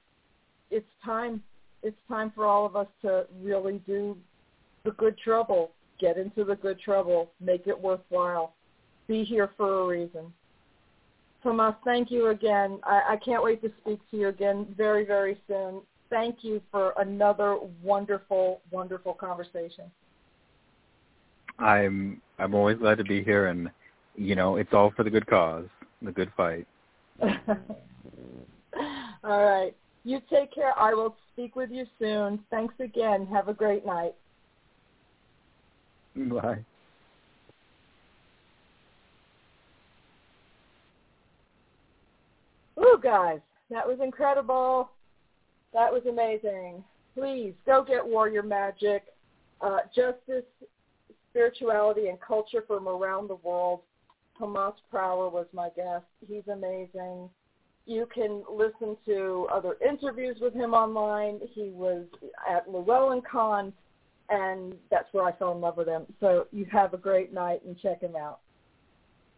it's 0.69 0.87
time. 1.03 1.41
It's 1.83 1.97
time 2.07 2.31
for 2.33 2.45
all 2.45 2.65
of 2.65 2.75
us 2.75 2.87
to 3.01 3.25
really 3.41 3.81
do 3.85 4.17
the 4.83 4.91
good 4.91 5.17
trouble, 5.17 5.71
get 5.99 6.17
into 6.17 6.43
the 6.43 6.55
good 6.55 6.79
trouble, 6.79 7.31
make 7.39 7.67
it 7.67 7.79
worthwhile, 7.79 8.53
be 9.07 9.23
here 9.23 9.51
for 9.57 9.81
a 9.81 9.87
reason. 9.87 10.33
Tomas, 11.43 11.75
thank 11.83 12.09
you 12.09 12.29
again. 12.29 12.79
I, 12.83 13.01
I 13.09 13.17
can't 13.17 13.43
wait 13.43 13.61
to 13.63 13.71
speak 13.81 13.99
to 14.11 14.17
you 14.17 14.29
again 14.29 14.73
very, 14.77 15.05
very 15.05 15.37
soon 15.47 15.81
thank 16.13 16.43
you 16.43 16.61
for 16.71 16.93
another 16.97 17.57
wonderful, 17.81 18.61
wonderful 18.71 19.13
conversation. 19.13 19.85
I'm 21.59 22.21
I'm 22.39 22.53
always 22.53 22.77
glad 22.77 22.97
to 22.99 23.03
be 23.03 23.23
here, 23.23 23.47
and 23.47 23.69
you 24.15 24.35
know 24.35 24.57
it's 24.57 24.73
all 24.73 24.91
for 24.95 25.03
the 25.03 25.09
good 25.09 25.25
cause, 25.27 25.65
the 26.01 26.11
good 26.11 26.31
fight. 26.37 26.67
all 27.21 27.27
right, 29.23 29.75
you 30.03 30.19
take 30.29 30.53
care. 30.53 30.77
I 30.77 30.93
will 30.93 31.15
speak 31.31 31.55
with 31.55 31.71
you 31.71 31.85
soon. 31.99 32.39
Thanks 32.49 32.75
again. 32.79 33.25
Have 33.27 33.47
a 33.47 33.53
great 33.53 33.85
night. 33.85 34.13
Bye. 36.15 36.63
Ooh, 42.79 42.99
guys, 43.01 43.39
that 43.69 43.87
was 43.87 43.99
incredible. 44.03 44.89
That 45.73 45.91
was 45.91 46.03
amazing. 46.07 46.83
Please 47.15 47.53
go 47.65 47.83
get 47.83 48.05
Warrior 48.05 48.43
Magic, 48.43 49.03
uh, 49.61 49.79
Justice, 49.95 50.43
Spirituality, 51.29 52.09
and 52.09 52.19
Culture 52.19 52.63
from 52.67 52.87
Around 52.87 53.29
the 53.29 53.35
World. 53.35 53.81
Tomas 54.37 54.73
Prower 54.89 55.29
was 55.29 55.45
my 55.53 55.69
guest. 55.75 56.05
He's 56.27 56.47
amazing. 56.51 57.29
You 57.85 58.07
can 58.13 58.43
listen 58.51 58.95
to 59.05 59.47
other 59.51 59.75
interviews 59.87 60.37
with 60.39 60.53
him 60.53 60.73
online. 60.73 61.39
He 61.53 61.69
was 61.69 62.05
at 62.49 62.69
Llewellyn 62.69 63.21
Con, 63.29 63.73
and 64.29 64.75
that's 64.89 65.11
where 65.11 65.25
I 65.25 65.33
fell 65.33 65.51
in 65.51 65.61
love 65.61 65.77
with 65.77 65.87
him. 65.87 66.05
So 66.19 66.47
you 66.51 66.65
have 66.71 66.93
a 66.93 66.97
great 66.97 67.33
night 67.33 67.61
and 67.65 67.77
check 67.79 68.01
him 68.01 68.15
out. 68.15 68.39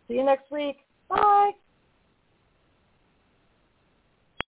See 0.08 0.16
you 0.16 0.24
next 0.24 0.52
week. 0.52 0.78
Bye. 1.10 1.52